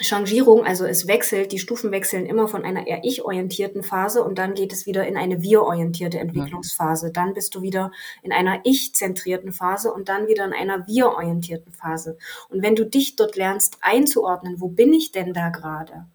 Changierung, 0.00 0.64
also 0.64 0.86
es 0.86 1.06
wechselt, 1.06 1.52
die 1.52 1.58
Stufen 1.58 1.92
wechseln 1.92 2.24
immer 2.24 2.48
von 2.48 2.64
einer 2.64 2.86
eher 2.86 3.04
ich-orientierten 3.04 3.82
Phase 3.82 4.24
und 4.24 4.38
dann 4.38 4.54
geht 4.54 4.72
es 4.72 4.86
wieder 4.86 5.06
in 5.06 5.18
eine 5.18 5.42
wir-orientierte 5.42 6.18
Entwicklungsphase. 6.18 7.12
Dann 7.12 7.34
bist 7.34 7.54
du 7.54 7.62
wieder 7.62 7.92
in 8.22 8.32
einer 8.32 8.60
ich-zentrierten 8.64 9.52
Phase 9.52 9.92
und 9.92 10.08
dann 10.08 10.28
wieder 10.28 10.46
in 10.46 10.54
einer 10.54 10.86
wir-orientierten 10.86 11.72
Phase. 11.72 12.16
Und 12.48 12.62
wenn 12.62 12.74
du 12.74 12.86
dich 12.86 13.16
dort 13.16 13.36
lernst 13.36 13.78
einzuordnen, 13.82 14.60
wo 14.60 14.68
bin 14.68 14.94
ich 14.94 15.12
denn 15.12 15.34
da 15.34 15.50
gerade? 15.50 16.06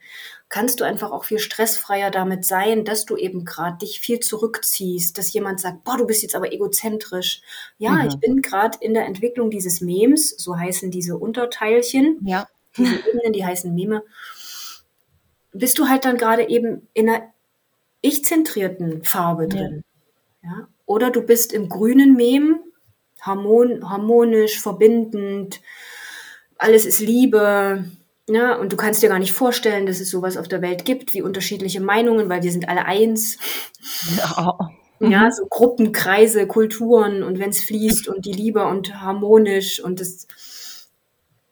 Kannst 0.50 0.80
du 0.80 0.86
einfach 0.86 1.12
auch 1.12 1.26
viel 1.26 1.40
stressfreier 1.40 2.10
damit 2.10 2.46
sein, 2.46 2.86
dass 2.86 3.06
du 3.06 3.18
eben 3.18 3.44
gerade 3.44 3.80
dich 3.80 4.00
viel 4.00 4.20
zurückziehst, 4.20 5.18
dass 5.18 5.34
jemand 5.34 5.60
sagt, 5.60 5.84
boah, 5.84 5.98
du 5.98 6.06
bist 6.06 6.24
jetzt 6.24 6.36
aber 6.36 6.54
egozentrisch. 6.54 7.42
Ja, 7.78 7.92
mhm. 7.92 8.08
ich 8.08 8.16
bin 8.18 8.42
gerade 8.42 8.78
in 8.82 8.94
der 8.94 9.06
Entwicklung 9.06 9.50
dieses 9.50 9.82
Memes, 9.82 10.30
so 10.30 10.58
heißen 10.58 10.90
diese 10.90 11.18
Unterteilchen. 11.18 12.20
Ja. 12.24 12.48
Diese 12.78 12.96
Ebenen, 12.96 13.34
die 13.34 13.46
heißen 13.46 13.74
Meme. 13.74 14.04
Bist 15.52 15.80
du 15.80 15.88
halt 15.90 16.06
dann 16.06 16.18
gerade 16.18 16.48
eben 16.48 16.88
in 16.94 17.10
einer 17.10 17.24
ich-zentrierten 18.02 19.04
Farbe 19.04 19.48
drin. 19.48 19.84
Ja. 20.44 20.50
ja. 20.50 20.68
Oder 20.86 21.12
du 21.12 21.22
bist 21.22 21.52
im 21.52 21.68
grünen 21.68 22.16
Mem, 22.16 22.60
harmon 23.20 23.90
harmonisch, 23.90 24.62
verbindend, 24.62 25.62
alles 26.58 26.86
ist 26.86 27.00
Liebe, 27.00 27.86
ja, 28.30 28.56
und 28.56 28.74
du 28.74 28.78
kannst 28.78 29.02
dir 29.02 29.10
gar 29.10 29.20
nicht 29.20 29.32
vorstellen, 29.32 29.86
dass 29.86 30.02
es 30.02 30.10
sowas 30.10 30.36
auf 30.36 30.50
der 30.50 30.62
Welt 30.62 30.84
gibt, 30.84 31.14
wie 31.14 31.22
unterschiedliche 31.22 31.80
Meinungen, 31.80 32.28
weil 32.28 32.44
wir 32.44 32.52
sind 32.52 32.68
alle 32.68 32.86
eins. 32.86 33.38
Ja, 34.18 34.58
ja 35.00 35.24
mhm. 35.24 35.32
so 35.32 35.46
Gruppen, 35.46 35.94
Kreise, 35.94 36.46
Kulturen 36.46 37.24
und 37.24 37.40
wenn 37.40 37.52
es 37.52 37.64
fließt 37.64 38.10
und 38.10 38.26
die 38.26 38.34
Liebe 38.34 38.66
und 38.66 39.02
harmonisch 39.02 39.82
und 39.82 40.02
das, 40.02 40.28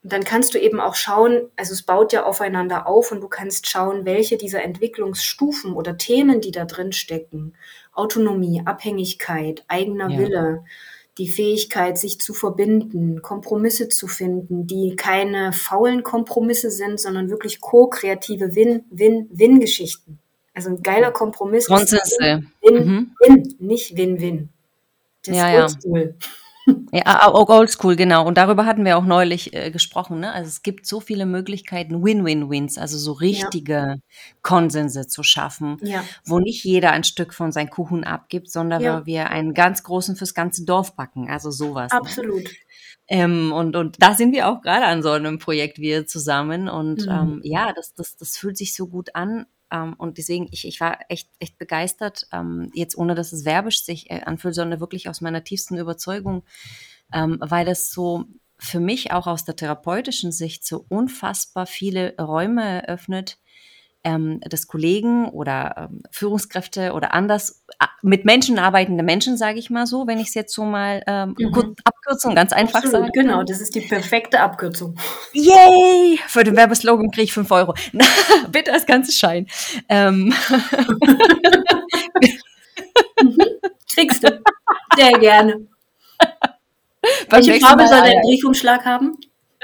dann 0.03 0.25
kannst 0.25 0.53
du 0.53 0.59
eben 0.59 0.81
auch 0.81 0.95
schauen, 0.95 1.49
also 1.55 1.71
es 1.71 1.83
baut 1.83 2.11
ja 2.11 2.25
aufeinander 2.25 2.87
auf 2.87 3.11
und 3.13 3.21
du 3.21 3.29
kannst 3.29 3.67
schauen, 3.67 4.03
welche 4.03 4.35
dieser 4.35 4.61
Entwicklungsstufen 4.61 5.73
oder 5.73 5.97
Themen, 5.97 6.41
die 6.41 6.51
da 6.51 6.65
drin 6.65 6.91
stecken, 6.91 7.55
Autonomie, 7.93 8.63
Abhängigkeit, 8.65 9.63
eigener 9.69 10.09
ja. 10.09 10.19
Wille, 10.19 10.65
die 11.17 11.29
Fähigkeit, 11.29 11.97
sich 11.97 12.19
zu 12.19 12.33
verbinden, 12.33 13.21
Kompromisse 13.21 13.87
zu 13.87 14.07
finden, 14.07 14.67
die 14.67 14.95
keine 14.95 15.53
faulen 15.53 16.03
Kompromisse 16.03 16.69
sind, 16.69 16.99
sondern 16.99 17.29
wirklich 17.29 17.61
co-kreative 17.61 18.55
Win-Win-Win-Geschichten. 18.55 20.19
Also 20.53 20.69
ein 20.69 20.81
geiler 20.83 21.11
Kompromiss 21.11 21.67
Grundsätze. 21.67 22.43
Win-Win, 22.61 22.87
mhm. 23.29 23.55
nicht 23.59 23.97
Win-Win. 23.97 24.49
Das 25.25 25.35
ja, 25.35 25.65
ist 25.65 25.83
ja. 25.83 25.89
cool. 25.89 26.15
Ja, 26.91 27.27
auch 27.27 27.49
oldschool, 27.49 27.95
genau. 27.95 28.25
Und 28.25 28.37
darüber 28.37 28.65
hatten 28.65 28.85
wir 28.85 28.97
auch 28.97 29.05
neulich 29.05 29.53
äh, 29.53 29.69
gesprochen. 29.69 30.19
Ne? 30.19 30.31
Also 30.31 30.47
es 30.47 30.63
gibt 30.63 30.85
so 30.85 30.99
viele 30.99 31.25
Möglichkeiten, 31.25 32.03
Win-Win-Wins, 32.03 32.77
also 32.77 32.97
so 32.97 33.11
richtige 33.11 33.73
ja. 33.73 33.95
Konsense 34.41 35.07
zu 35.07 35.21
schaffen, 35.21 35.77
ja. 35.81 36.03
wo 36.25 36.39
nicht 36.39 36.63
jeder 36.63 36.91
ein 36.91 37.03
Stück 37.03 37.33
von 37.33 37.51
seinem 37.51 37.69
Kuchen 37.69 38.03
abgibt, 38.03 38.49
sondern 38.49 38.81
ja. 38.81 39.05
wir 39.05 39.29
einen 39.29 39.53
ganz 39.53 39.83
großen 39.83 40.15
fürs 40.15 40.33
ganze 40.33 40.65
Dorf 40.65 40.95
backen. 40.95 41.29
Also 41.29 41.51
sowas. 41.51 41.91
Ne? 41.91 41.97
Absolut. 41.99 42.43
Ne? 42.43 42.49
Ähm, 43.07 43.53
und, 43.53 43.75
und 43.75 44.01
da 44.01 44.15
sind 44.15 44.33
wir 44.33 44.47
auch 44.47 44.61
gerade 44.61 44.85
an 44.85 45.03
so 45.03 45.11
einem 45.11 45.37
Projekt 45.37 45.77
wir 45.77 46.07
zusammen. 46.07 46.67
Und 46.67 47.05
mhm. 47.05 47.11
ähm, 47.11 47.41
ja, 47.43 47.73
das, 47.73 47.93
das, 47.93 48.15
das 48.15 48.37
fühlt 48.37 48.57
sich 48.57 48.73
so 48.73 48.87
gut 48.87 49.15
an. 49.15 49.45
Ähm, 49.75 49.93
und 49.97 50.17
deswegen, 50.17 50.47
ich, 50.51 50.67
ich 50.67 50.79
war 50.79 50.99
echt, 51.09 51.29
echt 51.39 51.57
begeistert, 51.57 52.27
ähm, 52.31 52.71
jetzt 52.73 52.97
ohne 52.97 53.15
dass 53.15 53.33
es 53.33 53.45
werbisch 53.45 53.83
sich 53.83 54.09
äh, 54.09 54.21
anfühlt, 54.21 54.55
sondern 54.55 54.79
wirklich 54.79 55.09
aus 55.09 55.21
meiner 55.21 55.43
tiefsten 55.43 55.77
Überzeugung, 55.77 56.43
ähm, 57.13 57.37
weil 57.41 57.65
das 57.65 57.91
so 57.91 58.25
für 58.57 58.79
mich 58.79 59.11
auch 59.11 59.27
aus 59.27 59.43
der 59.43 59.57
therapeutischen 59.57 60.31
Sicht 60.31 60.65
so 60.65 60.85
unfassbar 60.87 61.65
viele 61.65 62.15
Räume 62.17 62.63
eröffnet, 62.63 63.37
ähm, 64.05 64.39
dass 64.41 64.67
Kollegen 64.67 65.27
oder 65.27 65.89
ähm, 65.91 66.03
Führungskräfte 66.11 66.93
oder 66.93 67.13
anders 67.13 67.64
mit 68.01 68.25
Menschen 68.25 68.59
arbeitende 68.59 69.03
Menschen, 69.03 69.37
sage 69.37 69.59
ich 69.59 69.69
mal 69.69 69.87
so, 69.87 70.07
wenn 70.07 70.19
ich 70.19 70.27
es 70.27 70.33
jetzt 70.33 70.53
so 70.53 70.63
mal 70.63 71.03
ähm, 71.07 71.35
mhm. 71.37 71.51
kurz 71.51 71.79
Abkürzung 71.83 72.35
ganz 72.35 72.53
einfach 72.53 72.83
sage. 72.83 73.09
Genau, 73.13 73.43
das 73.43 73.61
ist 73.61 73.75
die 73.75 73.81
perfekte 73.81 74.39
Abkürzung. 74.39 74.95
Yay! 75.33 76.19
Für 76.27 76.43
den 76.43 76.55
Werbeslogan 76.55 77.11
kriege 77.11 77.23
ich 77.23 77.33
5 77.33 77.49
Euro. 77.51 77.73
Bitte 78.51 78.71
das 78.71 78.85
ganze 78.85 79.11
Schein. 79.11 79.47
Ähm. 79.89 80.33
mhm. 83.21 83.39
Kriegst 83.93 84.23
du. 84.23 84.41
Sehr 84.95 85.19
gerne. 85.19 85.67
Welche 87.29 87.59
Farbe 87.59 87.87
soll 87.87 88.01
der 88.01 88.21
Briefumschlag 88.21 88.85
haben? 88.85 89.17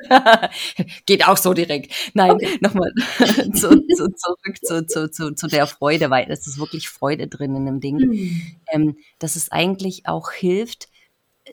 Geht 1.06 1.28
auch 1.28 1.38
so 1.38 1.54
direkt. 1.54 1.94
Nein, 2.14 2.32
okay. 2.32 2.58
nochmal 2.62 2.92
zu, 3.54 3.70
zu, 3.70 4.08
zurück 4.14 4.58
zu, 4.64 4.86
zu, 4.88 5.12
zu, 5.12 5.34
zu 5.34 5.48
der 5.48 5.68
Freude, 5.68 6.10
weil 6.10 6.30
es 6.30 6.48
ist 6.48 6.60
wirklich 6.60 6.90
Freude 6.90 7.28
drin 7.28 7.56
in 7.56 7.66
dem 7.66 7.80
Ding. 7.80 7.98
Mhm. 7.98 8.42
Ähm, 8.72 8.98
dass 9.20 9.36
es 9.36 9.52
eigentlich 9.52 10.08
auch 10.08 10.32
hilft, 10.32 10.88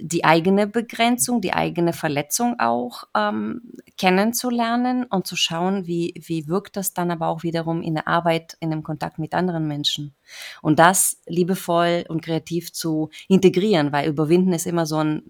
die 0.00 0.24
eigene 0.24 0.66
Begrenzung, 0.66 1.40
die 1.40 1.52
eigene 1.52 1.92
Verletzung 1.92 2.58
auch 2.58 3.04
ähm, 3.16 3.72
kennenzulernen 3.96 5.04
und 5.04 5.26
zu 5.26 5.36
schauen, 5.36 5.86
wie, 5.86 6.14
wie 6.16 6.46
wirkt 6.48 6.76
das 6.76 6.94
dann 6.94 7.10
aber 7.10 7.28
auch 7.28 7.42
wiederum 7.42 7.82
in 7.82 7.94
der 7.94 8.08
Arbeit, 8.08 8.56
in 8.60 8.70
dem 8.70 8.82
Kontakt 8.82 9.18
mit 9.18 9.34
anderen 9.34 9.66
Menschen. 9.66 10.14
Und 10.62 10.78
das 10.78 11.20
liebevoll 11.26 12.04
und 12.08 12.22
kreativ 12.22 12.72
zu 12.72 13.10
integrieren, 13.28 13.92
weil 13.92 14.08
überwinden 14.08 14.52
ist 14.52 14.66
immer 14.66 14.86
so 14.86 14.98
ein, 14.98 15.22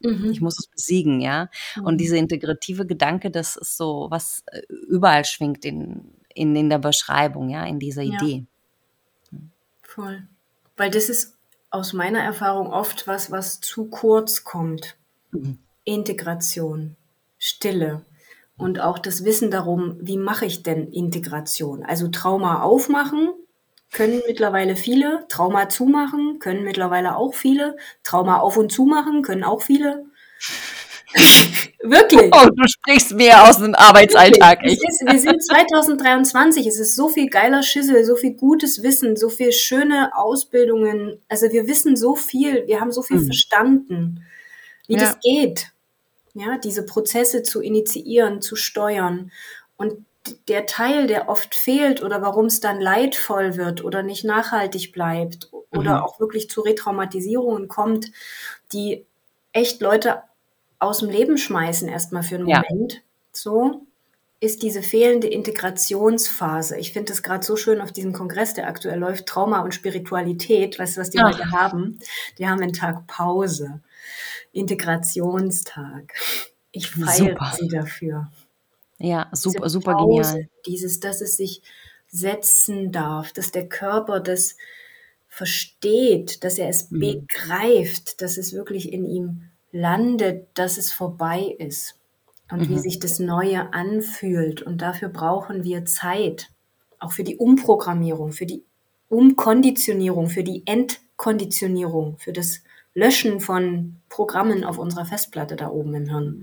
mhm. 0.00 0.30
ich 0.30 0.40
muss 0.40 0.58
es 0.58 0.66
besiegen, 0.66 1.20
ja. 1.20 1.48
Mhm. 1.76 1.84
Und 1.84 1.98
dieser 1.98 2.16
integrative 2.16 2.86
Gedanke, 2.86 3.30
das 3.30 3.56
ist 3.56 3.76
so, 3.76 4.08
was 4.10 4.42
äh, 4.46 4.62
überall 4.88 5.24
schwingt 5.24 5.64
in, 5.64 6.12
in, 6.34 6.56
in 6.56 6.68
der 6.68 6.78
Beschreibung, 6.78 7.48
ja, 7.50 7.64
in 7.64 7.78
dieser 7.78 8.02
ja. 8.02 8.14
Idee. 8.14 8.46
Voll. 9.82 10.26
Weil 10.76 10.90
das 10.90 11.08
ist 11.08 11.37
aus 11.70 11.92
meiner 11.92 12.20
Erfahrung 12.20 12.72
oft 12.72 13.06
was, 13.06 13.30
was 13.30 13.60
zu 13.60 13.88
kurz 13.88 14.44
kommt. 14.44 14.96
Mhm. 15.30 15.58
Integration, 15.84 16.96
Stille 17.38 18.04
und 18.56 18.80
auch 18.80 18.98
das 18.98 19.24
Wissen 19.24 19.50
darum, 19.50 19.96
wie 20.00 20.18
mache 20.18 20.44
ich 20.44 20.62
denn 20.62 20.92
Integration? 20.92 21.84
Also 21.84 22.08
Trauma 22.08 22.62
aufmachen 22.62 23.30
können 23.92 24.20
mittlerweile 24.26 24.76
viele, 24.76 25.24
Trauma 25.28 25.68
zumachen 25.68 26.38
können 26.40 26.64
mittlerweile 26.64 27.16
auch 27.16 27.34
viele, 27.34 27.76
Trauma 28.02 28.38
auf 28.38 28.56
und 28.56 28.70
zumachen 28.70 29.22
können 29.22 29.44
auch 29.44 29.62
viele. 29.62 30.04
Wirklich. 31.82 32.30
Oh, 32.32 32.46
du 32.54 32.68
sprichst 32.68 33.14
mehr 33.14 33.48
aus 33.48 33.58
dem 33.58 33.74
Arbeitsalltag. 33.74 34.64
Ist, 34.64 34.82
wir 35.06 35.18
sind 35.18 35.42
2023. 35.42 36.66
Es 36.66 36.78
ist 36.78 36.96
so 36.96 37.08
viel 37.08 37.28
geiler 37.28 37.62
Schissel, 37.62 38.04
so 38.04 38.16
viel 38.16 38.34
gutes 38.34 38.82
Wissen, 38.82 39.16
so 39.16 39.28
viel 39.28 39.52
schöne 39.52 40.10
Ausbildungen. 40.14 41.20
Also 41.28 41.50
wir 41.50 41.66
wissen 41.66 41.96
so 41.96 42.14
viel, 42.14 42.66
wir 42.66 42.80
haben 42.80 42.92
so 42.92 43.02
viel 43.02 43.18
mhm. 43.18 43.26
verstanden, 43.26 44.26
wie 44.86 44.94
ja. 44.94 45.00
das 45.00 45.20
geht. 45.20 45.68
Ja, 46.34 46.58
diese 46.58 46.84
Prozesse 46.84 47.42
zu 47.42 47.60
initiieren, 47.60 48.42
zu 48.42 48.54
steuern. 48.54 49.32
Und 49.76 50.04
der 50.48 50.66
Teil, 50.66 51.06
der 51.06 51.28
oft 51.28 51.54
fehlt 51.54 52.02
oder 52.02 52.20
warum 52.20 52.46
es 52.46 52.60
dann 52.60 52.80
leidvoll 52.80 53.56
wird 53.56 53.82
oder 53.82 54.02
nicht 54.02 54.24
nachhaltig 54.24 54.92
bleibt 54.92 55.48
oder 55.70 55.98
mhm. 55.98 56.02
auch 56.02 56.20
wirklich 56.20 56.50
zu 56.50 56.60
Retraumatisierungen 56.60 57.68
kommt, 57.68 58.10
die 58.72 59.06
echt 59.52 59.80
Leute 59.80 60.22
aus 60.78 60.98
dem 60.98 61.10
Leben 61.10 61.38
schmeißen 61.38 61.88
erstmal 61.88 62.22
für 62.22 62.36
einen 62.36 62.44
Moment. 62.44 62.92
Ja. 62.92 63.00
So 63.32 63.86
ist 64.40 64.62
diese 64.62 64.82
fehlende 64.82 65.26
Integrationsphase. 65.26 66.78
Ich 66.78 66.92
finde 66.92 67.12
es 67.12 67.22
gerade 67.22 67.44
so 67.44 67.56
schön 67.56 67.80
auf 67.80 67.90
diesem 67.90 68.12
Kongress, 68.12 68.54
der 68.54 68.68
aktuell 68.68 68.98
läuft, 68.98 69.26
Trauma 69.26 69.60
und 69.62 69.74
Spiritualität. 69.74 70.78
Weißt 70.78 70.96
du, 70.96 71.00
was 71.00 71.10
die 71.10 71.18
Ach. 71.18 71.32
heute 71.32 71.50
haben? 71.50 71.98
Die 72.38 72.46
haben 72.46 72.60
einen 72.60 72.72
Tag 72.72 73.06
Pause. 73.08 73.80
Integrationstag. 74.52 76.14
Ich 76.70 76.90
feiere 76.90 77.52
sie 77.58 77.68
dafür. 77.68 78.30
Ja, 78.98 79.28
super, 79.32 79.64
Diese 79.64 79.70
super 79.70 79.92
Pause, 79.92 80.32
genial. 80.32 80.48
Dieses, 80.66 81.00
dass 81.00 81.20
es 81.20 81.36
sich 81.36 81.62
setzen 82.08 82.92
darf, 82.92 83.32
dass 83.32 83.50
der 83.50 83.68
Körper 83.68 84.20
das 84.20 84.56
versteht, 85.28 86.42
dass 86.42 86.58
er 86.58 86.68
es 86.68 86.90
mhm. 86.90 87.00
begreift, 87.00 88.22
dass 88.22 88.38
es 88.38 88.52
wirklich 88.52 88.92
in 88.92 89.04
ihm 89.04 89.50
landet, 89.72 90.48
dass 90.54 90.78
es 90.78 90.92
vorbei 90.92 91.54
ist 91.58 91.98
und 92.50 92.60
mhm. 92.60 92.68
wie 92.68 92.78
sich 92.78 92.98
das 92.98 93.18
Neue 93.18 93.72
anfühlt. 93.72 94.62
Und 94.62 94.82
dafür 94.82 95.08
brauchen 95.08 95.64
wir 95.64 95.84
Zeit, 95.84 96.50
auch 96.98 97.12
für 97.12 97.24
die 97.24 97.36
Umprogrammierung, 97.36 98.32
für 98.32 98.46
die 98.46 98.64
Umkonditionierung, 99.08 100.28
für 100.28 100.44
die 100.44 100.66
Entkonditionierung, 100.66 102.18
für 102.18 102.32
das 102.32 102.62
Löschen 102.94 103.40
von 103.40 104.00
Programmen 104.08 104.64
auf 104.64 104.78
unserer 104.78 105.04
Festplatte 105.04 105.54
da 105.54 105.68
oben 105.68 105.94
im 105.94 106.08
Hirn. 106.08 106.42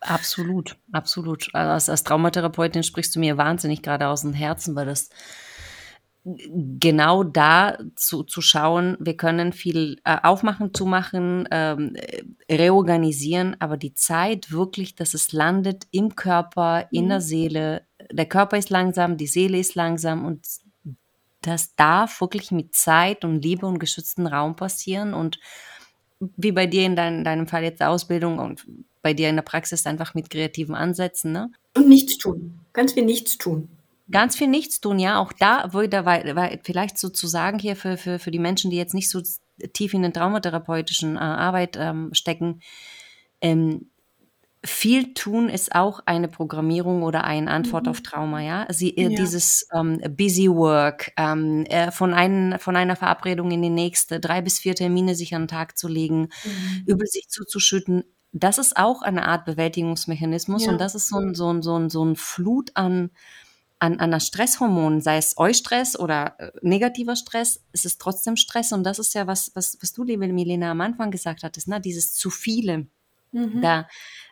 Absolut, 0.00 0.76
absolut. 0.92 1.48
Also 1.52 1.72
als, 1.72 1.88
als 1.88 2.04
Traumatherapeutin 2.04 2.82
sprichst 2.82 3.16
du 3.16 3.20
mir 3.20 3.36
wahnsinnig 3.36 3.82
gerade 3.82 4.08
aus 4.08 4.22
dem 4.22 4.32
Herzen, 4.32 4.76
weil 4.76 4.86
das 4.86 5.10
genau 6.26 7.22
da 7.22 7.78
zu, 7.94 8.24
zu 8.24 8.40
schauen, 8.40 8.96
wir 8.98 9.16
können 9.16 9.52
viel 9.52 10.00
äh, 10.04 10.16
aufmachen, 10.22 10.74
zumachen, 10.74 11.48
ähm, 11.52 11.94
reorganisieren, 12.50 13.56
aber 13.60 13.76
die 13.76 13.94
Zeit 13.94 14.50
wirklich, 14.50 14.96
dass 14.96 15.14
es 15.14 15.32
landet 15.32 15.86
im 15.92 16.16
Körper, 16.16 16.88
in 16.90 17.04
mhm. 17.04 17.08
der 17.10 17.20
Seele. 17.20 17.82
Der 18.10 18.26
Körper 18.26 18.58
ist 18.58 18.70
langsam, 18.70 19.16
die 19.16 19.28
Seele 19.28 19.58
ist 19.58 19.76
langsam 19.76 20.24
und 20.24 20.46
das 21.42 21.76
darf 21.76 22.20
wirklich 22.20 22.50
mit 22.50 22.74
Zeit 22.74 23.24
und 23.24 23.44
Liebe 23.44 23.66
und 23.66 23.78
geschützten 23.78 24.26
Raum 24.26 24.56
passieren 24.56 25.14
und 25.14 25.38
wie 26.18 26.50
bei 26.50 26.66
dir 26.66 26.86
in 26.86 26.96
dein, 26.96 27.22
deinem 27.22 27.46
Fall 27.46 27.62
jetzt 27.62 27.82
Ausbildung 27.82 28.40
und 28.40 28.66
bei 29.00 29.14
dir 29.14 29.28
in 29.28 29.36
der 29.36 29.42
Praxis 29.42 29.86
einfach 29.86 30.14
mit 30.14 30.30
kreativen 30.30 30.74
Ansätzen, 30.74 31.30
ne? 31.30 31.52
Und 31.76 31.88
nichts 31.88 32.18
tun. 32.18 32.58
Ganz 32.72 32.94
viel 32.94 33.04
nichts 33.04 33.38
tun 33.38 33.68
ganz 34.10 34.36
viel 34.36 34.48
nichts 34.48 34.80
tun, 34.80 34.98
ja. 34.98 35.18
Auch 35.18 35.32
da 35.32 35.72
würde 35.72 36.60
vielleicht 36.64 36.98
sozusagen 36.98 37.58
hier 37.58 37.76
für, 37.76 37.96
für, 37.96 38.18
für 38.18 38.30
die 38.30 38.38
Menschen, 38.38 38.70
die 38.70 38.76
jetzt 38.76 38.94
nicht 38.94 39.10
so 39.10 39.20
tief 39.72 39.94
in 39.94 40.02
den 40.02 40.12
traumatherapeutischen 40.12 41.16
äh, 41.16 41.20
Arbeit 41.20 41.76
ähm, 41.78 42.10
stecken, 42.12 42.60
ähm, 43.40 43.90
viel 44.64 45.14
tun 45.14 45.48
ist 45.48 45.74
auch 45.74 46.00
eine 46.06 46.26
Programmierung 46.28 47.04
oder 47.04 47.24
eine 47.24 47.50
Antwort 47.50 47.84
mhm. 47.84 47.90
auf 47.90 48.00
Trauma, 48.00 48.40
ja. 48.40 48.66
Sie, 48.70 48.96
äh, 48.96 49.04
ja. 49.04 49.08
Dieses 49.10 49.68
ähm, 49.72 50.00
Busy 50.16 50.50
Work, 50.50 51.12
ähm, 51.16 51.64
äh, 51.66 51.92
von, 51.92 52.12
ein, 52.14 52.56
von 52.58 52.74
einer 52.74 52.96
Verabredung 52.96 53.50
in 53.52 53.62
die 53.62 53.70
nächste, 53.70 54.18
drei 54.18 54.42
bis 54.42 54.58
vier 54.58 54.74
Termine 54.74 55.14
sich 55.14 55.34
an 55.34 55.42
den 55.42 55.48
Tag 55.48 55.78
zu 55.78 55.88
legen, 55.88 56.30
mhm. 56.44 56.82
über 56.86 57.06
sich 57.06 57.28
zuzuschütten, 57.28 58.04
das 58.32 58.58
ist 58.58 58.76
auch 58.76 59.02
eine 59.02 59.26
Art 59.26 59.44
Bewältigungsmechanismus 59.44 60.66
ja. 60.66 60.72
und 60.72 60.80
das 60.80 60.94
ist 60.94 61.08
so 61.08 61.18
ein, 61.18 61.34
so 61.34 61.50
ein, 61.52 61.62
so 61.62 61.78
ein, 61.78 61.88
so 61.88 62.04
ein 62.04 62.16
Flut 62.16 62.70
an 62.74 63.10
an, 63.78 63.98
an 64.00 64.18
Stresshormonen, 64.20 65.00
sei 65.00 65.18
es 65.18 65.36
Eustress 65.36 65.98
oder 65.98 66.34
äh, 66.38 66.50
negativer 66.62 67.16
Stress, 67.16 67.62
es 67.72 67.84
ist 67.84 68.00
trotzdem 68.00 68.36
Stress. 68.36 68.72
Und 68.72 68.84
das 68.84 68.98
ist 68.98 69.14
ja 69.14 69.26
was, 69.26 69.52
was, 69.54 69.78
was 69.80 69.92
du, 69.92 70.04
liebe 70.04 70.26
Milena, 70.28 70.70
am 70.70 70.80
Anfang 70.80 71.10
gesagt 71.10 71.42
hattest, 71.42 71.68
ne? 71.68 71.80
dieses 71.80 72.14
zu 72.14 72.30
viele. 72.30 72.86
Mhm. 73.32 73.60
Da 73.60 73.86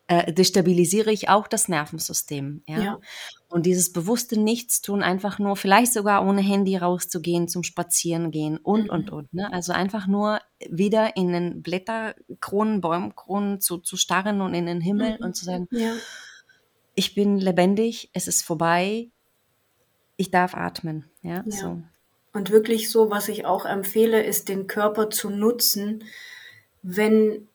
äh, 0.06 0.32
destabilisiere 0.32 1.12
ich 1.12 1.28
auch 1.28 1.46
das 1.46 1.68
Nervensystem. 1.68 2.62
Ja? 2.66 2.82
ja? 2.82 3.00
Und 3.48 3.66
dieses 3.66 3.92
bewusste 3.92 4.38
Nichtstun, 4.38 5.02
einfach 5.02 5.38
nur, 5.38 5.56
vielleicht 5.56 5.92
sogar 5.92 6.26
ohne 6.26 6.40
Handy 6.40 6.76
rauszugehen, 6.76 7.48
zum 7.48 7.62
Spazierengehen 7.62 8.56
und, 8.58 8.84
mhm. 8.84 8.90
und, 8.90 9.10
und. 9.10 9.34
Ne? 9.34 9.52
Also 9.52 9.72
einfach 9.72 10.06
nur 10.06 10.40
wieder 10.68 11.16
in 11.16 11.32
den 11.32 11.62
Blätterkronen, 11.62 12.80
Bäumkronen 12.80 13.60
zu, 13.60 13.78
zu 13.78 13.96
starren 13.96 14.40
und 14.40 14.54
in 14.54 14.66
den 14.66 14.80
Himmel 14.80 15.18
mhm. 15.18 15.24
und 15.24 15.36
zu 15.36 15.44
sagen, 15.44 15.68
ja. 15.70 15.92
ich 16.94 17.14
bin 17.14 17.38
lebendig, 17.38 18.10
es 18.12 18.26
ist 18.26 18.42
vorbei, 18.42 19.10
ich 20.16 20.30
darf 20.30 20.54
atmen. 20.54 21.10
Ja, 21.22 21.44
ja. 21.46 21.50
So. 21.50 21.82
Und 22.32 22.50
wirklich 22.50 22.90
so, 22.90 23.10
was 23.10 23.28
ich 23.28 23.46
auch 23.46 23.64
empfehle, 23.64 24.22
ist 24.22 24.48
den 24.48 24.66
Körper 24.66 25.10
zu 25.10 25.30
nutzen, 25.30 26.04
wenn 26.82 27.48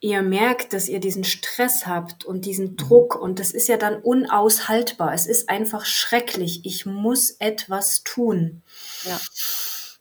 ihr 0.00 0.22
merkt, 0.22 0.72
dass 0.72 0.88
ihr 0.88 1.00
diesen 1.00 1.24
Stress 1.24 1.86
habt 1.86 2.24
und 2.24 2.44
diesen 2.44 2.72
mhm. 2.72 2.76
Druck 2.76 3.16
und 3.16 3.38
das 3.38 3.50
ist 3.50 3.68
ja 3.68 3.76
dann 3.76 4.00
unaushaltbar. 4.00 5.12
Es 5.12 5.26
ist 5.26 5.48
einfach 5.48 5.84
schrecklich. 5.84 6.64
Ich 6.64 6.86
muss 6.86 7.30
etwas 7.32 8.02
tun. 8.04 8.62
Ja. 9.04 9.20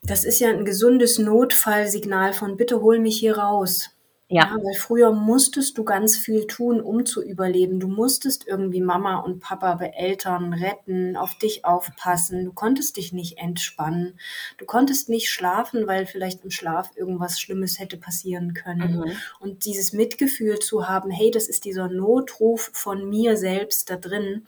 Das 0.03 0.23
ist 0.23 0.39
ja 0.39 0.49
ein 0.49 0.65
gesundes 0.65 1.17
Notfallsignal 1.17 2.33
von 2.33 2.57
bitte 2.57 2.81
hol 2.81 2.99
mich 2.99 3.17
hier 3.17 3.37
raus. 3.37 3.89
Ja. 4.29 4.45
ja. 4.45 4.57
Weil 4.61 4.75
früher 4.75 5.11
musstest 5.11 5.77
du 5.77 5.83
ganz 5.83 6.17
viel 6.17 6.47
tun, 6.47 6.81
um 6.81 7.05
zu 7.05 7.23
überleben. 7.23 7.79
Du 7.79 7.87
musstest 7.87 8.45
irgendwie 8.45 8.81
Mama 8.81 9.19
und 9.19 9.39
Papa 9.39 9.75
beeltern, 9.75 10.53
retten, 10.53 11.15
auf 11.15 11.37
dich 11.37 11.65
aufpassen. 11.65 12.45
Du 12.45 12.53
konntest 12.53 12.97
dich 12.97 13.13
nicht 13.13 13.37
entspannen. 13.37 14.19
Du 14.57 14.65
konntest 14.65 15.09
nicht 15.09 15.29
schlafen, 15.29 15.87
weil 15.87 16.05
vielleicht 16.05 16.43
im 16.43 16.51
Schlaf 16.51 16.91
irgendwas 16.95 17.39
Schlimmes 17.39 17.79
hätte 17.79 17.97
passieren 17.97 18.53
können. 18.53 18.99
Mhm. 18.99 19.11
Und 19.39 19.65
dieses 19.65 19.93
Mitgefühl 19.93 20.59
zu 20.59 20.87
haben, 20.87 21.09
hey, 21.09 21.31
das 21.31 21.47
ist 21.47 21.65
dieser 21.65 21.87
Notruf 21.87 22.69
von 22.73 23.09
mir 23.09 23.37
selbst 23.37 23.89
da 23.89 23.95
drin 23.95 24.45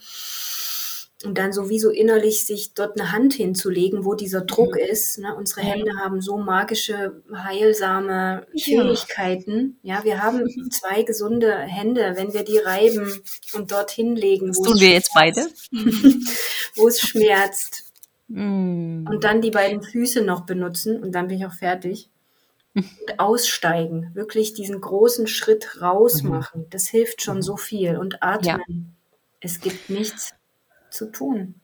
und 1.25 1.37
dann 1.37 1.51
sowieso 1.51 1.89
innerlich 1.89 2.45
sich 2.45 2.73
dort 2.73 2.99
eine 2.99 3.11
Hand 3.11 3.33
hinzulegen, 3.33 4.05
wo 4.05 4.13
dieser 4.13 4.41
Druck 4.41 4.75
mhm. 4.75 4.91
ist. 4.91 5.17
Ne? 5.17 5.35
Unsere 5.35 5.61
Hände 5.61 5.91
haben 5.97 6.21
so 6.21 6.37
magische, 6.37 7.21
heilsame 7.33 8.47
Fähigkeiten. 8.57 9.77
Ja. 9.83 10.03
wir 10.05 10.23
haben 10.23 10.47
zwei 10.71 11.03
gesunde 11.03 11.57
Hände, 11.57 12.13
wenn 12.15 12.33
wir 12.33 12.43
die 12.43 12.57
reiben 12.57 13.21
und 13.53 13.71
dort 13.71 13.91
hinlegen. 13.91 14.47
Das 14.47 14.61
tun 14.61 14.79
wir 14.79 14.91
jetzt 14.91 15.11
beide. 15.13 15.47
wo 16.75 16.87
es 16.87 17.01
schmerzt. 17.01 17.91
Mm. 18.29 19.05
Und 19.07 19.23
dann 19.23 19.41
die 19.41 19.51
beiden 19.51 19.81
Füße 19.81 20.21
noch 20.21 20.45
benutzen 20.45 21.01
und 21.03 21.11
dann 21.11 21.27
bin 21.27 21.39
ich 21.39 21.45
auch 21.45 21.53
fertig. 21.53 22.09
Und 22.75 23.19
aussteigen, 23.19 24.11
wirklich 24.13 24.53
diesen 24.53 24.79
großen 24.79 25.27
Schritt 25.27 25.81
rausmachen. 25.81 26.61
Mhm. 26.61 26.69
Das 26.69 26.87
hilft 26.87 27.23
schon 27.23 27.37
mhm. 27.37 27.41
so 27.41 27.57
viel. 27.57 27.97
Und 27.97 28.23
atmen. 28.23 28.61
Ja. 28.67 28.75
Es 29.41 29.59
gibt 29.59 29.89
nichts 29.89 30.33
zu 30.91 31.11
tun. 31.11 31.61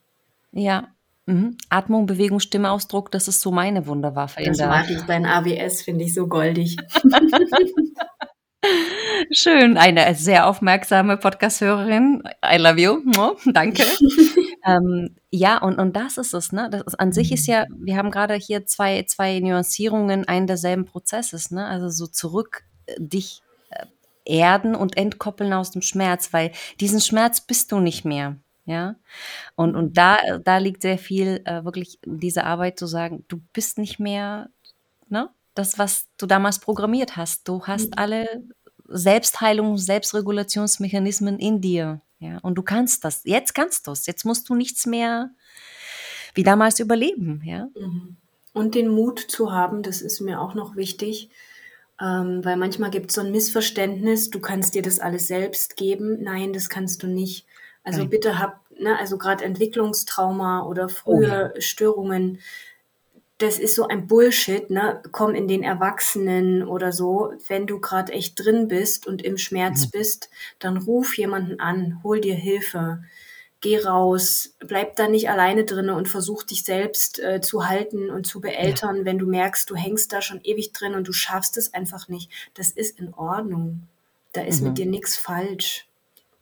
Ja. 0.52 0.90
Mhm. 1.28 1.58
Atmung, 1.70 2.06
Bewegung, 2.06 2.40
Stimmeausdruck, 2.40 3.12
das 3.12 3.28
ist 3.28 3.42
so 3.42 3.52
meine 3.52 3.88
Wunderwaffe. 3.88 4.44
Das 4.44 4.60
mag 4.60 4.90
ich, 4.90 5.02
dein 5.02 5.26
AWS 5.26 5.82
finde 5.82 6.06
ich 6.06 6.14
so 6.14 6.28
goldig. 6.28 6.78
Schön, 9.32 9.78
eine 9.78 10.14
sehr 10.16 10.48
aufmerksame 10.48 11.18
Podcast-Hörerin. 11.18 12.24
I 12.44 12.58
love 12.58 12.80
you. 12.80 13.02
danke. 13.46 13.84
ähm, 14.66 15.16
ja, 15.32 15.58
und, 15.62 15.80
und 15.80 15.96
das 15.96 16.18
ist 16.18 16.34
es, 16.34 16.52
ne? 16.52 16.70
Das 16.72 16.82
ist, 16.84 17.00
an 17.00 17.12
sich 17.12 17.32
ist 17.32 17.48
ja, 17.48 17.66
wir 17.76 17.98
haben 17.98 18.12
gerade 18.12 18.36
hier 18.36 18.66
zwei, 18.66 19.04
zwei 19.04 19.40
Nuancierungen 19.40 20.28
einen 20.28 20.48
derselben 20.48 20.86
Prozesses, 20.86 21.52
ne? 21.52 21.66
Also 21.66 21.90
so 21.90 22.08
zurück 22.08 22.64
äh, 22.86 22.96
dich 22.98 23.42
äh, 23.70 23.86
erden 24.26 24.76
und 24.76 24.98
entkoppeln 24.98 25.54
aus 25.54 25.72
dem 25.72 25.82
Schmerz, 25.82 26.34
weil 26.34 26.52
diesen 26.80 27.02
Schmerz 27.02 27.42
bist 27.42 27.72
du 27.72 27.80
nicht 27.80 28.06
mehr. 28.06 28.38
Ja. 28.66 28.96
Und, 29.56 29.76
und 29.76 29.98
da, 29.98 30.18
da 30.44 30.58
liegt 30.58 30.82
sehr 30.82 30.98
viel 30.98 31.42
äh, 31.46 31.64
wirklich 31.64 32.00
diese 32.06 32.44
Arbeit 32.44 32.80
zu 32.80 32.88
sagen, 32.88 33.24
du 33.28 33.40
bist 33.54 33.78
nicht 33.78 34.00
mehr 34.00 34.50
ne, 35.08 35.30
das, 35.54 35.78
was 35.78 36.08
du 36.18 36.26
damals 36.26 36.60
programmiert 36.60 37.16
hast. 37.16 37.48
Du 37.48 37.66
hast 37.66 37.92
mhm. 37.92 37.98
alle 37.98 38.44
Selbstheilung, 38.88 39.78
Selbstregulationsmechanismen 39.78 41.40
in 41.40 41.62
dir. 41.62 42.02
Ja. 42.20 42.40
Und 42.40 42.56
du 42.56 42.64
kannst 42.64 43.06
das. 43.06 43.22
Jetzt 43.24 43.54
kannst 43.54 43.88
du 43.88 43.92
es. 43.92 44.06
Jetzt 44.06 44.26
musst 44.26 44.50
du 44.50 44.56
nichts 44.56 44.86
mehr 44.86 45.32
wie 46.34 46.44
damals 46.44 46.80
überleben. 46.80 47.42
Ja. 47.46 47.70
Mhm. 47.76 48.18
Und 48.54 48.76
den 48.76 48.88
Mut 48.88 49.20
zu 49.20 49.52
haben, 49.52 49.84
das 49.84 50.02
ist 50.02 50.22
mir 50.22 50.40
auch 50.40 50.54
noch 50.56 50.76
wichtig. 50.76 51.30
Ähm, 52.02 52.44
weil 52.44 52.58
manchmal 52.58 52.90
gibt 52.90 53.10
es 53.10 53.16
so 53.16 53.22
ein 53.22 53.32
Missverständnis, 53.32 54.30
du 54.30 54.42
kannst 54.42 54.76
dir 54.76 54.82
das 54.82 55.00
alles 55.00 55.28
selbst 55.28 55.78
geben. 55.78 56.22
Nein, 56.22 56.52
das 56.52 56.70
kannst 56.70 57.04
du 57.04 57.08
nicht. 57.08 57.46
Also 57.86 58.00
Nein. 58.00 58.10
bitte 58.10 58.40
hab, 58.40 58.60
ne, 58.78 59.00
also 59.00 59.18
gerade 59.18 59.46
Entwicklungstrauma 59.46 60.64
oder 60.66 60.90
frühe 60.90 61.52
oh, 61.54 61.56
ja. 61.56 61.62
Störungen, 61.62 62.40
das 63.38 63.60
ist 63.60 63.76
so 63.76 63.88
ein 63.88 64.08
Bullshit, 64.08 64.70
ne? 64.70 65.02
Komm 65.12 65.36
in 65.36 65.48
den 65.48 65.62
Erwachsenen 65.62 66.64
oder 66.64 66.92
so. 66.92 67.34
Wenn 67.48 67.68
du 67.68 67.80
gerade 67.82 68.14
echt 68.14 68.44
drin 68.44 68.68
bist 68.68 69.08
und 69.08 69.22
im 69.22 69.38
Schmerz 69.38 69.86
mhm. 69.86 69.90
bist, 69.92 70.30
dann 70.60 70.78
ruf 70.78 71.18
jemanden 71.18 71.60
an, 71.60 72.02
hol 72.04 72.22
dir 72.22 72.36
Hilfe, 72.36 73.04
geh 73.60 73.78
raus, 73.78 74.56
bleib 74.60 74.96
da 74.96 75.10
nicht 75.10 75.30
alleine 75.30 75.66
drin 75.66 75.90
und 75.90 76.08
versuch 76.08 76.44
dich 76.44 76.64
selbst 76.64 77.20
äh, 77.20 77.42
zu 77.42 77.68
halten 77.68 78.10
und 78.10 78.26
zu 78.26 78.40
beeltern, 78.40 78.98
ja. 78.98 79.06
wenn 79.06 79.18
du 79.18 79.26
merkst, 79.26 79.70
du 79.70 79.76
hängst 79.76 80.14
da 80.14 80.22
schon 80.22 80.40
ewig 80.44 80.72
drin 80.72 80.96
und 80.96 81.08
du 81.08 81.14
schaffst 81.14 81.58
es 81.58 81.74
einfach 81.74 82.08
nicht. 82.08 82.32
Das 82.54 82.72
ist 82.72 83.00
in 83.00 83.14
Ordnung. 83.14 83.82
Da 84.32 84.44
ist 84.44 84.62
mhm. 84.62 84.70
mit 84.70 84.78
dir 84.78 84.86
nichts 84.86 85.18
falsch. 85.18 85.88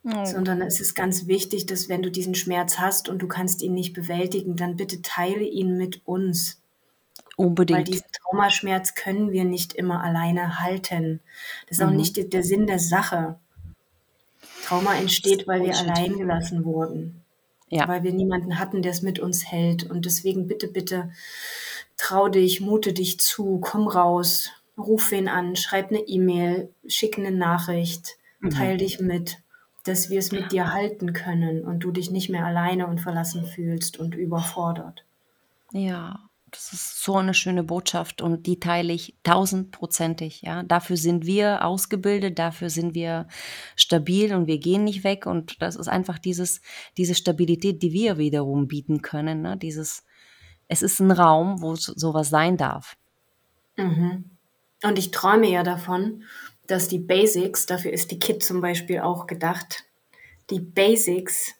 Oh. 0.06 0.24
Sondern 0.24 0.60
es 0.60 0.80
ist 0.80 0.94
ganz 0.94 1.26
wichtig, 1.26 1.64
dass 1.66 1.88
wenn 1.88 2.02
du 2.02 2.10
diesen 2.10 2.34
Schmerz 2.34 2.78
hast 2.78 3.08
und 3.08 3.20
du 3.20 3.28
kannst 3.28 3.62
ihn 3.62 3.72
nicht 3.72 3.94
bewältigen, 3.94 4.54
dann 4.54 4.76
bitte 4.76 5.00
teile 5.00 5.44
ihn 5.44 5.78
mit 5.78 6.06
uns. 6.06 6.60
Unbedingt. 7.36 7.78
Weil 7.78 7.84
diesen 7.84 8.06
Traumaschmerz 8.12 8.94
können 8.94 9.32
wir 9.32 9.44
nicht 9.44 9.72
immer 9.72 10.04
alleine 10.04 10.60
halten. 10.60 11.20
Das 11.68 11.78
ist 11.78 11.84
mhm. 11.84 11.90
auch 11.90 11.96
nicht 11.96 12.32
der 12.32 12.42
Sinn 12.42 12.66
der 12.66 12.78
Sache. 12.78 13.36
Trauma 14.64 14.94
entsteht, 14.94 15.46
weil 15.46 15.62
wir 15.62 15.76
allein 15.76 16.18
gelassen 16.18 16.64
wurden. 16.64 17.22
Ja. 17.70 17.88
Weil 17.88 18.02
wir 18.02 18.12
niemanden 18.12 18.58
hatten, 18.58 18.82
der 18.82 18.92
es 18.92 19.02
mit 19.02 19.18
uns 19.18 19.50
hält. 19.50 19.84
Und 19.84 20.04
deswegen 20.04 20.46
bitte, 20.46 20.68
bitte, 20.68 21.10
trau 21.96 22.28
dich, 22.28 22.60
mute 22.60 22.92
dich 22.92 23.18
zu, 23.20 23.58
komm 23.60 23.88
raus, 23.88 24.50
ruf 24.76 25.10
wen 25.10 25.28
an, 25.28 25.56
schreib 25.56 25.90
eine 25.90 26.00
E-Mail, 26.00 26.68
schick 26.86 27.18
eine 27.18 27.30
Nachricht, 27.30 28.16
mhm. 28.40 28.50
teil 28.50 28.76
dich 28.76 29.00
mit 29.00 29.38
dass 29.84 30.10
wir 30.10 30.18
es 30.18 30.32
mit 30.32 30.52
dir 30.52 30.72
halten 30.72 31.12
können 31.12 31.64
und 31.64 31.80
du 31.80 31.90
dich 31.90 32.10
nicht 32.10 32.30
mehr 32.30 32.46
alleine 32.46 32.86
und 32.86 33.00
verlassen 33.00 33.44
fühlst 33.44 33.98
und 33.98 34.14
überfordert. 34.14 35.04
Ja, 35.72 36.20
das 36.54 36.72
ist 36.72 37.02
so 37.02 37.16
eine 37.16 37.34
schöne 37.34 37.64
Botschaft 37.64 38.22
und 38.22 38.46
die 38.46 38.60
teile 38.60 38.92
ich 38.92 39.16
tausendprozentig. 39.24 40.42
Ja, 40.42 40.62
dafür 40.62 40.96
sind 40.96 41.26
wir 41.26 41.64
ausgebildet, 41.64 42.38
dafür 42.38 42.70
sind 42.70 42.94
wir 42.94 43.26
stabil 43.74 44.32
und 44.34 44.46
wir 44.46 44.58
gehen 44.58 44.84
nicht 44.84 45.02
weg 45.02 45.26
und 45.26 45.60
das 45.60 45.74
ist 45.74 45.88
einfach 45.88 46.18
dieses, 46.18 46.60
diese 46.96 47.14
Stabilität, 47.14 47.82
die 47.82 47.92
wir 47.92 48.18
wiederum 48.18 48.68
bieten 48.68 49.02
können. 49.02 49.42
Ne? 49.42 49.56
Dieses, 49.56 50.04
es 50.68 50.82
ist 50.82 51.00
ein 51.00 51.10
Raum, 51.10 51.60
wo 51.60 51.74
sowas 51.74 52.30
sein 52.30 52.56
darf. 52.56 52.96
Mhm. 53.76 54.30
Und 54.84 54.98
ich 54.98 55.10
träume 55.10 55.50
ja 55.50 55.62
davon, 55.64 56.22
dass 56.66 56.88
die 56.88 56.98
Basics, 56.98 57.66
dafür 57.66 57.92
ist 57.92 58.10
die 58.10 58.18
Kit 58.18 58.42
zum 58.42 58.60
Beispiel 58.60 59.00
auch 59.00 59.26
gedacht, 59.26 59.84
die 60.50 60.60
Basics 60.60 61.54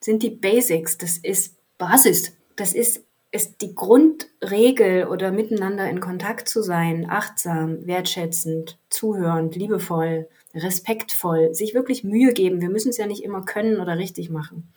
sind 0.00 0.22
die 0.22 0.30
Basics, 0.30 0.98
das 0.98 1.18
ist 1.18 1.56
Basis, 1.76 2.36
das 2.56 2.72
ist, 2.72 3.04
ist 3.30 3.60
die 3.60 3.74
Grundregel 3.74 5.06
oder 5.06 5.32
miteinander 5.32 5.88
in 5.88 6.00
Kontakt 6.00 6.48
zu 6.48 6.62
sein, 6.62 7.08
achtsam, 7.08 7.86
wertschätzend, 7.86 8.78
zuhörend, 8.88 9.54
liebevoll, 9.56 10.28
respektvoll, 10.54 11.54
sich 11.54 11.74
wirklich 11.74 12.04
Mühe 12.04 12.32
geben. 12.32 12.60
Wir 12.60 12.70
müssen 12.70 12.90
es 12.90 12.96
ja 12.96 13.06
nicht 13.06 13.22
immer 13.22 13.44
können 13.44 13.80
oder 13.80 13.98
richtig 13.98 14.30
machen. 14.30 14.72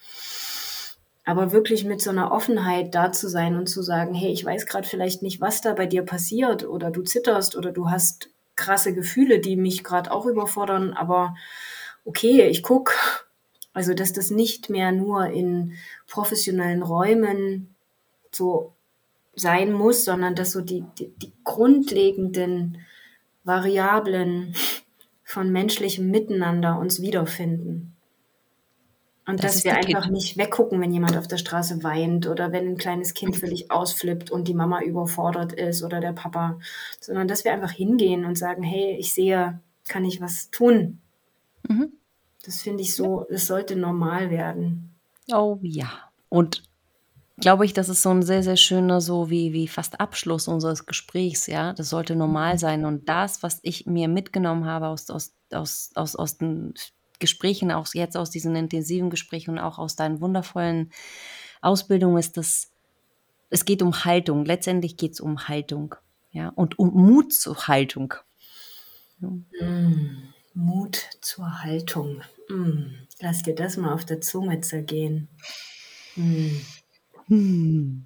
Aber 1.23 1.51
wirklich 1.51 1.85
mit 1.85 2.01
so 2.01 2.09
einer 2.09 2.31
Offenheit 2.31 2.95
da 2.95 3.11
zu 3.11 3.29
sein 3.29 3.55
und 3.55 3.67
zu 3.67 3.83
sagen, 3.83 4.13
hey, 4.13 4.31
ich 4.31 4.43
weiß 4.43 4.65
gerade 4.65 4.87
vielleicht 4.87 5.21
nicht, 5.21 5.39
was 5.39 5.61
da 5.61 5.73
bei 5.73 5.85
dir 5.85 6.01
passiert 6.01 6.67
oder 6.67 6.89
du 6.89 7.03
zitterst 7.03 7.55
oder 7.55 7.71
du 7.71 7.89
hast 7.89 8.30
krasse 8.55 8.93
Gefühle, 8.93 9.39
die 9.39 9.55
mich 9.55 9.83
gerade 9.83 10.11
auch 10.11 10.25
überfordern, 10.25 10.93
aber 10.93 11.35
okay, 12.05 12.47
ich 12.47 12.63
gucke. 12.63 12.93
Also, 13.73 13.93
dass 13.93 14.11
das 14.11 14.31
nicht 14.31 14.69
mehr 14.69 14.91
nur 14.91 15.27
in 15.27 15.73
professionellen 16.07 16.83
Räumen 16.83 17.73
so 18.31 18.73
sein 19.35 19.71
muss, 19.71 20.03
sondern 20.03 20.35
dass 20.35 20.51
so 20.51 20.61
die, 20.61 20.83
die, 20.99 21.07
die 21.07 21.31
grundlegenden 21.43 22.79
Variablen 23.43 24.53
von 25.23 25.51
menschlichem 25.51 26.11
Miteinander 26.11 26.77
uns 26.77 27.01
wiederfinden. 27.01 27.95
Und 29.27 29.43
das 29.43 29.55
dass 29.55 29.63
wir 29.63 29.75
einfach 29.75 30.03
kind. 30.03 30.13
nicht 30.13 30.37
weggucken, 30.37 30.81
wenn 30.81 30.91
jemand 30.91 31.15
auf 31.15 31.27
der 31.27 31.37
Straße 31.37 31.83
weint 31.83 32.27
oder 32.27 32.51
wenn 32.51 32.67
ein 32.67 32.77
kleines 32.77 33.13
Kind 33.13 33.35
völlig 33.35 33.69
ausflippt 33.69 34.31
und 34.31 34.47
die 34.47 34.55
Mama 34.55 34.81
überfordert 34.81 35.53
ist 35.53 35.83
oder 35.83 35.99
der 35.99 36.13
Papa, 36.13 36.59
sondern 36.99 37.27
dass 37.27 37.45
wir 37.45 37.53
einfach 37.53 37.71
hingehen 37.71 38.25
und 38.25 38.37
sagen, 38.37 38.63
hey, 38.63 38.97
ich 38.99 39.13
sehe, 39.13 39.59
kann 39.87 40.05
ich 40.05 40.21
was 40.21 40.49
tun? 40.49 40.99
Mhm. 41.67 41.93
Das 42.43 42.61
finde 42.61 42.81
ich 42.81 42.95
so, 42.95 43.27
es 43.29 43.45
sollte 43.45 43.75
normal 43.75 44.31
werden. 44.31 44.95
Oh 45.31 45.59
ja. 45.61 45.91
Und 46.29 46.63
glaube 47.39 47.65
ich, 47.65 47.73
das 47.73 47.89
ist 47.89 48.01
so 48.01 48.09
ein 48.09 48.23
sehr, 48.23 48.41
sehr 48.41 48.57
schöner, 48.57 49.01
so 49.01 49.29
wie, 49.29 49.53
wie 49.53 49.67
fast 49.67 49.99
Abschluss 49.99 50.47
unseres 50.47 50.87
Gesprächs, 50.87 51.45
ja. 51.45 51.73
Das 51.73 51.89
sollte 51.89 52.15
normal 52.15 52.57
sein. 52.57 52.85
Und 52.85 53.07
das, 53.07 53.43
was 53.43 53.59
ich 53.61 53.85
mir 53.85 54.07
mitgenommen 54.07 54.65
habe 54.65 54.87
aus, 54.87 55.09
aus, 55.11 55.33
aus, 55.51 55.91
aus, 55.93 56.15
aus 56.15 56.37
den 56.37 56.73
Gesprächen, 57.21 57.71
auch 57.71 57.87
jetzt 57.93 58.17
aus 58.17 58.29
diesen 58.29 58.55
intensiven 58.57 59.09
Gesprächen 59.09 59.51
und 59.51 59.59
auch 59.59 59.79
aus 59.79 59.95
deinen 59.95 60.19
wundervollen 60.19 60.91
Ausbildungen, 61.61 62.17
ist 62.17 62.35
das, 62.35 62.71
es 63.49 63.63
geht 63.63 63.81
um 63.81 64.03
Haltung. 64.03 64.43
Letztendlich 64.43 64.97
geht 64.97 65.13
es 65.13 65.21
um 65.21 65.47
Haltung. 65.47 65.95
Ja, 66.31 66.49
und 66.49 66.79
um 66.79 66.93
Mut 66.93 67.33
zur 67.33 67.67
Haltung. 67.67 68.13
Ja. 69.21 69.29
Mm, 69.67 70.33
Mut 70.53 71.09
zur 71.21 71.63
Haltung. 71.63 72.21
Mm, 72.49 72.95
lass 73.19 73.43
dir 73.43 73.55
das 73.55 73.77
mal 73.77 73.93
auf 73.93 74.05
der 74.05 74.21
Zunge 74.21 74.61
zergehen. 74.61 75.27
Mm. 76.15 76.57
Hm. 77.27 78.05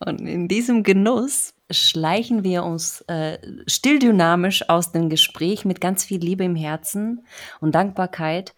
Und 0.00 0.20
in 0.20 0.48
diesem 0.48 0.82
Genuss 0.82 1.54
schleichen 1.70 2.44
wir 2.44 2.64
uns 2.64 3.02
äh, 3.02 3.38
stilldynamisch 3.66 4.68
aus 4.68 4.92
dem 4.92 5.08
Gespräch 5.08 5.64
mit 5.64 5.80
ganz 5.80 6.04
viel 6.04 6.20
Liebe 6.20 6.44
im 6.44 6.56
Herzen 6.56 7.26
und 7.60 7.74
Dankbarkeit. 7.74 8.54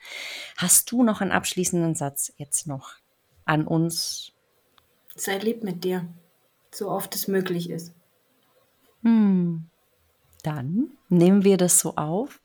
Hast 0.56 0.90
du 0.90 1.02
noch 1.02 1.20
einen 1.20 1.32
abschließenden 1.32 1.94
Satz 1.94 2.32
jetzt 2.36 2.66
noch 2.66 2.94
an 3.44 3.66
uns? 3.66 4.32
Sei 5.16 5.38
lieb 5.38 5.64
mit 5.64 5.84
dir, 5.84 6.06
so 6.70 6.90
oft 6.90 7.14
es 7.14 7.28
möglich 7.28 7.70
ist. 7.70 7.92
Hm. 9.02 9.66
Dann 10.42 10.90
nehmen 11.08 11.44
wir 11.44 11.56
das 11.56 11.78
so 11.78 11.96
auf 11.96 12.40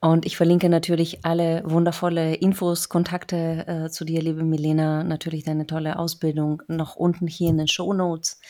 und 0.00 0.26
ich 0.26 0.36
verlinke 0.36 0.68
natürlich 0.68 1.24
alle 1.24 1.62
wundervolle 1.64 2.34
Infos, 2.34 2.88
Kontakte 2.88 3.66
äh, 3.66 3.90
zu 3.90 4.04
dir, 4.04 4.22
liebe 4.22 4.44
Milena, 4.44 5.02
natürlich 5.02 5.44
deine 5.44 5.66
tolle 5.66 5.98
Ausbildung 5.98 6.62
noch 6.68 6.96
unten 6.96 7.26
hier 7.26 7.50
in 7.50 7.58
den 7.58 7.68
Show 7.68 7.92
Notes. 7.92 8.40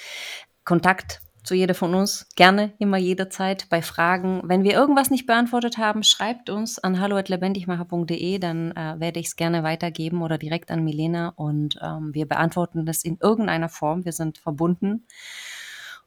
Kontakt 0.69 1.23
zu 1.45 1.55
jeder 1.55 1.73
von 1.73 1.95
uns, 1.95 2.27
gerne, 2.37 2.75
immer 2.79 2.99
jederzeit 2.99 3.71
bei 3.71 3.81
Fragen. 3.81 4.43
Wenn 4.45 4.65
wir 4.65 4.75
irgendwas 4.75 5.09
nicht 5.09 5.25
beantwortet 5.25 5.79
haben, 5.79 6.03
schreibt 6.03 6.51
uns 6.51 6.79
an 6.79 7.01
hallo@lebendigmacher.de, 7.01 8.39
dann 8.39 8.73
äh, 8.73 8.97
werde 8.99 9.19
ich 9.19 9.29
es 9.29 9.37
gerne 9.37 9.63
weitergeben 9.63 10.21
oder 10.21 10.37
direkt 10.37 10.71
an 10.71 10.85
Milena 10.85 11.31
und 11.37 11.79
ähm, 11.83 12.11
wir 12.13 12.29
beantworten 12.29 12.85
das 12.85 13.03
in 13.03 13.17
irgendeiner 13.19 13.71
Form. 13.71 14.05
Wir 14.05 14.13
sind 14.13 14.37
verbunden. 14.37 15.07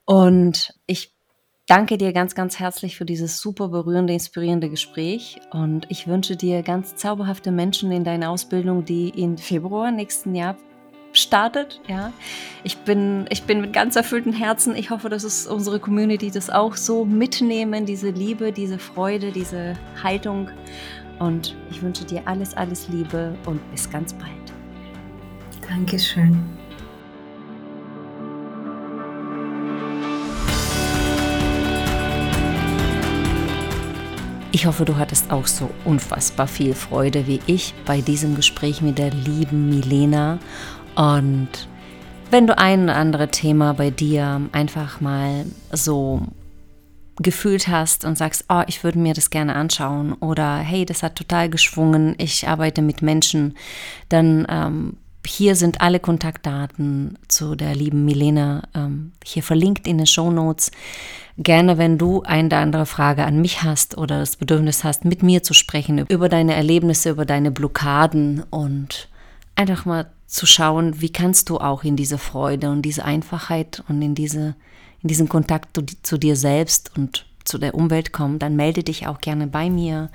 Und 0.05 0.75
ich 0.85 1.11
danke 1.65 1.97
dir 1.97 2.13
ganz, 2.13 2.35
ganz 2.35 2.59
herzlich 2.59 2.95
für 2.95 3.05
dieses 3.05 3.39
super 3.39 3.69
berührende, 3.69 4.13
inspirierende 4.13 4.69
Gespräch 4.69 5.41
und 5.49 5.87
ich 5.89 6.05
wünsche 6.05 6.35
dir 6.35 6.61
ganz 6.61 6.97
zauberhafte 6.97 7.49
Menschen 7.49 7.91
in 7.91 8.03
deiner 8.03 8.29
Ausbildung, 8.29 8.85
die 8.85 9.09
im 9.09 9.39
Februar 9.39 9.89
nächsten 9.89 10.35
Jahr 10.35 10.55
startet. 11.13 11.81
Ja, 11.87 12.13
ich 12.63 12.77
bin, 12.77 13.25
ich 13.29 13.43
bin 13.43 13.61
mit 13.61 13.73
ganz 13.73 13.95
erfülltem 13.95 14.33
Herzen. 14.33 14.75
Ich 14.75 14.89
hoffe, 14.89 15.09
dass 15.09 15.23
es 15.23 15.47
unsere 15.47 15.79
Community 15.79 16.31
das 16.31 16.49
auch 16.49 16.75
so 16.75 17.05
mitnehmen, 17.05 17.85
diese 17.85 18.09
Liebe, 18.09 18.51
diese 18.51 18.79
Freude, 18.79 19.31
diese 19.31 19.75
Haltung. 20.01 20.49
Und 21.19 21.55
ich 21.69 21.81
wünsche 21.81 22.05
dir 22.05 22.21
alles, 22.25 22.55
alles 22.55 22.87
Liebe 22.89 23.37
und 23.45 23.59
bis 23.71 23.89
ganz 23.89 24.13
bald. 24.13 24.31
Dankeschön. 25.67 26.43
Ich 34.53 34.65
hoffe, 34.65 34.83
du 34.83 34.97
hattest 34.97 35.31
auch 35.31 35.47
so 35.47 35.69
unfassbar 35.85 36.45
viel 36.45 36.75
Freude 36.75 37.25
wie 37.25 37.39
ich 37.47 37.73
bei 37.85 38.01
diesem 38.01 38.35
Gespräch 38.35 38.81
mit 38.81 38.97
der 38.97 39.11
lieben 39.11 39.69
Milena. 39.69 40.39
Und 40.95 41.49
wenn 42.29 42.47
du 42.47 42.57
ein 42.57 42.83
oder 42.83 42.95
andere 42.95 43.29
Thema 43.29 43.73
bei 43.73 43.89
dir 43.89 44.41
einfach 44.51 45.01
mal 45.01 45.45
so 45.71 46.21
gefühlt 47.17 47.67
hast 47.67 48.05
und 48.05 48.17
sagst, 48.17 48.45
oh, 48.49 48.63
ich 48.67 48.83
würde 48.83 48.99
mir 48.99 49.13
das 49.13 49.29
gerne 49.29 49.55
anschauen 49.55 50.13
oder 50.13 50.57
hey, 50.57 50.85
das 50.85 51.03
hat 51.03 51.15
total 51.15 51.49
geschwungen, 51.49 52.15
ich 52.17 52.47
arbeite 52.47 52.81
mit 52.81 53.01
Menschen, 53.01 53.55
dann 54.09 54.47
ähm, 54.49 54.97
hier 55.25 55.55
sind 55.55 55.81
alle 55.81 55.99
Kontaktdaten 55.99 57.17
zu 57.27 57.55
der 57.55 57.75
lieben 57.75 58.05
Milena 58.05 58.63
ähm, 58.73 59.11
hier 59.23 59.43
verlinkt 59.43 59.87
in 59.87 59.97
den 59.97 60.07
Show 60.07 60.31
Notes. 60.31 60.71
Gerne, 61.37 61.77
wenn 61.77 61.97
du 61.97 62.23
eine 62.23 62.47
oder 62.47 62.57
andere 62.57 62.85
Frage 62.85 63.23
an 63.23 63.39
mich 63.39 63.61
hast 63.63 63.97
oder 63.97 64.19
das 64.19 64.35
Bedürfnis 64.35 64.83
hast, 64.83 65.05
mit 65.05 65.21
mir 65.21 65.43
zu 65.43 65.53
sprechen 65.53 65.99
über 66.07 66.27
deine 66.27 66.55
Erlebnisse, 66.55 67.11
über 67.11 67.25
deine 67.25 67.51
Blockaden 67.51 68.43
und 68.49 69.09
einfach 69.55 69.85
mal 69.85 70.07
zu 70.31 70.45
schauen, 70.45 71.01
wie 71.01 71.11
kannst 71.11 71.49
du 71.49 71.57
auch 71.57 71.83
in 71.83 71.97
diese 71.97 72.17
Freude 72.17 72.69
und 72.69 72.83
diese 72.83 73.03
Einfachheit 73.03 73.83
und 73.89 74.01
in, 74.01 74.15
diese, 74.15 74.55
in 75.01 75.09
diesen 75.09 75.27
Kontakt 75.27 75.75
zu, 75.75 75.85
zu 76.03 76.17
dir 76.17 76.37
selbst 76.37 76.97
und 76.97 77.25
zu 77.43 77.57
der 77.57 77.75
Umwelt 77.75 78.13
kommen, 78.13 78.39
dann 78.39 78.55
melde 78.55 78.81
dich 78.81 79.07
auch 79.07 79.19
gerne 79.19 79.47
bei 79.47 79.69
mir. 79.69 80.09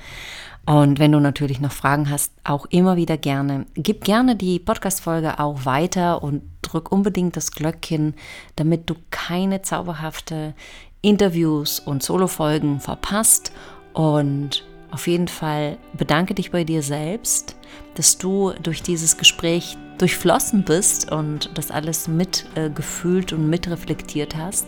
Und 0.65 0.99
wenn 0.99 1.13
du 1.13 1.21
natürlich 1.21 1.61
noch 1.61 1.71
Fragen 1.71 2.09
hast, 2.09 2.33
auch 2.45 2.65
immer 2.71 2.97
wieder 2.97 3.19
gerne. 3.19 3.67
Gib 3.75 4.05
gerne 4.05 4.37
die 4.37 4.59
Podcast-Folge 4.59 5.39
auch 5.39 5.67
weiter 5.67 6.23
und 6.23 6.43
drück 6.63 6.91
unbedingt 6.91 7.37
das 7.37 7.53
Glöckchen, 7.53 8.15
damit 8.57 8.89
du 8.89 8.95
keine 9.11 9.61
zauberhafte 9.61 10.55
Interviews 11.03 11.79
und 11.79 12.03
Solo-Folgen 12.03 12.81
verpasst. 12.81 13.53
Und 13.93 14.65
auf 14.91 15.07
jeden 15.07 15.29
Fall 15.29 15.79
bedanke 15.93 16.35
dich 16.35 16.51
bei 16.51 16.65
dir 16.65 16.83
selbst, 16.83 17.57
dass 17.95 18.19
du 18.19 18.53
durch 18.63 18.83
dieses 18.83 19.17
Gespräch 19.17 19.77
durchflossen 19.99 20.63
bist 20.63 21.11
und 21.11 21.51
das 21.55 21.71
alles 21.71 22.07
mitgefühlt 22.09 23.33
äh, 23.33 23.35
und 23.35 23.49
mitreflektiert 23.49 24.37
hast. 24.37 24.67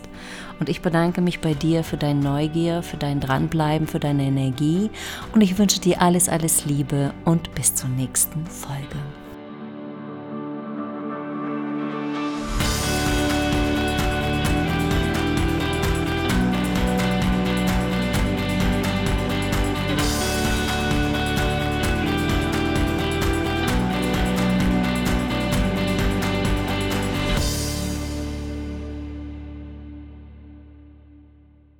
Und 0.59 0.69
ich 0.69 0.81
bedanke 0.81 1.21
mich 1.21 1.39
bei 1.39 1.53
dir 1.53 1.83
für 1.83 1.97
deine 1.97 2.19
Neugier, 2.19 2.81
für 2.81 2.97
dein 2.97 3.19
Dranbleiben, 3.19 3.87
für 3.87 3.99
deine 3.99 4.23
Energie. 4.23 4.89
Und 5.33 5.41
ich 5.41 5.57
wünsche 5.57 5.79
dir 5.79 6.01
alles, 6.01 6.27
alles 6.27 6.65
Liebe 6.65 7.13
und 7.25 7.53
bis 7.55 7.75
zur 7.75 7.89
nächsten 7.89 8.45
Folge. 8.45 8.97